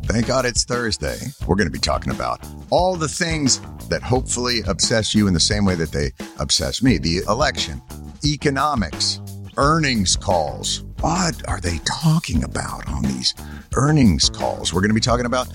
Thank 0.05 0.27
God 0.27 0.45
it's 0.45 0.63
Thursday. 0.63 1.17
We're 1.45 1.55
going 1.55 1.67
to 1.67 1.71
be 1.71 1.79
talking 1.79 2.13
about 2.13 2.39
all 2.69 2.95
the 2.95 3.09
things 3.09 3.59
that 3.89 4.01
hopefully 4.01 4.61
obsess 4.67 5.13
you 5.13 5.27
in 5.27 5.33
the 5.33 5.39
same 5.39 5.65
way 5.65 5.75
that 5.75 5.91
they 5.91 6.11
obsess 6.39 6.81
me. 6.81 6.97
The 6.97 7.23
election, 7.27 7.81
economics, 8.23 9.19
earnings 9.57 10.15
calls. 10.15 10.83
What 11.01 11.47
are 11.47 11.59
they 11.59 11.79
talking 11.79 12.43
about 12.43 12.87
on 12.87 13.03
these 13.03 13.33
earnings 13.75 14.29
calls? 14.29 14.73
We're 14.73 14.81
going 14.81 14.91
to 14.91 14.95
be 14.95 15.01
talking 15.01 15.25
about 15.25 15.47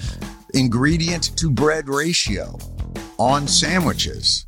ingredient 0.54 1.36
to 1.38 1.50
bread 1.50 1.88
ratio 1.88 2.58
on 3.18 3.48
sandwiches. 3.48 4.46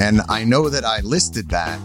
And 0.00 0.20
I 0.28 0.44
know 0.44 0.68
that 0.68 0.84
I 0.84 1.00
listed 1.00 1.50
that 1.50 1.80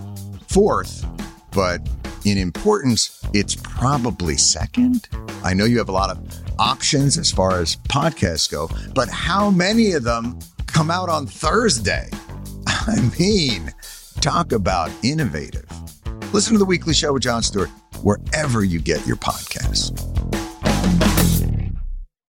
fourth, 0.48 1.06
but 1.54 1.82
in 2.26 2.38
importance, 2.38 3.22
it's 3.34 3.56
probably 3.56 4.38
second. 4.38 5.08
I 5.44 5.54
know 5.54 5.66
you 5.66 5.78
have 5.78 5.90
a 5.90 5.94
lot 5.94 6.10
of 6.10 6.20
options 6.60 7.18
as 7.18 7.32
far 7.32 7.60
as 7.60 7.76
podcasts 7.90 8.50
go, 8.50 8.70
but 8.94 9.10
how 9.10 9.50
many 9.50 9.94
of 9.94 10.04
them 10.04 10.40
come 10.68 10.90
out 10.90 11.10
on 11.10 11.28
Thursday? 11.28 12.10
I 12.68 13.12
mean, 13.20 13.74
talk 14.22 14.52
about 14.52 14.92
innovative. 15.04 15.66
Listen 16.34 16.54
to 16.54 16.60
the 16.60 16.66
weekly 16.66 16.94
show 16.94 17.14
with 17.14 17.24
Jon 17.24 17.44
Stewart 17.44 17.70
wherever 18.02 18.64
you 18.64 18.80
get 18.80 19.06
your 19.06 19.18
podcasts. 19.18 19.92